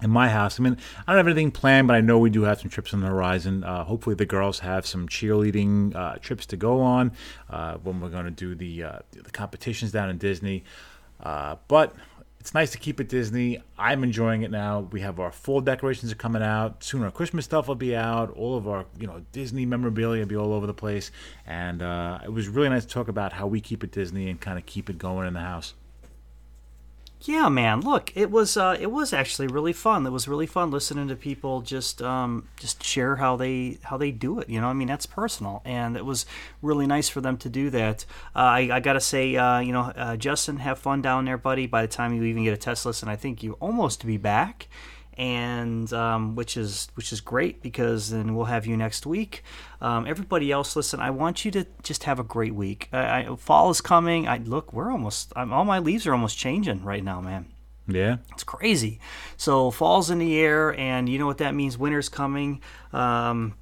in 0.03 0.11
my 0.11 0.29
house. 0.29 0.61
I 0.61 0.63
mean, 0.63 0.77
I 1.07 1.13
don't 1.13 1.19
have 1.19 1.27
anything 1.27 1.51
planned, 1.51 1.89
but 1.89 1.95
I 1.95 2.01
know 2.01 2.19
we 2.19 2.31
do 2.31 2.43
have 2.43 2.61
some 2.61 2.71
trips 2.71 2.93
on 2.93 3.01
the 3.01 3.07
horizon. 3.07 3.65
Uh, 3.65 3.85
hopefully, 3.85 4.15
the 4.15 4.27
girls 4.27 4.59
have 4.61 4.87
some 4.87 5.09
cheerleading 5.09 5.95
uh, 5.95 6.17
trips 6.17 6.47
to 6.47 6.57
go 6.57 6.81
on 6.81 7.13
uh, 7.51 7.77
when 7.79 8.01
we're 8.01 8.11
going 8.11 8.27
to 8.27 8.31
do 8.31 8.55
the 8.55 8.83
uh, 8.83 8.99
the 9.13 9.31
competitions 9.31 9.93
down 9.93 10.11
in 10.11 10.19
Disney. 10.19 10.65
Uh, 11.21 11.57
but 11.69 11.95
it's 12.39 12.55
nice 12.55 12.71
to 12.73 12.79
keep 12.79 13.01
it 13.01 13.09
Disney. 13.09 13.61
I'm 13.79 14.05
enjoying 14.05 14.43
it 14.43 14.51
now. 14.51 14.81
We 14.93 15.01
have 15.01 15.19
our 15.19 15.33
full 15.33 15.61
decorations 15.61 16.13
are 16.13 16.17
coming 16.17 16.43
out 16.43 16.85
soon. 16.85 17.03
Our 17.03 17.11
Christmas 17.11 17.45
stuff 17.45 17.67
will 17.67 17.75
be 17.75 17.97
out. 17.97 18.31
All 18.31 18.57
of 18.57 18.69
our 18.69 18.85
you 18.99 19.07
know 19.07 19.25
Disney 19.33 19.67
memorabilia 19.67 20.21
will 20.21 20.29
be 20.29 20.37
all 20.37 20.53
over 20.53 20.67
the 20.67 20.75
place, 20.75 21.11
and 21.47 21.83
uh, 21.83 22.21
it 22.23 22.33
was 22.33 22.49
really 22.49 22.69
nice 22.69 22.85
to 22.85 22.89
talk 22.89 23.09
about 23.09 23.33
how 23.33 23.47
we 23.47 23.61
keep 23.61 23.83
it 23.83 23.93
Disney 23.93 24.29
and 24.29 24.41
kind 24.41 24.59
of 24.59 24.67
keep 24.67 24.91
it 24.91 24.99
going 24.99 25.27
in 25.27 25.35
the 25.35 25.41
house. 25.41 25.75
Yeah, 27.23 27.49
man. 27.49 27.81
Look, 27.81 28.13
it 28.15 28.31
was 28.31 28.57
uh, 28.57 28.77
it 28.79 28.91
was 28.93 29.13
actually 29.13 29.49
really 29.49 29.73
fun. 29.73 30.07
It 30.07 30.11
was 30.11 30.29
really 30.29 30.47
fun 30.47 30.71
listening 30.71 31.09
to 31.09 31.17
people 31.17 31.63
just 31.63 32.03
um, 32.03 32.47
just 32.61 32.85
share 32.85 33.17
how 33.17 33.37
they 33.37 33.79
how 33.85 33.97
they 33.97 34.11
do 34.11 34.39
it. 34.39 34.49
You 34.51 34.61
know, 34.61 34.69
I 34.69 34.75
mean 34.75 34.87
that's 34.87 35.07
personal, 35.07 35.63
and 35.65 35.97
it 35.97 36.05
was 36.05 36.27
really 36.63 36.87
nice 36.87 37.09
for 37.09 37.21
them 37.23 37.37
to 37.39 37.49
do 37.49 37.71
that. 37.71 38.05
Uh, 38.35 38.41
I, 38.41 38.59
I 38.71 38.81
gotta 38.81 39.01
say, 39.01 39.35
uh, 39.35 39.61
you 39.61 39.73
know, 39.73 39.93
uh, 39.97 40.17
Justin, 40.17 40.59
have 40.59 40.79
fun 40.79 41.01
down 41.03 41.25
there, 41.25 41.39
buddy. 41.39 41.67
By 41.67 41.83
the 41.83 41.89
time 41.89 42.13
you 42.15 42.23
even 42.25 42.45
get 42.45 42.53
a 42.53 42.59
test 42.59 42.85
listen, 42.85 43.09
I 43.09 43.17
think 43.17 43.43
you 43.43 43.55
almost 43.55 44.07
be 44.07 44.19
back 44.19 44.69
and 45.17 45.91
um, 45.93 46.35
which 46.35 46.57
is 46.57 46.89
which 46.95 47.13
is 47.13 47.21
great 47.21 47.63
because 47.63 48.11
then 48.11 48.35
we'll 48.35 48.47
have 48.47 48.67
you 48.67 48.77
next 48.77 49.07
week. 49.07 49.43
Um, 49.81 50.07
everybody 50.07 50.53
else, 50.53 50.77
listen, 50.77 51.01
I 51.01 51.11
want 51.11 51.45
you 51.45 51.51
to 51.53 51.67
just 51.83 52.05
have 52.05 52.19
a 52.19 52.25
great 52.25 52.55
week. 52.55 52.89
I, 52.93 53.27
I, 53.27 53.37
fall 53.37 53.71
is 53.71 53.81
coming. 53.81 54.29
I 54.29 54.39
look, 54.39 54.73
we're 54.73 54.91
almost. 54.91 55.33
I'm, 55.35 55.53
all 55.53 55.65
my 55.65 55.79
leaves 55.79 56.07
are 56.07 56.13
almost 56.13 56.37
changing 56.37 56.85
right 56.85 57.03
now, 57.03 57.21
man. 57.21 57.47
Yeah, 57.89 58.17
it's 58.33 58.45
crazy. 58.45 59.01
So 59.37 59.71
fall's 59.71 60.11
in 60.11 60.19
the 60.19 60.39
air, 60.39 60.75
and 60.79 61.09
you 61.09 61.19
know 61.19 61.27
what 61.27 61.39
that 61.39 61.55
means. 61.55 61.79
Winter's 61.79 62.09
coming. 62.09 62.61
Um, 62.93 63.55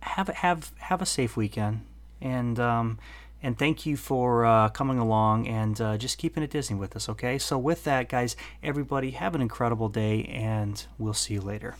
have 0.00 0.28
have 0.28 0.72
have 0.78 1.02
a 1.02 1.06
safe 1.06 1.36
weekend, 1.36 1.84
and 2.20 2.58
um, 2.58 2.98
and 3.42 3.58
thank 3.58 3.86
you 3.86 3.96
for 3.96 4.44
uh, 4.44 4.68
coming 4.70 4.98
along 4.98 5.46
and 5.46 5.80
uh, 5.80 5.96
just 5.96 6.18
keeping 6.18 6.42
it 6.42 6.50
Disney 6.50 6.76
with 6.76 6.96
us, 6.96 7.08
okay? 7.08 7.38
So, 7.38 7.56
with 7.58 7.84
that, 7.84 8.08
guys, 8.08 8.36
everybody 8.62 9.12
have 9.12 9.34
an 9.34 9.40
incredible 9.40 9.88
day, 9.88 10.24
and 10.24 10.84
we'll 10.98 11.14
see 11.14 11.34
you 11.34 11.40
later. 11.40 11.76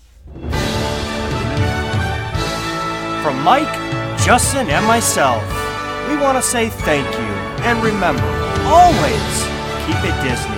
From 3.22 3.42
Mike, 3.42 3.72
Justin, 4.20 4.68
and 4.68 4.86
myself, 4.86 5.42
we 6.09 6.16
want 6.16 6.38
to 6.38 6.42
say 6.42 6.68
thank 6.68 7.06
you. 7.12 7.34
And 7.64 7.82
remember, 7.82 8.22
always 8.64 9.42
keep 9.84 9.98
it 10.04 10.22
Disney. 10.22 10.57